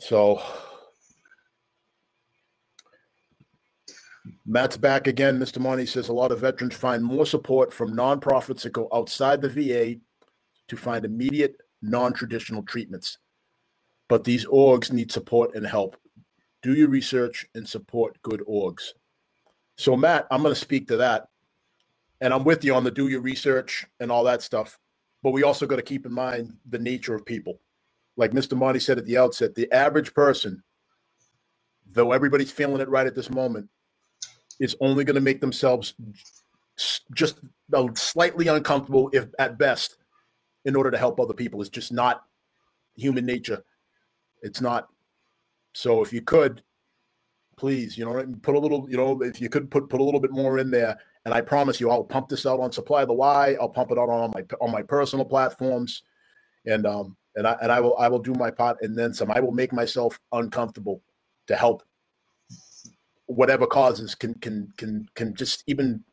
So 0.00 0.42
Matt's 4.46 4.76
back 4.76 5.06
again. 5.06 5.38
Mr. 5.38 5.58
Monty 5.58 5.86
says 5.86 6.08
a 6.08 6.12
lot 6.12 6.32
of 6.32 6.40
veterans 6.40 6.74
find 6.74 7.04
more 7.04 7.26
support 7.26 7.72
from 7.72 7.94
nonprofits 7.94 8.62
that 8.62 8.72
go 8.72 8.88
outside 8.92 9.40
the 9.40 9.48
VA 9.48 10.00
to 10.68 10.76
find 10.76 11.04
immediate 11.04 11.56
non-traditional 11.82 12.62
treatments. 12.62 13.18
But 14.08 14.24
these 14.24 14.46
orgs 14.46 14.92
need 14.92 15.12
support 15.12 15.54
and 15.54 15.66
help. 15.66 15.96
Do 16.64 16.74
your 16.74 16.88
research 16.88 17.46
and 17.54 17.68
support 17.68 18.20
good 18.22 18.42
orgs. 18.48 18.88
So 19.76 19.96
Matt, 19.96 20.26
I'm 20.32 20.42
going 20.42 20.54
to 20.54 20.60
speak 20.60 20.88
to 20.88 20.96
that. 20.96 21.28
And 22.20 22.34
I'm 22.34 22.42
with 22.42 22.64
you 22.64 22.74
on 22.74 22.82
the 22.82 22.90
do 22.90 23.08
your 23.08 23.20
research 23.20 23.86
and 24.00 24.10
all 24.10 24.24
that 24.24 24.42
stuff. 24.42 24.78
But 25.22 25.32
we 25.32 25.44
also 25.44 25.66
got 25.66 25.76
to 25.76 25.82
keep 25.82 26.06
in 26.06 26.12
mind 26.12 26.56
the 26.68 26.78
nature 26.78 27.14
of 27.14 27.24
people 27.24 27.60
like 28.16 28.30
Mr. 28.30 28.56
Monty 28.56 28.78
said 28.78 28.98
at 28.98 29.04
the 29.06 29.18
outset, 29.18 29.54
the 29.54 29.70
average 29.72 30.14
person, 30.14 30.62
though 31.92 32.12
everybody's 32.12 32.50
feeling 32.50 32.80
it 32.80 32.88
right 32.88 33.06
at 33.06 33.14
this 33.14 33.30
moment, 33.30 33.68
is 34.60 34.76
only 34.80 35.04
going 35.04 35.16
to 35.16 35.20
make 35.20 35.40
themselves 35.40 35.94
just 37.12 37.40
slightly 37.94 38.46
uncomfortable, 38.46 39.10
if 39.12 39.26
at 39.38 39.58
best, 39.58 39.96
in 40.64 40.76
order 40.76 40.90
to 40.90 40.98
help 40.98 41.18
other 41.18 41.34
people. 41.34 41.60
It's 41.60 41.70
just 41.70 41.92
not 41.92 42.24
human 42.96 43.26
nature. 43.26 43.64
It's 44.42 44.60
not. 44.60 44.88
So 45.74 46.02
if 46.02 46.12
you 46.12 46.22
could, 46.22 46.62
please, 47.56 47.98
you 47.98 48.04
know, 48.04 48.24
put 48.42 48.54
a 48.54 48.58
little, 48.58 48.88
you 48.88 48.96
know, 48.96 49.20
if 49.22 49.40
you 49.40 49.48
could 49.48 49.70
put 49.70 49.88
put 49.88 50.00
a 50.00 50.04
little 50.04 50.20
bit 50.20 50.30
more 50.32 50.58
in 50.58 50.70
there, 50.70 50.98
and 51.24 51.34
I 51.34 51.40
promise 51.40 51.80
you, 51.80 51.90
I'll 51.90 52.04
pump 52.04 52.28
this 52.28 52.46
out 52.46 52.60
on 52.60 52.72
Supply 52.72 53.04
the 53.04 53.12
Y. 53.12 53.56
I'll 53.60 53.68
pump 53.68 53.90
it 53.90 53.98
out 53.98 54.08
on 54.08 54.30
my 54.34 54.44
on 54.60 54.70
my 54.70 54.82
personal 54.82 55.24
platforms, 55.24 56.02
and 56.66 56.86
um, 56.86 57.16
and 57.34 57.46
I 57.46 57.56
and 57.62 57.72
I 57.72 57.80
will 57.80 57.96
I 57.98 58.08
will 58.08 58.18
do 58.20 58.34
my 58.34 58.50
part 58.50 58.78
and 58.82 58.96
then 58.96 59.12
some. 59.12 59.30
I 59.30 59.40
will 59.40 59.52
make 59.52 59.72
myself 59.72 60.18
uncomfortable 60.32 61.02
to 61.46 61.56
help 61.56 61.82
whatever 63.26 63.66
causes 63.66 64.14
can 64.14 64.34
can 64.34 64.72
can 64.76 65.08
can 65.14 65.34
just 65.34 65.64
even 65.66 66.04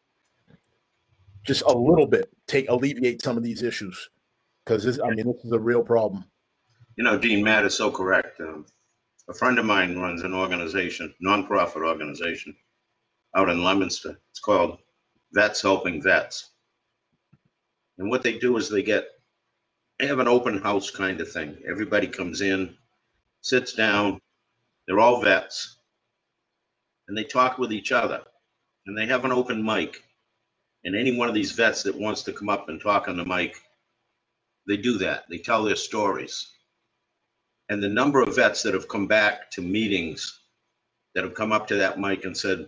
just 1.43 1.64
a 1.64 1.72
little 1.72 2.07
bit 2.07 2.30
take 2.47 2.70
alleviate 2.70 3.22
some 3.22 3.38
of 3.38 3.43
these 3.43 3.64
issues 3.64 4.09
because 4.66 4.84
this 4.84 4.99
I 4.99 5.09
mean 5.09 5.28
this 5.28 5.43
is 5.43 5.51
a 5.51 5.59
real 5.59 5.84
problem. 5.84 6.26
You 6.95 7.03
know, 7.03 7.18
Dean 7.18 7.43
Matt 7.43 7.66
is 7.66 7.76
so 7.76 7.89
correct. 7.89 8.39
Um, 8.41 8.66
a 9.32 9.34
friend 9.34 9.57
of 9.57 9.65
mine 9.65 9.97
runs 9.97 10.23
an 10.23 10.34
organization, 10.34 11.13
nonprofit 11.23 11.88
organization, 11.88 12.53
out 13.34 13.47
in 13.47 13.63
Leominster. 13.63 14.19
It's 14.29 14.41
called 14.41 14.79
Vets 15.32 15.61
Helping 15.61 16.01
Vets. 16.01 16.49
And 17.97 18.09
what 18.09 18.23
they 18.23 18.38
do 18.38 18.57
is 18.57 18.67
they 18.67 18.84
get, 18.84 19.07
they 19.97 20.07
have 20.07 20.19
an 20.19 20.27
open 20.27 20.57
house 20.57 20.91
kind 20.91 21.21
of 21.21 21.32
thing. 21.32 21.55
Everybody 21.65 22.07
comes 22.07 22.41
in, 22.41 22.75
sits 23.39 23.71
down, 23.71 24.19
They're 24.86 24.99
all 24.99 25.21
vets. 25.21 25.77
And 27.07 27.17
they 27.17 27.23
talk 27.23 27.57
with 27.57 27.71
each 27.71 27.93
other. 27.93 28.23
And 28.86 28.97
they 28.97 29.05
have 29.05 29.23
an 29.23 29.32
open 29.32 29.63
mic. 29.63 30.03
And 30.84 30.93
any 30.93 31.15
one 31.15 31.29
of 31.29 31.36
these 31.36 31.53
vets 31.53 31.84
that 31.84 31.97
wants 31.97 32.23
to 32.23 32.34
come 32.34 32.49
up 32.49 32.67
and 32.67 32.82
talk 32.82 33.07
on 33.07 33.15
the 33.15 33.23
mic, 33.23 33.55
they 34.67 34.75
do 34.75 34.97
that. 34.97 35.23
They 35.29 35.38
tell 35.38 35.63
their 35.63 35.77
stories. 35.77 36.51
And 37.72 37.82
the 37.82 37.88
number 37.88 38.22
of 38.22 38.36
vets 38.36 38.63
that 38.63 38.74
have 38.74 38.89
come 38.89 39.07
back 39.07 39.49
to 39.51 39.61
meetings 39.61 40.41
that 41.15 41.24
have 41.24 41.34
come 41.34 41.53
up 41.53 41.67
to 41.67 41.76
that 41.76 41.97
mic 41.97 42.26
and 42.26 42.36
said, 42.36 42.67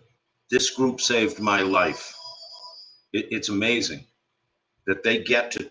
This 0.49 0.69
group 0.69 1.01
saved 1.01 1.41
my 1.41 1.59
life. 1.59 2.15
It, 3.11 3.27
it's 3.29 3.49
amazing 3.49 4.05
that 4.87 5.03
they 5.03 5.21
get 5.21 5.51
to, 5.51 5.69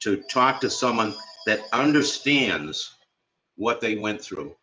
to 0.00 0.22
talk 0.30 0.62
to 0.62 0.70
someone 0.70 1.14
that 1.44 1.60
understands 1.74 2.96
what 3.56 3.82
they 3.82 3.96
went 3.96 4.22
through. 4.22 4.56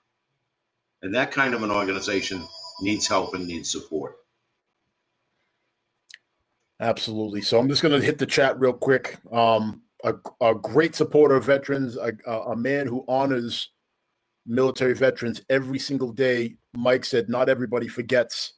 And 1.03 1.13
that 1.13 1.31
kind 1.31 1.53
of 1.53 1.61
an 1.61 1.69
organization 1.69 2.43
needs 2.81 3.07
help 3.07 3.35
and 3.35 3.47
needs 3.47 3.71
support. 3.71 4.15
Absolutely. 6.79 7.41
So 7.41 7.59
I'm 7.59 7.69
just 7.69 7.83
going 7.83 7.99
to 7.99 8.03
hit 8.03 8.17
the 8.17 8.25
chat 8.25 8.59
real 8.59 8.73
quick. 8.73 9.19
Um, 9.31 9.83
a, 10.03 10.15
a 10.41 10.55
great 10.55 10.95
supporter 10.95 11.35
of 11.35 11.45
veterans, 11.45 11.97
a, 11.97 12.13
a 12.25 12.55
man 12.55 12.87
who 12.87 13.05
honors 13.07 13.69
military 14.47 14.93
veterans 14.93 15.41
every 15.49 15.77
single 15.77 16.11
day. 16.11 16.55
Mike 16.75 17.05
said, 17.05 17.29
"Not 17.29 17.49
everybody 17.49 17.87
forgets 17.87 18.53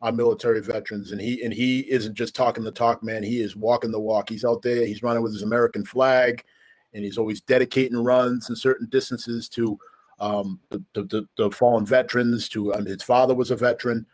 our 0.00 0.12
military 0.12 0.60
veterans," 0.60 1.12
and 1.12 1.20
he 1.20 1.42
and 1.42 1.52
he 1.52 1.80
isn't 1.90 2.14
just 2.14 2.34
talking 2.34 2.64
the 2.64 2.72
talk, 2.72 3.02
man. 3.02 3.22
He 3.22 3.40
is 3.40 3.54
walking 3.54 3.90
the 3.90 4.00
walk. 4.00 4.28
He's 4.28 4.44
out 4.44 4.62
there. 4.62 4.86
He's 4.86 5.02
running 5.02 5.22
with 5.22 5.32
his 5.32 5.42
American 5.42 5.84
flag, 5.84 6.44
and 6.92 7.04
he's 7.04 7.18
always 7.18 7.40
dedicating 7.40 8.02
runs 8.02 8.48
and 8.48 8.58
certain 8.58 8.88
distances 8.90 9.48
to 9.50 9.78
um, 10.18 10.60
the, 10.70 10.82
the, 10.94 11.28
the 11.36 11.50
fallen 11.50 11.84
veterans. 11.84 12.48
To 12.50 12.74
um, 12.74 12.86
his 12.86 13.02
father 13.02 13.34
was 13.34 13.50
a 13.50 13.56
veteran, 13.56 14.06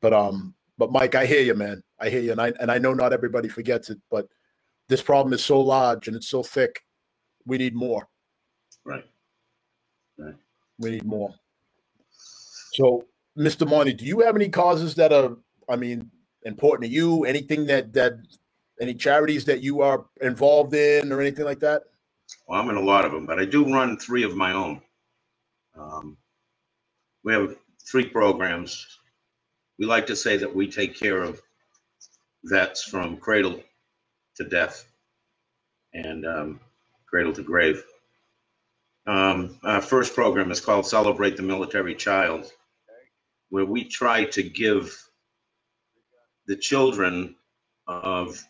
but 0.00 0.12
um, 0.12 0.54
but 0.78 0.92
Mike, 0.92 1.14
I 1.14 1.26
hear 1.26 1.42
you, 1.42 1.54
man. 1.54 1.82
I 1.98 2.08
hear 2.08 2.20
you, 2.20 2.32
and 2.32 2.40
I 2.40 2.52
and 2.60 2.70
I 2.70 2.78
know 2.78 2.94
not 2.94 3.12
everybody 3.12 3.48
forgets 3.48 3.90
it, 3.90 3.98
but 4.10 4.28
this 4.88 5.02
problem 5.02 5.32
is 5.32 5.44
so 5.44 5.60
large 5.60 6.08
and 6.08 6.16
it's 6.16 6.28
so 6.28 6.42
thick. 6.42 6.84
We 7.46 7.58
need 7.58 7.74
more. 7.74 8.08
Right. 8.84 9.04
Right. 10.80 10.90
We 10.90 10.90
need 10.92 11.06
more. 11.06 11.34
So, 12.72 13.04
Mr. 13.38 13.68
Monty, 13.68 13.94
do 13.94 14.04
you 14.04 14.20
have 14.20 14.36
any 14.36 14.48
causes 14.48 14.94
that 14.96 15.12
are, 15.12 15.36
I 15.68 15.76
mean, 15.76 16.10
important 16.44 16.90
to 16.90 16.94
you? 16.94 17.24
Anything 17.24 17.66
that 17.66 17.92
that 17.94 18.14
any 18.80 18.94
charities 18.94 19.44
that 19.46 19.62
you 19.62 19.82
are 19.82 20.06
involved 20.22 20.74
in 20.74 21.12
or 21.12 21.20
anything 21.20 21.44
like 21.46 21.60
that? 21.60 21.82
Well, 22.48 22.60
I'm 22.60 22.70
in 22.70 22.76
a 22.76 22.80
lot 22.82 23.04
of 23.04 23.12
them, 23.12 23.26
but 23.26 23.38
I 23.40 23.44
do 23.46 23.72
run 23.72 23.98
three 23.98 24.24
of 24.24 24.36
my 24.36 24.52
own. 24.52 24.82
Um, 25.78 26.16
we 27.24 27.32
have 27.34 27.56
three 27.90 28.06
programs. 28.06 28.86
We 29.78 29.86
like 29.86 30.06
to 30.08 30.16
say 30.16 30.36
that 30.38 30.54
we 30.54 30.68
take 30.70 30.98
care 30.98 31.22
of 31.22 31.40
vets 32.44 32.84
from 32.84 33.18
cradle 33.18 33.60
to 34.36 34.44
death 34.44 34.86
and 35.94 36.26
um, 36.26 36.60
cradle 37.08 37.32
to 37.34 37.42
grave. 37.42 37.82
Um, 39.06 39.58
our 39.64 39.80
first 39.80 40.14
program 40.14 40.50
is 40.50 40.60
called 40.60 40.86
Celebrate 40.86 41.36
the 41.36 41.42
Military 41.42 41.94
Child, 41.94 42.52
where 43.48 43.64
we 43.64 43.84
try 43.84 44.24
to 44.24 44.42
give 44.42 44.96
the 46.46 46.56
children 46.56 47.34
of 47.86 48.42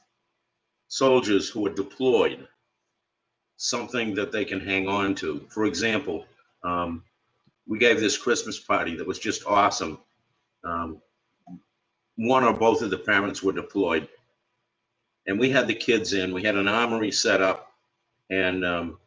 soldiers 0.88 1.48
who 1.48 1.66
are 1.66 1.74
deployed 1.74 2.46
something 3.56 4.14
that 4.14 4.32
they 4.32 4.44
can 4.44 4.60
hang 4.60 4.88
on 4.88 5.14
to. 5.14 5.46
For 5.50 5.66
example, 5.66 6.24
um, 6.64 7.04
we 7.66 7.78
gave 7.78 8.00
this 8.00 8.18
Christmas 8.18 8.58
party 8.58 8.96
that 8.96 9.06
was 9.06 9.18
just 9.18 9.46
awesome. 9.46 9.98
Um, 10.64 11.00
one 12.16 12.42
or 12.44 12.52
both 12.52 12.82
of 12.82 12.90
the 12.90 12.98
parents 12.98 13.42
were 13.42 13.52
deployed, 13.52 14.08
and 15.26 15.38
we 15.38 15.50
had 15.50 15.68
the 15.68 15.74
kids 15.74 16.12
in. 16.12 16.34
We 16.34 16.42
had 16.42 16.56
an 16.56 16.68
armory 16.68 17.12
set 17.12 17.40
up, 17.40 17.72
and 18.30 18.64
um, 18.64 18.98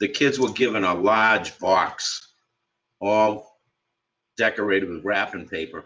the 0.00 0.08
kids 0.08 0.38
were 0.38 0.52
given 0.52 0.84
a 0.84 0.94
large 0.94 1.58
box, 1.58 2.34
all 3.00 3.60
decorated 4.36 4.88
with 4.88 5.04
wrapping 5.04 5.48
paper, 5.48 5.84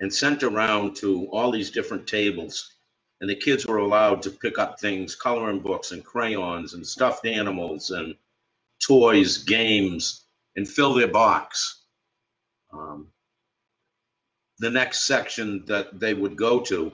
and 0.00 0.12
sent 0.12 0.42
around 0.42 0.96
to 0.96 1.26
all 1.32 1.50
these 1.50 1.70
different 1.70 2.06
tables. 2.06 2.74
And 3.20 3.28
the 3.28 3.36
kids 3.36 3.66
were 3.66 3.78
allowed 3.78 4.22
to 4.22 4.30
pick 4.30 4.58
up 4.58 4.80
things, 4.80 5.14
coloring 5.14 5.60
books 5.60 5.92
and 5.92 6.04
crayons 6.04 6.74
and 6.74 6.86
stuffed 6.86 7.26
animals 7.26 7.90
and 7.90 8.14
toys, 8.80 9.38
games, 9.38 10.24
and 10.56 10.68
fill 10.68 10.94
their 10.94 11.08
box. 11.08 11.82
Um, 12.72 13.08
the 14.58 14.70
next 14.70 15.02
section 15.04 15.64
that 15.66 16.00
they 16.00 16.14
would 16.14 16.36
go 16.36 16.60
to 16.60 16.92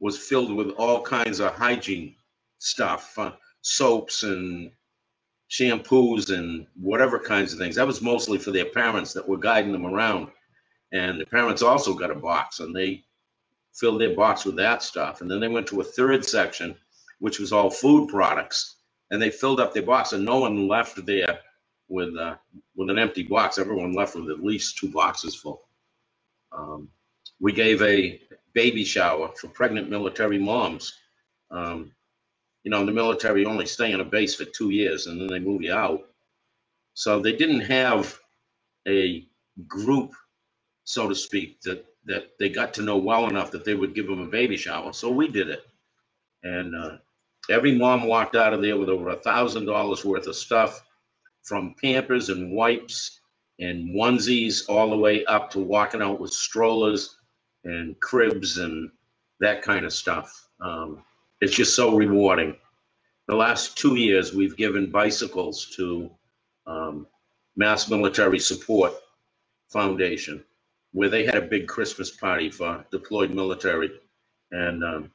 was 0.00 0.18
filled 0.18 0.54
with 0.54 0.70
all 0.70 1.02
kinds 1.02 1.40
of 1.40 1.54
hygiene 1.54 2.14
stuff, 2.58 3.18
uh, 3.18 3.32
soaps 3.62 4.22
and 4.22 4.70
shampoos 5.50 6.36
and 6.36 6.66
whatever 6.74 7.18
kinds 7.18 7.52
of 7.52 7.58
things. 7.58 7.76
That 7.76 7.86
was 7.86 8.02
mostly 8.02 8.38
for 8.38 8.50
their 8.50 8.66
parents 8.66 9.12
that 9.12 9.28
were 9.28 9.38
guiding 9.38 9.72
them 9.72 9.86
around. 9.86 10.28
And 10.92 11.20
the 11.20 11.26
parents 11.26 11.62
also 11.62 11.94
got 11.94 12.10
a 12.10 12.14
box 12.14 12.60
and 12.60 12.74
they 12.74 13.04
filled 13.74 14.00
their 14.00 14.14
box 14.14 14.44
with 14.44 14.56
that 14.56 14.82
stuff. 14.82 15.20
And 15.20 15.30
then 15.30 15.40
they 15.40 15.48
went 15.48 15.66
to 15.68 15.80
a 15.80 15.84
third 15.84 16.24
section, 16.24 16.74
which 17.20 17.38
was 17.38 17.52
all 17.52 17.70
food 17.70 18.08
products. 18.08 18.76
And 19.10 19.22
they 19.22 19.30
filled 19.30 19.60
up 19.60 19.72
their 19.72 19.84
box 19.84 20.12
and 20.12 20.24
no 20.24 20.38
one 20.40 20.66
left 20.66 21.04
there 21.06 21.38
with 21.88 22.16
uh, 22.16 22.36
with 22.74 22.90
an 22.90 22.98
empty 22.98 23.22
box. 23.22 23.58
Everyone 23.58 23.92
left 23.92 24.16
with 24.16 24.30
at 24.30 24.42
least 24.42 24.78
two 24.78 24.90
boxes 24.90 25.36
full. 25.36 25.62
Um, 26.50 26.88
we 27.40 27.52
gave 27.52 27.82
a 27.82 28.20
baby 28.52 28.84
shower 28.84 29.30
for 29.36 29.48
pregnant 29.48 29.90
military 29.90 30.38
moms. 30.38 30.94
Um, 31.50 31.92
you 32.66 32.70
know, 32.70 32.80
in 32.80 32.86
the 32.86 32.92
military, 32.92 33.42
you 33.42 33.48
only 33.48 33.64
stay 33.64 33.92
in 33.92 34.00
a 34.00 34.04
base 34.04 34.34
for 34.34 34.44
two 34.44 34.70
years 34.70 35.06
and 35.06 35.20
then 35.20 35.28
they 35.28 35.38
move 35.38 35.62
you 35.62 35.72
out. 35.72 36.00
So 36.94 37.20
they 37.20 37.36
didn't 37.36 37.60
have 37.60 38.18
a 38.88 39.24
group, 39.68 40.14
so 40.84 41.08
to 41.08 41.14
speak, 41.14 41.60
that 41.62 41.86
that 42.06 42.30
they 42.40 42.48
got 42.48 42.74
to 42.74 42.82
know 42.82 42.96
well 42.96 43.28
enough 43.28 43.52
that 43.52 43.64
they 43.64 43.74
would 43.74 43.94
give 43.94 44.08
them 44.08 44.20
a 44.20 44.26
baby 44.26 44.56
shower. 44.56 44.92
So 44.92 45.10
we 45.10 45.28
did 45.28 45.48
it, 45.48 45.62
and 46.42 46.74
uh, 46.76 46.98
every 47.50 47.78
mom 47.78 48.04
walked 48.04 48.36
out 48.36 48.54
of 48.54 48.62
there 48.62 48.76
with 48.76 48.88
over 48.88 49.10
a 49.10 49.16
thousand 49.16 49.66
dollars 49.66 50.04
worth 50.04 50.26
of 50.26 50.36
stuff, 50.36 50.82
from 51.44 51.74
Pampers 51.82 52.30
and 52.30 52.52
wipes 52.52 53.20
and 53.60 53.94
onesies 53.94 54.68
all 54.68 54.90
the 54.90 54.96
way 54.98 55.24
up 55.26 55.50
to 55.50 55.60
walking 55.60 56.02
out 56.02 56.20
with 56.20 56.32
strollers 56.32 57.16
and 57.64 57.98
cribs 58.00 58.58
and 58.58 58.90
that 59.40 59.62
kind 59.62 59.86
of 59.86 59.92
stuff. 59.92 60.48
Um, 60.60 61.04
it's 61.40 61.54
just 61.54 61.76
so 61.76 61.96
rewarding. 61.96 62.56
The 63.28 63.34
last 63.34 63.76
two 63.76 63.96
years, 63.96 64.32
we've 64.32 64.56
given 64.56 64.90
bicycles 64.90 65.66
to 65.76 66.10
um, 66.66 67.06
Mass 67.56 67.88
Military 67.88 68.38
Support 68.38 68.94
Foundation, 69.68 70.44
where 70.92 71.08
they 71.08 71.24
had 71.24 71.36
a 71.36 71.42
big 71.42 71.66
Christmas 71.66 72.10
party 72.10 72.50
for 72.50 72.84
deployed 72.90 73.30
military, 73.32 73.90
and 74.52 74.84
um, 74.84 75.10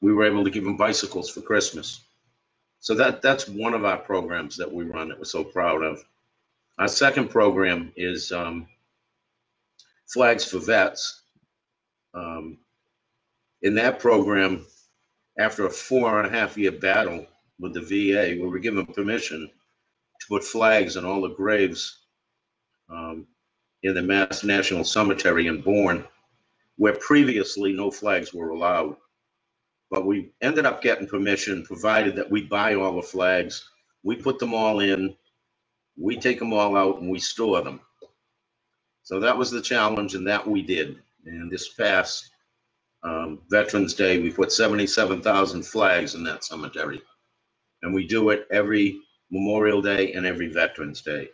we 0.00 0.12
were 0.12 0.24
able 0.24 0.44
to 0.44 0.50
give 0.50 0.64
them 0.64 0.76
bicycles 0.76 1.30
for 1.30 1.40
Christmas. 1.40 2.02
So 2.80 2.94
that 2.94 3.20
that's 3.20 3.48
one 3.48 3.74
of 3.74 3.84
our 3.84 3.98
programs 3.98 4.56
that 4.56 4.72
we 4.72 4.84
run 4.84 5.08
that 5.08 5.18
we're 5.18 5.24
so 5.24 5.42
proud 5.42 5.82
of. 5.82 6.04
Our 6.78 6.88
second 6.88 7.30
program 7.30 7.92
is 7.96 8.30
um, 8.32 8.68
Flags 10.06 10.44
for 10.44 10.58
Vets. 10.58 11.22
Um, 12.14 12.58
in 13.62 13.74
that 13.74 13.98
program, 13.98 14.64
after 15.38 15.66
a 15.66 15.70
four 15.70 16.18
and 16.20 16.26
a 16.26 16.38
half 16.38 16.56
year 16.56 16.72
battle 16.72 17.26
with 17.58 17.74
the 17.74 17.80
VA, 17.80 18.40
we 18.40 18.48
were 18.48 18.58
given 18.58 18.86
permission 18.86 19.50
to 20.20 20.26
put 20.28 20.44
flags 20.44 20.96
on 20.96 21.04
all 21.04 21.22
the 21.22 21.34
graves 21.34 22.00
um, 22.88 23.26
in 23.82 23.94
the 23.94 24.02
Mass 24.02 24.44
National 24.44 24.84
Cemetery 24.84 25.46
in 25.46 25.60
Bourne, 25.60 26.04
where 26.76 26.94
previously 26.96 27.72
no 27.72 27.90
flags 27.90 28.32
were 28.32 28.50
allowed. 28.50 28.96
But 29.90 30.06
we 30.06 30.32
ended 30.40 30.66
up 30.66 30.82
getting 30.82 31.06
permission, 31.06 31.64
provided 31.64 32.16
that 32.16 32.30
we 32.30 32.42
buy 32.42 32.74
all 32.74 32.96
the 32.96 33.02
flags, 33.02 33.68
we 34.02 34.16
put 34.16 34.38
them 34.38 34.54
all 34.54 34.80
in, 34.80 35.14
we 35.96 36.16
take 36.16 36.38
them 36.38 36.52
all 36.52 36.76
out, 36.76 37.00
and 37.00 37.10
we 37.10 37.18
store 37.18 37.62
them. 37.62 37.80
So 39.02 39.20
that 39.20 39.36
was 39.36 39.50
the 39.50 39.62
challenge, 39.62 40.14
and 40.14 40.26
that 40.26 40.46
we 40.46 40.62
did. 40.62 40.98
And 41.24 41.50
this 41.50 41.68
past 41.68 42.30
um, 43.06 43.40
Veterans 43.48 43.94
Day, 43.94 44.18
we 44.20 44.32
put 44.32 44.50
77,000 44.52 45.62
flags 45.62 46.16
in 46.16 46.24
that 46.24 46.44
cemetery. 46.44 47.00
And 47.82 47.94
we 47.94 48.06
do 48.06 48.30
it 48.30 48.48
every 48.50 48.98
Memorial 49.30 49.80
Day 49.80 50.12
and 50.12 50.26
every 50.26 50.48
Veterans 50.48 51.02
Day. 51.02 51.28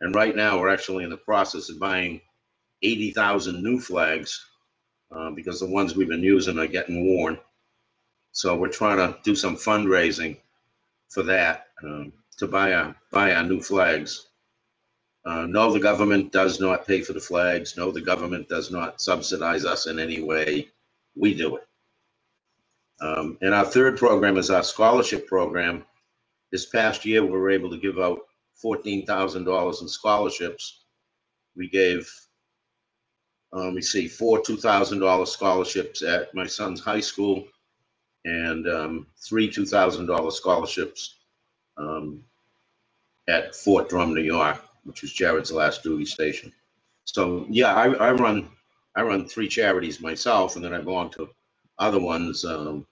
And 0.00 0.14
right 0.16 0.34
now, 0.34 0.58
we're 0.58 0.68
actually 0.68 1.04
in 1.04 1.10
the 1.10 1.16
process 1.16 1.70
of 1.70 1.78
buying 1.78 2.20
80,000 2.82 3.62
new 3.62 3.78
flags 3.78 4.44
uh, 5.14 5.30
because 5.30 5.60
the 5.60 5.66
ones 5.66 5.94
we've 5.94 6.08
been 6.08 6.24
using 6.24 6.58
are 6.58 6.66
getting 6.66 7.06
worn. 7.06 7.38
So 8.32 8.56
we're 8.56 8.68
trying 8.68 8.96
to 8.96 9.16
do 9.22 9.36
some 9.36 9.56
fundraising 9.56 10.38
for 11.10 11.22
that 11.24 11.66
um, 11.84 12.12
to 12.38 12.48
buy 12.48 12.72
our 12.72 12.96
buy 13.12 13.34
our 13.34 13.44
new 13.44 13.60
flags. 13.60 14.28
Uh, 15.24 15.46
no, 15.46 15.72
the 15.72 15.78
government 15.78 16.32
does 16.32 16.58
not 16.58 16.86
pay 16.86 17.02
for 17.02 17.12
the 17.12 17.20
flags. 17.20 17.76
No, 17.76 17.92
the 17.92 18.00
government 18.00 18.48
does 18.48 18.72
not 18.72 19.00
subsidize 19.00 19.64
us 19.64 19.86
in 19.86 20.00
any 20.00 20.20
way. 20.20 20.68
We 21.14 21.34
do 21.34 21.56
it. 21.56 21.66
Um, 23.00 23.36
and 23.40 23.52
our 23.52 23.64
third 23.64 23.98
program 23.98 24.36
is 24.36 24.50
our 24.50 24.62
scholarship 24.62 25.26
program. 25.26 25.84
This 26.52 26.66
past 26.66 27.04
year, 27.04 27.24
we 27.24 27.30
were 27.30 27.50
able 27.50 27.70
to 27.70 27.78
give 27.78 27.98
out 27.98 28.20
$14,000 28.62 29.82
in 29.82 29.88
scholarships. 29.88 30.84
We 31.56 31.68
gave, 31.68 32.08
um, 33.52 33.64
let 33.64 33.74
me 33.74 33.82
see, 33.82 34.06
four 34.06 34.40
$2,000 34.40 35.26
scholarships 35.26 36.02
at 36.02 36.34
my 36.34 36.46
son's 36.46 36.80
high 36.80 37.00
school 37.00 37.44
and 38.24 38.68
um, 38.68 39.06
three 39.18 39.50
$2,000 39.50 40.32
scholarships 40.32 41.16
um, 41.76 42.22
at 43.28 43.54
Fort 43.54 43.88
Drum, 43.88 44.14
New 44.14 44.22
York, 44.22 44.62
which 44.84 45.02
was 45.02 45.12
Jared's 45.12 45.50
last 45.50 45.82
duty 45.82 46.04
station. 46.04 46.52
So 47.04 47.46
yeah, 47.48 47.74
I, 47.74 47.92
I 47.94 48.12
run 48.12 48.48
I 48.94 49.02
run 49.02 49.26
three 49.26 49.48
charities 49.48 50.00
myself, 50.00 50.56
and 50.56 50.64
then 50.64 50.74
I 50.74 50.80
belong 50.80 51.10
to 51.10 51.28
other 51.78 52.00
ones. 52.00 52.44
Um, 52.44 52.86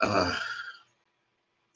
uh, 0.00 0.34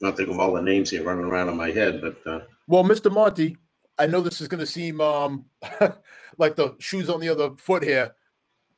not 0.01 0.17
think 0.17 0.29
of 0.29 0.39
all 0.39 0.53
the 0.53 0.61
names 0.61 0.89
here 0.89 1.03
running 1.03 1.25
around 1.25 1.49
in 1.49 1.57
my 1.57 1.71
head, 1.71 2.01
but 2.01 2.17
uh, 2.27 2.41
Well, 2.67 2.83
Mr. 2.83 3.11
Monty, 3.11 3.57
I 3.97 4.07
know 4.07 4.21
this 4.21 4.41
is 4.41 4.47
going 4.47 4.59
to 4.59 4.65
seem 4.65 4.99
um, 5.01 5.45
like 6.37 6.55
the 6.55 6.75
shoes 6.79 7.09
on 7.09 7.19
the 7.19 7.29
other 7.29 7.51
foot 7.57 7.83
here. 7.83 8.13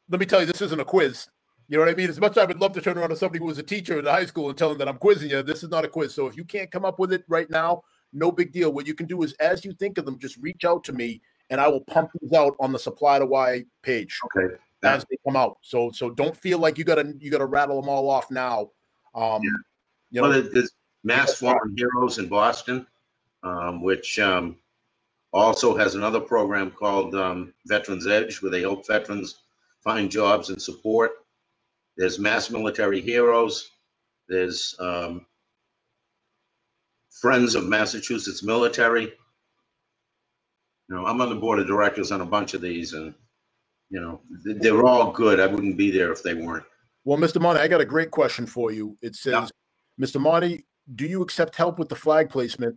Let 0.10 0.20
me 0.20 0.26
tell 0.26 0.42
you, 0.42 0.46
this 0.46 0.62
isn't 0.62 0.80
a 0.80 0.86
quiz. 0.86 1.28
You 1.68 1.78
know 1.78 1.84
what 1.84 1.92
I 1.92 1.96
mean? 1.96 2.10
As 2.10 2.20
much 2.20 2.34
as 2.34 2.38
I 2.38 2.46
would 2.46 2.62
love 2.62 2.74
to 2.74 2.82
turn 2.82 2.98
around 2.98 3.10
to 3.10 3.16
somebody 3.16 3.40
who 3.40 3.46
was 3.46 3.58
a 3.58 3.64
teacher 3.64 3.98
in 3.98 4.06
high 4.06 4.28
school 4.28 4.50
and 4.50 4.58
tell 4.58 4.70
them 4.70 4.78
that 4.78 4.88
I'm 4.88 4.98
quizzing 4.98 5.32
you, 5.32 5.42
this 5.42 5.64
is 5.64 5.70
not 5.70 5.84
a 5.84 5.88
quiz. 5.88 6.14
So 6.14 6.28
if 6.28 6.38
you 6.38 6.44
can't 6.44 6.70
come 6.70 6.86
up 6.86 7.00
with 7.00 7.12
it 7.12 7.24
right 7.28 7.50
now, 7.50 7.82
no 8.14 8.32
big 8.32 8.52
deal. 8.54 8.72
What 8.72 8.86
you 8.86 8.94
can 8.94 9.08
do 9.08 9.24
is, 9.24 9.34
as 9.34 9.66
you 9.66 9.74
think 9.74 9.98
of 9.98 10.06
them, 10.06 10.20
just 10.20 10.38
reach 10.38 10.64
out 10.64 10.84
to 10.84 10.94
me, 10.94 11.22
and 11.50 11.62
I 11.62 11.68
will 11.68 11.82
pump 11.82 12.12
these 12.20 12.34
out 12.34 12.56
on 12.60 12.72
the 12.72 12.80
Supply 12.80 13.20
to 13.20 13.26
Y 13.26 13.64
page 13.82 14.20
okay. 14.26 14.56
as 14.84 15.06
they 15.10 15.18
come 15.26 15.36
out. 15.36 15.58
So 15.62 15.92
so 15.92 16.10
don't 16.10 16.36
feel 16.36 16.60
like 16.60 16.78
you 16.78 16.84
gotta 16.84 17.14
you 17.20 17.32
gotta 17.32 17.46
rattle 17.46 17.80
them 17.82 17.90
all 17.90 18.10
off 18.10 18.32
now. 18.32 18.70
Um, 19.14 19.42
Yeah. 19.44 19.50
you 20.12 20.22
Well, 20.22 20.32
know, 20.32 20.42
there- 20.42 20.52
there's 20.52 20.72
Mass 21.04 21.36
Fallen 21.40 21.76
Heroes 21.78 22.18
in 22.18 22.28
Boston, 22.28 22.88
um, 23.44 23.84
which 23.84 24.18
um, 24.20 24.58
also 25.34 25.78
has 25.78 25.94
another 25.96 26.20
program 26.20 26.72
called 26.72 27.14
um, 27.14 27.54
Veterans 27.68 28.08
Edge, 28.08 28.42
where 28.42 28.50
they 28.52 28.62
help 28.62 28.88
veterans 28.88 29.42
find 29.84 30.10
jobs 30.10 30.50
and 30.50 30.60
support. 30.60 31.12
There's 31.96 32.18
Mass 32.18 32.50
Military 32.50 33.02
Heroes. 33.02 33.70
There's 34.28 34.76
um, 34.80 35.28
Friends 37.22 37.54
of 37.56 37.66
Massachusetts 37.68 38.42
Military. 38.44 39.14
You 40.90 40.96
know, 40.96 41.06
I'm 41.06 41.22
on 41.22 41.30
the 41.30 41.36
board 41.36 41.60
of 41.60 41.68
directors 41.68 42.12
on 42.12 42.22
a 42.22 42.26
bunch 42.26 42.54
of 42.54 42.62
these, 42.62 42.94
and 42.94 43.14
you 43.90 44.00
know, 44.02 44.22
they're 44.44 44.86
all 44.86 45.12
good. 45.12 45.40
I 45.40 45.48
wouldn't 45.48 45.78
be 45.78 45.92
there 45.92 46.12
if 46.12 46.24
they 46.24 46.34
weren't. 46.34 46.66
Well, 47.04 47.18
Mr. 47.18 47.40
Monty, 47.42 47.62
I 47.62 47.68
got 47.68 47.82
a 47.82 47.86
great 47.86 48.12
question 48.12 48.46
for 48.48 48.72
you. 48.72 48.98
It 49.02 49.16
says, 49.16 49.52
Mr. 50.02 50.20
Monty, 50.20 50.66
do 50.96 51.06
you 51.06 51.22
accept 51.22 51.56
help 51.56 51.78
with 51.78 51.90
the 51.90 51.96
flag 51.96 52.30
placement? 52.30 52.76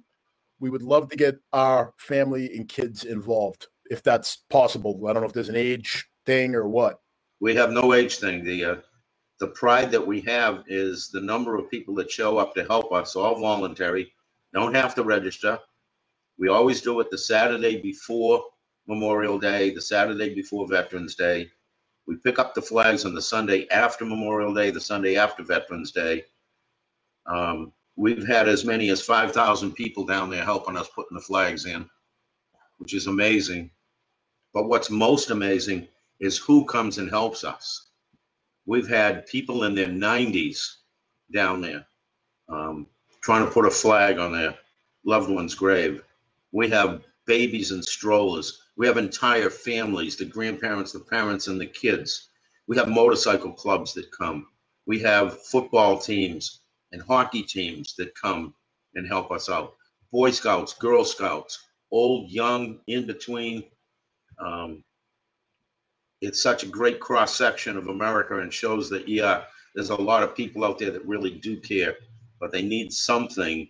We 0.60 0.70
would 0.70 0.82
love 0.82 1.08
to 1.10 1.16
get 1.16 1.38
our 1.52 1.94
family 1.98 2.54
and 2.54 2.68
kids 2.68 3.04
involved 3.04 3.68
if 3.90 4.02
that's 4.02 4.36
possible. 4.50 5.00
I 5.06 5.12
don't 5.12 5.22
know 5.22 5.28
if 5.28 5.32
there's 5.32 5.48
an 5.48 5.56
age 5.56 6.06
thing 6.26 6.54
or 6.54 6.68
what. 6.68 7.00
we 7.40 7.54
have 7.54 7.70
no 7.70 7.94
age 7.94 8.16
thing. 8.18 8.44
The 8.44 8.64
uh, 8.64 8.76
the 9.40 9.48
pride 9.48 9.90
that 9.92 10.06
we 10.06 10.20
have 10.22 10.64
is 10.66 11.10
the 11.12 11.20
number 11.20 11.56
of 11.56 11.70
people 11.70 11.94
that 11.94 12.10
show 12.10 12.38
up 12.38 12.54
to 12.54 12.64
help 12.64 12.92
us, 12.92 13.14
all 13.16 13.38
voluntary, 13.40 14.12
don't 14.52 14.74
have 14.74 14.94
to 14.96 15.04
register. 15.04 15.58
We 16.38 16.48
always 16.48 16.80
do 16.80 17.00
it 17.00 17.10
the 17.10 17.18
Saturday 17.18 17.80
before 17.80 18.42
Memorial 18.86 19.38
Day, 19.38 19.70
the 19.70 19.82
Saturday 19.82 20.34
before 20.34 20.68
Veterans 20.68 21.14
Day. 21.14 21.50
We 22.06 22.16
pick 22.16 22.38
up 22.38 22.54
the 22.54 22.62
flags 22.62 23.04
on 23.04 23.14
the 23.14 23.22
Sunday 23.22 23.68
after 23.70 24.04
Memorial 24.04 24.54
Day, 24.54 24.70
the 24.70 24.80
Sunday 24.80 25.16
after 25.16 25.42
Veterans 25.42 25.92
Day. 25.92 26.24
Um, 27.26 27.72
we've 27.96 28.26
had 28.26 28.48
as 28.48 28.64
many 28.64 28.88
as 28.90 29.02
5,000 29.02 29.72
people 29.72 30.06
down 30.06 30.30
there 30.30 30.44
helping 30.44 30.76
us 30.76 30.88
putting 30.94 31.16
the 31.16 31.22
flags 31.22 31.66
in, 31.66 31.88
which 32.78 32.94
is 32.94 33.08
amazing. 33.08 33.70
But 34.54 34.68
what's 34.68 34.90
most 34.90 35.30
amazing 35.30 35.88
is 36.20 36.38
who 36.38 36.64
comes 36.64 36.98
and 36.98 37.10
helps 37.10 37.44
us. 37.44 37.90
We've 38.64 38.88
had 38.88 39.26
people 39.26 39.64
in 39.64 39.74
their 39.74 39.86
90s 39.86 40.76
down 41.32 41.60
there 41.60 41.86
um, 42.48 42.86
trying 43.22 43.44
to 43.44 43.50
put 43.50 43.66
a 43.66 43.70
flag 43.70 44.18
on 44.18 44.32
their 44.32 44.54
loved 45.04 45.30
one's 45.30 45.54
grave. 45.54 46.02
We 46.58 46.68
have 46.70 47.04
babies 47.24 47.70
in 47.70 47.84
strollers. 47.84 48.60
We 48.76 48.88
have 48.88 48.96
entire 48.96 49.48
families, 49.48 50.16
the 50.16 50.24
grandparents, 50.24 50.90
the 50.90 50.98
parents, 50.98 51.46
and 51.46 51.60
the 51.60 51.66
kids. 51.66 52.30
We 52.66 52.76
have 52.76 52.88
motorcycle 52.88 53.52
clubs 53.52 53.94
that 53.94 54.10
come. 54.10 54.48
We 54.84 54.98
have 54.98 55.40
football 55.40 56.00
teams 56.00 56.62
and 56.90 57.00
hockey 57.00 57.44
teams 57.44 57.94
that 57.94 58.12
come 58.16 58.56
and 58.96 59.06
help 59.06 59.30
us 59.30 59.48
out. 59.48 59.76
Boy 60.10 60.32
Scouts, 60.32 60.74
Girl 60.74 61.04
Scouts, 61.04 61.64
old, 61.92 62.28
young, 62.28 62.80
in 62.88 63.06
between. 63.06 63.62
Um, 64.40 64.82
it's 66.20 66.42
such 66.42 66.64
a 66.64 66.68
great 66.68 66.98
cross 66.98 67.36
section 67.36 67.76
of 67.76 67.86
America 67.86 68.40
and 68.40 68.52
shows 68.52 68.90
that 68.90 69.06
yeah, 69.06 69.44
there's 69.76 69.90
a 69.90 69.94
lot 69.94 70.24
of 70.24 70.34
people 70.34 70.64
out 70.64 70.80
there 70.80 70.90
that 70.90 71.06
really 71.06 71.30
do 71.38 71.60
care, 71.60 71.94
but 72.40 72.50
they 72.50 72.62
need 72.62 72.92
something 72.92 73.68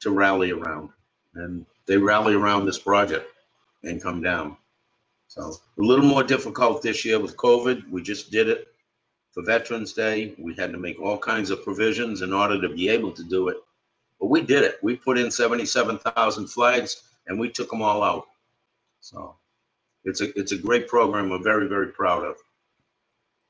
to 0.00 0.10
rally 0.10 0.50
around, 0.50 0.90
and 1.36 1.64
they 1.86 1.96
rally 1.96 2.34
around 2.34 2.66
this 2.66 2.78
project 2.78 3.26
and 3.82 4.02
come 4.02 4.22
down. 4.22 4.56
So 5.28 5.42
a 5.78 5.82
little 5.82 6.04
more 6.04 6.22
difficult 6.22 6.82
this 6.82 7.04
year 7.04 7.18
with 7.18 7.36
COVID. 7.36 7.88
We 7.90 8.02
just 8.02 8.30
did 8.30 8.48
it 8.48 8.68
for 9.32 9.42
Veterans 9.42 9.92
Day. 9.92 10.34
We 10.38 10.54
had 10.54 10.72
to 10.72 10.78
make 10.78 11.00
all 11.00 11.18
kinds 11.18 11.50
of 11.50 11.64
provisions 11.64 12.22
in 12.22 12.32
order 12.32 12.60
to 12.60 12.68
be 12.68 12.88
able 12.88 13.12
to 13.12 13.24
do 13.24 13.48
it, 13.48 13.56
but 14.20 14.26
we 14.26 14.42
did 14.42 14.62
it. 14.62 14.78
We 14.82 14.96
put 14.96 15.18
in 15.18 15.30
77,000 15.30 16.46
flags 16.46 17.02
and 17.26 17.38
we 17.38 17.50
took 17.50 17.70
them 17.70 17.82
all 17.82 18.02
out. 18.02 18.26
So 19.00 19.36
it's 20.04 20.20
a 20.20 20.38
it's 20.38 20.52
a 20.52 20.56
great 20.56 20.88
program. 20.88 21.30
We're 21.30 21.42
very 21.42 21.68
very 21.68 21.88
proud 21.88 22.24
of. 22.24 22.36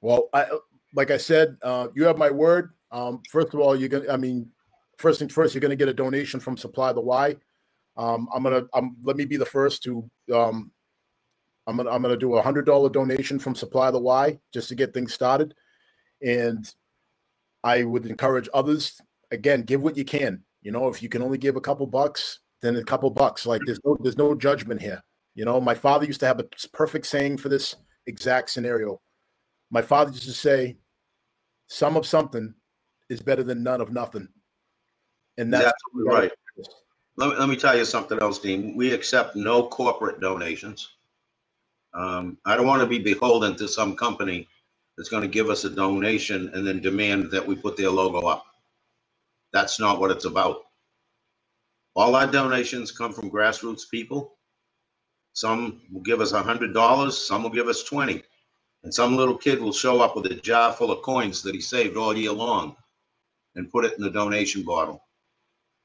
Well, 0.01 0.28
I 0.32 0.47
like 0.95 1.11
I 1.11 1.16
said, 1.16 1.57
uh, 1.62 1.89
you 1.95 2.05
have 2.05 2.18
my 2.18 2.30
word. 2.30 2.72
Um, 2.91 3.22
first 3.30 3.55
of 3.55 3.61
all, 3.61 3.76
you're 3.76 3.89
gonna. 3.89 4.11
I 4.11 4.16
mean, 4.16 4.51
first 4.99 5.18
things 5.18 5.32
first, 5.32 5.55
you're 5.55 5.61
gonna 5.61 5.76
get 5.76 5.89
a 5.89 5.95
donation 5.95 6.41
from 6.41 6.57
Supply 6.57 6.93
the 6.93 7.01
Y. 7.01 7.37
Um, 7.97 8.29
I'm 8.35 8.43
gonna. 8.43 8.63
I'm. 8.75 8.97
Let 9.03 9.17
me 9.17 9.25
be 9.25 9.37
the 9.37 9.47
first 9.47 9.83
to. 9.85 10.09
Um, 10.33 10.73
I'm 11.67 11.77
gonna. 11.77 11.91
I'm 11.91 12.03
gonna 12.03 12.17
do 12.17 12.35
a 12.35 12.43
hundred 12.43 12.67
dollar 12.67 12.89
donation 12.89 13.39
from 13.39 13.55
Supply 13.55 13.91
the 13.91 13.99
Y 13.99 14.39
just 14.53 14.69
to 14.69 14.75
get 14.75 14.93
things 14.93 15.15
started, 15.15 15.55
and 16.23 16.69
I 17.63 17.85
would 17.85 18.07
encourage 18.07 18.49
others. 18.53 19.01
Again, 19.31 19.63
give 19.63 19.83
what 19.83 19.97
you 19.97 20.05
can. 20.05 20.43
You 20.63 20.73
know, 20.73 20.89
if 20.89 21.03
you 21.03 21.09
can 21.09 21.23
only 21.23 21.39
give 21.39 21.57
a 21.57 21.61
couple 21.61 21.87
bucks, 21.87 22.41
then 22.63 22.77
a 22.77 22.85
couple 22.85 23.11
bucks. 23.11 23.47
Like 23.47 23.63
there's 23.67 23.81
no. 23.85 23.97
There's 24.01 24.19
no 24.19 24.35
judgment 24.35 24.81
here. 24.81 25.03
You 25.35 25.45
know, 25.45 25.61
my 25.61 25.75
father 25.75 26.07
used 26.07 26.21
to 26.21 26.27
have 26.27 26.41
a 26.41 26.47
perfect 26.73 27.07
saying 27.07 27.39
for 27.39 27.49
this 27.49 27.77
exact 28.07 28.51
scenario 28.51 29.01
my 29.75 29.83
father 29.83 30.13
used 30.13 30.25
to 30.25 30.33
say, 30.33 30.77
"Some 31.67 31.97
of 31.97 32.07
something 32.07 32.55
is 33.09 33.21
better 33.21 33.43
than 33.43 33.65
none 33.65 33.81
of 33.81 33.93
nothing," 33.93 34.29
and 35.37 35.53
that's 35.53 35.73
Absolutely 35.89 36.15
right. 36.15 36.33
Let 37.17 37.31
me, 37.31 37.37
let 37.37 37.49
me 37.51 37.57
tell 37.57 37.77
you 37.79 37.85
something 37.87 38.19
else, 38.21 38.41
Dean. 38.41 38.77
We 38.77 38.93
accept 38.93 39.37
no 39.37 39.69
corporate 39.69 40.21
donations. 40.21 40.91
Um, 41.95 42.39
I 42.47 42.57
don't 42.57 42.67
want 42.67 42.83
to 42.83 42.89
be 42.89 42.99
beholden 43.01 43.57
to 43.57 43.69
some 43.69 43.97
company 43.97 44.49
that's 44.97 45.09
going 45.11 45.23
to 45.23 45.29
give 45.29 45.51
us 45.51 45.65
a 45.65 45.71
donation 45.71 46.51
and 46.55 46.67
then 46.67 46.81
demand 46.83 47.31
that 47.33 47.47
we 47.47 47.57
put 47.57 47.77
their 47.77 47.91
logo 47.91 48.27
up. 48.29 48.47
That's 49.53 49.81
not 49.81 50.01
what 50.01 50.11
it's 50.12 50.27
about. 50.27 50.59
All 51.97 52.17
our 52.17 52.27
donations 52.29 52.93
come 52.93 53.12
from 53.12 53.31
grassroots 53.31 53.91
people. 53.91 54.35
Some 55.35 55.83
will 55.93 56.03
give 56.03 56.21
us 56.21 56.33
a 56.33 56.43
hundred 56.43 56.75
dollars, 56.75 57.19
some 57.19 57.43
will 57.45 57.51
give 57.51 57.69
us 57.69 57.85
twenty. 57.85 58.23
And 58.85 58.95
some 58.95 59.17
little 59.17 59.37
kid 59.39 59.61
will 59.61 59.73
show 59.73 60.01
up 60.03 60.17
with 60.17 60.27
a 60.27 60.35
jar 60.37 60.73
full 60.73 60.93
of 60.93 61.03
coins 61.03 61.43
that 61.43 61.55
he 61.55 61.61
saved 61.61 61.97
all 61.97 62.17
year 62.17 62.33
long 62.33 62.77
and 63.57 63.71
put 63.71 63.85
it 63.87 63.95
in 63.99 64.05
the 64.05 64.11
donation 64.11 64.62
bottle. 64.65 65.03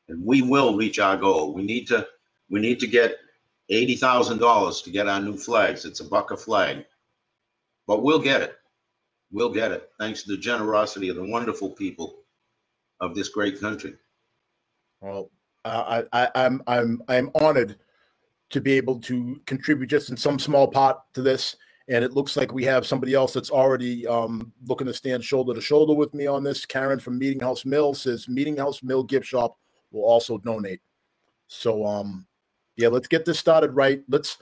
And 0.09 0.25
we 0.25 0.41
will 0.41 0.75
reach 0.75 0.99
our 0.99 1.15
goal. 1.15 1.53
We 1.53 1.63
need 1.63 1.87
to, 1.87 2.05
we 2.49 2.59
need 2.59 2.79
to 2.81 2.87
get 2.87 3.17
eighty 3.69 3.95
thousand 3.95 4.39
dollars 4.39 4.81
to 4.81 4.89
get 4.89 5.07
our 5.07 5.21
new 5.21 5.37
flags. 5.37 5.85
It's 5.85 5.99
a 5.99 6.03
buck 6.03 6.31
a 6.31 6.37
flag. 6.37 6.85
But 7.87 8.03
we'll 8.03 8.19
get 8.19 8.41
it. 8.41 8.55
We'll 9.31 9.53
get 9.53 9.71
it, 9.71 9.91
thanks 9.99 10.23
to 10.23 10.31
the 10.31 10.37
generosity 10.37 11.09
of 11.09 11.15
the 11.15 11.23
wonderful 11.23 11.69
people 11.69 12.23
of 12.99 13.13
this 13.13 13.29
great 13.29 13.61
country. 13.61 13.93
Well, 15.01 15.29
I, 15.63 16.03
I, 16.11 16.29
I'm 16.33 16.63
I'm 16.65 17.03
I'm 17.07 17.29
honored 17.35 17.77
to 18.49 18.59
be 18.59 18.73
able 18.73 18.99
to 19.01 19.39
contribute 19.45 19.87
just 19.87 20.09
in 20.09 20.17
some 20.17 20.39
small 20.39 20.67
part 20.67 20.97
to 21.13 21.21
this. 21.21 21.55
And 21.89 22.03
it 22.03 22.13
looks 22.13 22.35
like 22.35 22.53
we 22.53 22.63
have 22.65 22.85
somebody 22.85 23.13
else 23.13 23.33
that's 23.33 23.51
already 23.51 24.05
um, 24.07 24.51
looking 24.67 24.87
to 24.87 24.93
stand 24.93 25.23
shoulder 25.23 25.53
to 25.53 25.61
shoulder 25.61 25.93
with 25.93 26.13
me 26.13 26.27
on 26.27 26.43
this. 26.43 26.65
Karen 26.65 26.99
from 26.99 27.17
Meeting 27.17 27.39
House 27.39 27.65
Mill 27.65 27.93
says 27.93 28.27
Meeting 28.27 28.57
House 28.57 28.81
Mill 28.83 29.03
Gift 29.03 29.27
Shop 29.27 29.57
will 29.91 30.03
also 30.03 30.37
donate. 30.37 30.81
So, 31.47 31.85
um, 31.85 32.25
Yeah, 32.75 32.89
let's 32.89 33.07
get 33.07 33.25
this 33.25 33.39
started 33.39 33.71
right. 33.71 34.01
Let's. 34.07 34.37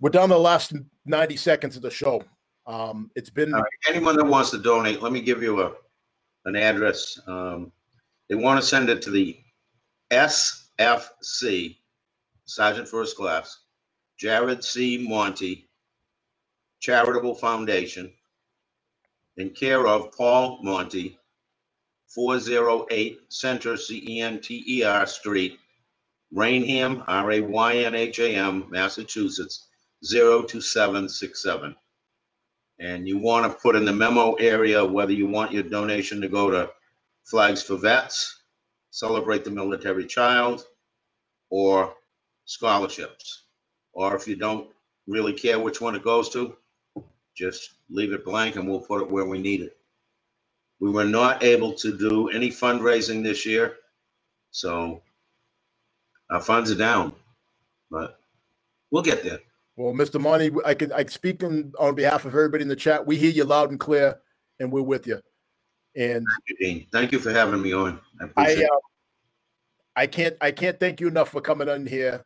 We're 0.00 0.10
down 0.10 0.28
to 0.28 0.34
the 0.34 0.40
last 0.40 0.74
90 1.06 1.36
seconds 1.36 1.76
of 1.76 1.82
the 1.82 1.90
show. 1.90 2.24
Um, 2.66 3.10
it's 3.14 3.30
been 3.30 3.52
anyone 3.88 4.16
that 4.16 4.24
wants 4.24 4.50
to 4.50 4.58
donate, 4.58 5.02
let 5.02 5.12
me 5.12 5.20
give 5.20 5.42
you 5.42 5.62
a, 5.62 5.72
an 6.44 6.56
address. 6.56 7.18
Um, 7.26 7.72
they 8.28 8.34
want 8.34 8.60
to 8.60 8.66
send 8.66 8.88
it 8.88 9.02
to 9.02 9.10
the 9.10 9.38
SFC, 10.10 11.76
Sergeant 12.44 12.88
First 12.88 13.16
Class, 13.16 13.58
Jared 14.18 14.62
C. 14.62 15.06
Monty 15.08 15.68
Charitable 16.80 17.34
Foundation, 17.34 18.12
in 19.36 19.50
care 19.50 19.86
of 19.86 20.12
Paul 20.12 20.60
Monty, 20.62 21.18
408 22.14 23.20
Center, 23.28 23.76
C-E-N-T-E-R 23.76 25.06
Street, 25.06 25.58
Raynham, 26.32 27.04
R-A-Y-N-H-A-M, 27.06 28.66
Massachusetts, 28.70 29.68
02767. 30.02 31.76
And 32.78 33.06
you 33.06 33.18
want 33.18 33.50
to 33.50 33.58
put 33.58 33.76
in 33.76 33.84
the 33.84 33.92
memo 33.92 34.34
area 34.34 34.84
whether 34.84 35.12
you 35.12 35.26
want 35.26 35.52
your 35.52 35.62
donation 35.62 36.20
to 36.20 36.28
go 36.28 36.50
to 36.50 36.70
Flags 37.24 37.62
for 37.62 37.76
Vets, 37.76 38.40
Celebrate 38.90 39.42
the 39.42 39.50
Military 39.50 40.04
Child, 40.04 40.66
or 41.48 41.94
scholarships. 42.44 43.44
Or 43.94 44.14
if 44.14 44.28
you 44.28 44.36
don't 44.36 44.68
really 45.06 45.32
care 45.32 45.58
which 45.58 45.80
one 45.80 45.94
it 45.94 46.04
goes 46.04 46.28
to, 46.30 46.56
just 47.34 47.70
leave 47.88 48.12
it 48.12 48.24
blank 48.24 48.56
and 48.56 48.68
we'll 48.68 48.80
put 48.80 49.00
it 49.00 49.10
where 49.10 49.24
we 49.24 49.38
need 49.38 49.62
it. 49.62 49.78
We 50.82 50.90
were 50.90 51.04
not 51.04 51.44
able 51.44 51.72
to 51.74 51.96
do 51.96 52.28
any 52.30 52.50
fundraising 52.50 53.22
this 53.22 53.46
year, 53.46 53.76
so 54.50 55.00
our 56.28 56.40
funds 56.40 56.72
are 56.72 56.76
down, 56.76 57.12
but 57.88 58.18
we'll 58.90 59.04
get 59.04 59.22
there. 59.22 59.38
well, 59.76 59.94
Mr. 59.94 60.20
Monty, 60.20 60.50
I 60.64 60.74
can 60.74 60.92
I 60.92 61.04
speak 61.04 61.44
on, 61.44 61.72
on 61.78 61.94
behalf 61.94 62.24
of 62.24 62.34
everybody 62.34 62.62
in 62.62 62.68
the 62.68 62.74
chat. 62.74 63.06
We 63.06 63.16
hear 63.16 63.30
you 63.30 63.44
loud 63.44 63.70
and 63.70 63.78
clear, 63.78 64.18
and 64.58 64.72
we're 64.72 64.82
with 64.82 65.06
you. 65.06 65.20
And 65.94 66.26
Dean, 66.58 66.88
thank 66.90 67.12
you 67.12 67.20
for 67.20 67.30
having 67.30 67.62
me 67.62 67.72
on. 67.72 68.00
I 68.20 68.30
I 68.36 68.64
uh, 68.64 68.78
I 69.94 70.06
can't 70.08 70.36
I 70.40 70.50
can't 70.50 70.80
thank 70.80 71.00
you 71.00 71.06
enough 71.06 71.28
for 71.28 71.40
coming 71.40 71.68
in 71.68 71.86
here, 71.86 72.24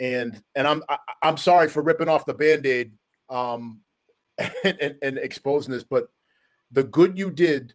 and 0.00 0.42
and 0.56 0.66
I'm 0.66 0.82
I, 0.88 0.98
I'm 1.22 1.36
sorry 1.36 1.68
for 1.68 1.80
ripping 1.80 2.08
off 2.08 2.26
the 2.26 2.34
band-aid 2.34 2.90
um 3.30 3.82
and, 4.38 4.76
and, 4.80 4.96
and 5.00 5.18
exposing 5.18 5.72
this, 5.72 5.84
but 5.84 6.08
the 6.72 6.82
good 6.82 7.16
you 7.16 7.30
did 7.30 7.72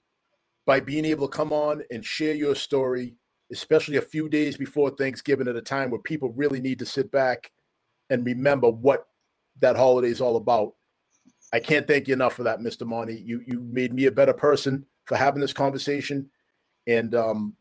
by 0.70 0.80
being 0.80 1.04
able 1.04 1.28
to 1.28 1.36
come 1.36 1.52
on 1.52 1.82
and 1.90 2.06
share 2.06 2.36
your 2.36 2.54
story, 2.54 3.16
especially 3.52 3.98
a 3.98 4.02
few 4.04 4.30
days 4.30 4.56
before 4.56 4.92
Thanksgiving 4.92 5.48
at 5.48 5.56
a 5.56 5.64
time 5.64 5.90
where 5.90 6.00
people 6.00 6.32
really 6.34 6.62
need 6.62 6.78
to 6.78 6.86
sit 6.86 7.12
back 7.12 7.52
and 8.12 8.24
remember 8.24 8.70
what 8.70 9.08
that 9.62 9.76
holiday 9.76 10.10
is 10.10 10.22
all 10.22 10.36
about. 10.36 10.74
I 11.52 11.60
can't 11.60 11.88
thank 11.88 12.08
you 12.08 12.14
enough 12.14 12.36
for 12.36 12.44
that, 12.44 12.60
Mr. 12.60 12.86
Monty. 12.86 13.20
You 13.20 13.42
you 13.48 13.62
made 13.62 13.96
me 13.96 14.06
a 14.06 14.12
better 14.12 14.32
person 14.32 14.86
for 15.06 15.18
having 15.18 15.42
this 15.42 15.54
conversation. 15.54 16.30
And 16.86 17.16
um 17.16 17.56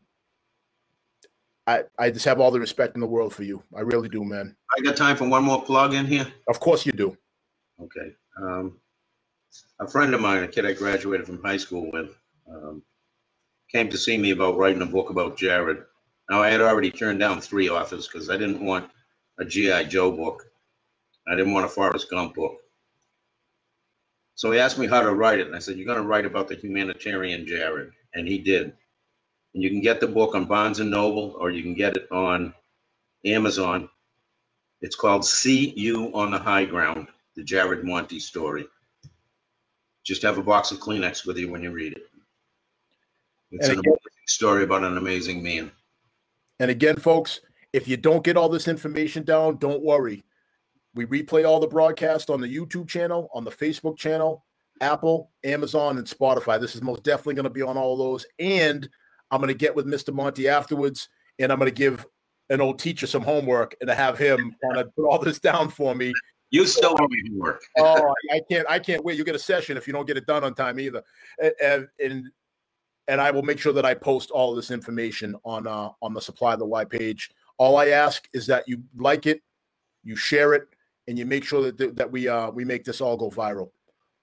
I, 1.65 1.85
I 1.97 2.11
just 2.11 2.25
have 2.25 2.39
all 2.39 2.51
the 2.51 2.59
respect 2.59 2.93
in 2.93 3.01
the 3.01 3.07
world 3.07 3.33
for 3.33 3.41
you. 3.41 3.63
I 3.75 3.81
really 3.81 4.09
do, 4.09 4.23
man. 4.23 4.55
I 4.77 4.83
got 4.83 4.95
time 4.95 5.17
for 5.17 5.27
one 5.27 5.43
more 5.43 5.63
plug 5.63 5.95
in 5.95 6.05
here. 6.05 6.27
Of 6.47 6.59
course 6.59 6.85
you 6.85 6.91
do. 6.91 7.17
Okay. 7.81 8.13
Um, 8.39 8.77
a 9.79 9.87
friend 9.87 10.13
of 10.13 10.21
mine, 10.21 10.43
a 10.43 10.47
kid 10.47 10.67
I 10.67 10.73
graduated 10.73 11.25
from 11.25 11.41
high 11.43 11.57
school 11.57 11.89
with, 11.91 12.15
um, 12.51 12.83
came 13.71 13.89
to 13.89 13.97
see 13.97 14.17
me 14.17 14.31
about 14.31 14.57
writing 14.57 14.81
a 14.81 14.85
book 14.85 15.09
about 15.09 15.37
Jared. 15.37 15.83
Now, 16.29 16.41
I 16.41 16.49
had 16.49 16.61
already 16.61 16.91
turned 16.91 17.19
down 17.19 17.41
three 17.41 17.69
authors 17.69 18.07
because 18.07 18.29
I 18.29 18.37
didn't 18.37 18.63
want 18.63 18.89
a 19.39 19.45
G.I. 19.45 19.85
Joe 19.85 20.11
book. 20.11 20.45
I 21.27 21.35
didn't 21.35 21.53
want 21.53 21.65
a 21.65 21.69
Forrest 21.69 22.09
Gump 22.09 22.35
book. 22.35 22.57
So 24.35 24.51
he 24.51 24.59
asked 24.59 24.77
me 24.77 24.87
how 24.87 25.01
to 25.01 25.13
write 25.13 25.39
it. 25.39 25.47
And 25.47 25.55
I 25.55 25.59
said, 25.59 25.77
You're 25.77 25.85
going 25.85 26.01
to 26.01 26.07
write 26.07 26.25
about 26.25 26.47
the 26.47 26.55
humanitarian 26.55 27.45
Jared. 27.45 27.91
And 28.13 28.27
he 28.27 28.37
did. 28.39 28.73
And 29.53 29.63
you 29.63 29.69
can 29.69 29.81
get 29.81 29.99
the 29.99 30.07
book 30.07 30.35
on 30.35 30.45
Barnes 30.45 30.79
and 30.79 30.89
Noble 30.89 31.35
or 31.39 31.51
you 31.51 31.61
can 31.61 31.73
get 31.73 31.97
it 31.97 32.07
on 32.11 32.53
Amazon. 33.25 33.89
It's 34.81 34.95
called 34.95 35.25
See 35.25 35.73
You 35.75 36.11
on 36.13 36.31
the 36.31 36.39
High 36.39 36.65
Ground, 36.65 37.07
the 37.35 37.43
Jared 37.43 37.83
Monty 37.83 38.19
story. 38.19 38.65
Just 40.05 40.21
have 40.21 40.37
a 40.37 40.43
box 40.43 40.71
of 40.71 40.79
Kleenex 40.79 41.25
with 41.25 41.37
you 41.37 41.51
when 41.51 41.61
you 41.61 41.71
read 41.71 41.93
it. 41.93 42.08
It's 43.51 43.67
And 43.67 43.73
an 43.73 43.79
again- 43.79 43.93
amazing 43.93 44.27
story 44.27 44.63
about 44.63 44.83
an 44.83 44.97
amazing 44.97 45.41
man. 45.43 45.71
And 46.59 46.69
again, 46.69 46.97
folks, 46.97 47.39
if 47.73 47.87
you 47.87 47.97
don't 47.97 48.23
get 48.23 48.37
all 48.37 48.49
this 48.49 48.67
information 48.67 49.23
down, 49.23 49.57
don't 49.57 49.81
worry. 49.81 50.23
We 50.95 51.05
replay 51.05 51.47
all 51.47 51.59
the 51.59 51.67
broadcast 51.67 52.29
on 52.29 52.41
the 52.41 52.47
YouTube 52.53 52.87
channel, 52.87 53.29
on 53.33 53.43
the 53.43 53.51
Facebook 53.51 53.97
channel, 53.97 54.45
Apple, 54.81 55.31
Amazon, 55.43 55.97
and 55.97 56.05
Spotify. 56.07 56.59
This 56.59 56.75
is 56.75 56.81
most 56.81 57.03
definitely 57.03 57.35
going 57.35 57.43
to 57.45 57.49
be 57.49 57.61
on 57.61 57.77
all 57.77 57.95
those. 57.95 58.25
And 58.39 58.89
I'm 59.31 59.39
going 59.39 59.49
to 59.49 59.53
get 59.53 59.75
with 59.75 59.85
Mr. 59.85 60.13
Monty 60.13 60.47
afterwards, 60.49 61.09
and 61.37 61.51
I'm 61.51 61.59
going 61.59 61.71
to 61.71 61.75
give 61.75 62.05
an 62.49 62.59
old 62.61 62.79
teacher 62.79 63.05
some 63.07 63.21
homework 63.21 63.75
and 63.79 63.87
to 63.87 63.93
have 63.95 64.17
him 64.17 64.55
kind 64.63 64.77
of 64.77 64.93
put 64.95 65.05
all 65.05 65.19
this 65.19 65.39
down 65.39 65.69
for 65.69 65.93
me 65.93 66.11
You 66.49 66.65
still 66.65 66.95
owe 66.99 67.07
me 67.07 67.37
work. 67.37 67.61
oh, 67.77 68.13
I 68.31 68.35
I 68.37 68.41
can't, 68.51 68.67
I 68.69 68.79
can't 68.79 69.03
wait. 69.05 69.17
You 69.17 69.23
get 69.23 69.35
a 69.35 69.39
session 69.39 69.77
if 69.77 69.85
you 69.85 69.93
don't 69.93 70.07
get 70.07 70.17
it 70.17 70.25
done 70.25 70.43
on 70.43 70.55
time 70.55 70.79
either. 70.79 71.03
And, 71.61 71.87
and, 72.03 72.25
and 73.09 73.19
I 73.19 73.31
will 73.31 73.41
make 73.41 73.57
sure 73.59 73.73
that 73.73 73.85
I 73.85 73.95
post 73.95 74.29
all 74.29 74.55
this 74.55 74.69
information 74.69 75.35
on 75.43 75.67
uh, 75.67 75.89
on 76.01 76.13
the 76.13 76.21
Supply 76.21 76.55
the 76.55 76.65
Y 76.65 76.85
page. 76.85 77.31
All 77.57 77.75
I 77.77 77.87
ask 77.87 78.29
is 78.33 78.45
that 78.47 78.67
you 78.67 78.83
like 78.95 79.25
it, 79.25 79.41
you 80.03 80.15
share 80.15 80.53
it, 80.53 80.67
and 81.07 81.17
you 81.17 81.25
make 81.25 81.43
sure 81.43 81.71
that 81.71 81.95
that 81.97 82.09
we 82.09 82.27
uh, 82.27 82.51
we 82.51 82.63
make 82.63 82.85
this 82.85 83.01
all 83.01 83.17
go 83.17 83.29
viral. 83.29 83.71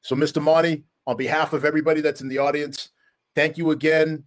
So, 0.03 0.14
Mr. 0.14 0.41
Monty, 0.41 0.84
on 1.07 1.16
behalf 1.16 1.53
of 1.53 1.64
everybody 1.64 2.01
that's 2.01 2.20
in 2.20 2.28
the 2.28 2.39
audience, 2.39 2.91
thank 3.34 3.59
you 3.59 3.72
again. 3.72 4.22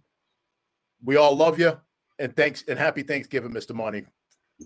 We 1.02 1.16
all 1.16 1.34
love 1.34 1.58
you, 1.58 1.80
and 2.18 2.36
thanks 2.36 2.62
and 2.68 2.78
happy 2.78 3.02
Thanksgiving, 3.02 3.52
Mr. 3.52 3.74
Monty. 3.74 4.04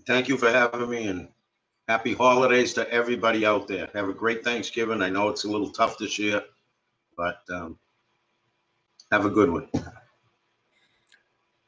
Thank 0.05 0.27
you 0.27 0.37
for 0.37 0.49
having 0.49 0.89
me 0.89 1.07
and 1.07 1.29
happy 1.87 2.13
holidays 2.13 2.73
to 2.73 2.89
everybody 2.91 3.45
out 3.45 3.69
there. 3.69 3.89
Have 3.93 4.09
a 4.09 4.13
great 4.13 4.43
Thanksgiving. 4.43 5.01
I 5.01 5.09
know 5.09 5.29
it's 5.29 5.45
a 5.45 5.49
little 5.49 5.69
tough 5.69 5.97
this 5.97 6.19
year, 6.19 6.43
but 7.15 7.39
um, 7.49 7.79
have 9.11 9.25
a 9.25 9.29
good 9.29 9.49
one. 9.49 9.69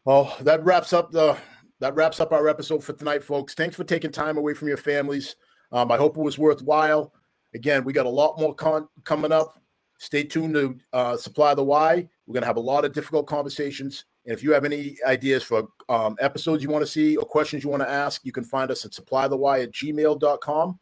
Well, 0.06 0.36
that 0.42 0.64
wraps 0.64 0.94
up 0.94 1.12
the 1.12 1.38
that 1.80 1.96
wraps 1.96 2.20
up 2.20 2.32
our 2.32 2.48
episode 2.48 2.84
for 2.84 2.94
tonight, 2.94 3.24
folks. 3.24 3.54
Thanks 3.54 3.76
for 3.76 3.84
taking 3.84 4.12
time 4.12 4.38
away 4.38 4.54
from 4.54 4.68
your 4.68 4.78
families. 4.78 5.36
Um, 5.72 5.92
I 5.92 5.98
hope 5.98 6.18
it 6.18 6.22
was 6.22 6.38
worthwhile. 6.38 7.14
Again, 7.54 7.84
we 7.84 7.94
got 7.94 8.06
a 8.06 8.10
lot 8.10 8.40
more 8.40 8.56
con- 8.56 8.88
coming 9.04 9.32
up. 9.32 9.62
Stay 10.00 10.24
tuned 10.24 10.54
to 10.56 10.78
uh, 10.94 11.18
Supply 11.18 11.54
the 11.54 11.64
Y. 11.64 12.08
We're 12.26 12.34
going 12.34 12.42
to 12.42 12.48
have 12.48 12.58
a 12.58 12.62
lot 12.62 12.86
of 12.86 12.94
difficult 12.94 13.28
conversations. 13.28 14.06
And 14.26 14.34
if 14.34 14.44
you 14.44 14.52
have 14.52 14.66
any 14.66 14.98
ideas 15.06 15.44
for 15.44 15.68
um, 15.90 16.16
episodes 16.20 16.62
you 16.64 16.70
want 16.70 16.86
to 16.86 16.92
see 16.92 17.16
or 17.16 17.26
questions 17.26 17.64
you 17.64 17.70
want 17.70 17.84
to 17.84 17.90
ask, 17.90 18.26
you 18.26 18.32
can 18.32 18.44
find 18.44 18.70
us 18.70 18.86
at 18.86 18.92
supplythey 18.92 19.64
at 19.64 19.72
gmail.com, 19.72 20.80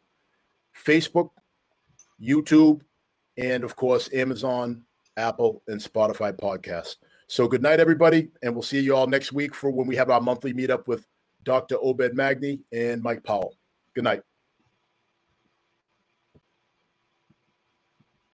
Facebook, 0.84 1.30
YouTube, 2.20 2.80
and 3.36 3.64
of 3.64 3.76
course, 3.76 4.10
Amazon, 4.12 4.84
Apple, 5.16 5.62
and 5.68 5.80
Spotify 5.80 6.32
podcast. 6.32 6.96
So 7.28 7.48
good 7.48 7.62
night, 7.62 7.80
everybody, 7.80 8.28
and 8.42 8.54
we'll 8.54 8.62
see 8.62 8.80
you 8.80 8.94
all 8.94 9.06
next 9.06 9.32
week 9.32 9.54
for 9.54 9.70
when 9.70 9.86
we 9.86 9.96
have 9.96 10.10
our 10.10 10.20
monthly 10.20 10.52
meetup 10.52 10.86
with 10.86 11.06
Dr. 11.42 11.76
Obed 11.80 12.14
Magni 12.14 12.60
and 12.72 13.02
Mike 13.02 13.24
Powell. 13.24 13.56
Good 13.94 14.04
night. 14.04 14.22